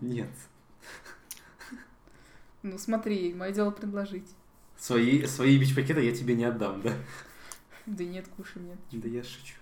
Нет. 0.00 0.30
Ну, 2.62 2.76
смотри, 2.76 3.32
мое 3.32 3.52
дело 3.52 3.70
предложить. 3.70 4.28
Свои, 4.76 5.24
свои 5.26 5.58
бич-пакеты 5.58 6.02
я 6.02 6.14
тебе 6.14 6.34
не 6.34 6.44
отдам, 6.44 6.82
да? 6.82 6.92
Да 7.86 8.04
нет, 8.04 8.26
кушай, 8.36 8.62
нет. 8.62 8.78
Да 8.92 9.08
я 9.08 9.22
шучу. 9.22 9.54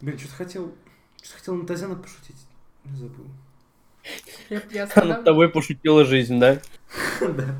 Блин, 0.00 0.18
что-то 0.18 0.34
хотел... 0.34 0.74
Что-то 1.22 1.38
хотел 1.38 1.54
на 1.54 1.66
Тазяна 1.66 1.96
пошутить. 1.96 2.46
Не 2.84 2.96
забыл. 2.96 3.26
Я, 4.50 4.62
я 4.70 5.04
Над 5.04 5.24
тобой 5.24 5.48
пошутила 5.48 6.04
жизнь, 6.04 6.38
да? 6.38 6.60
Да. 7.20 7.56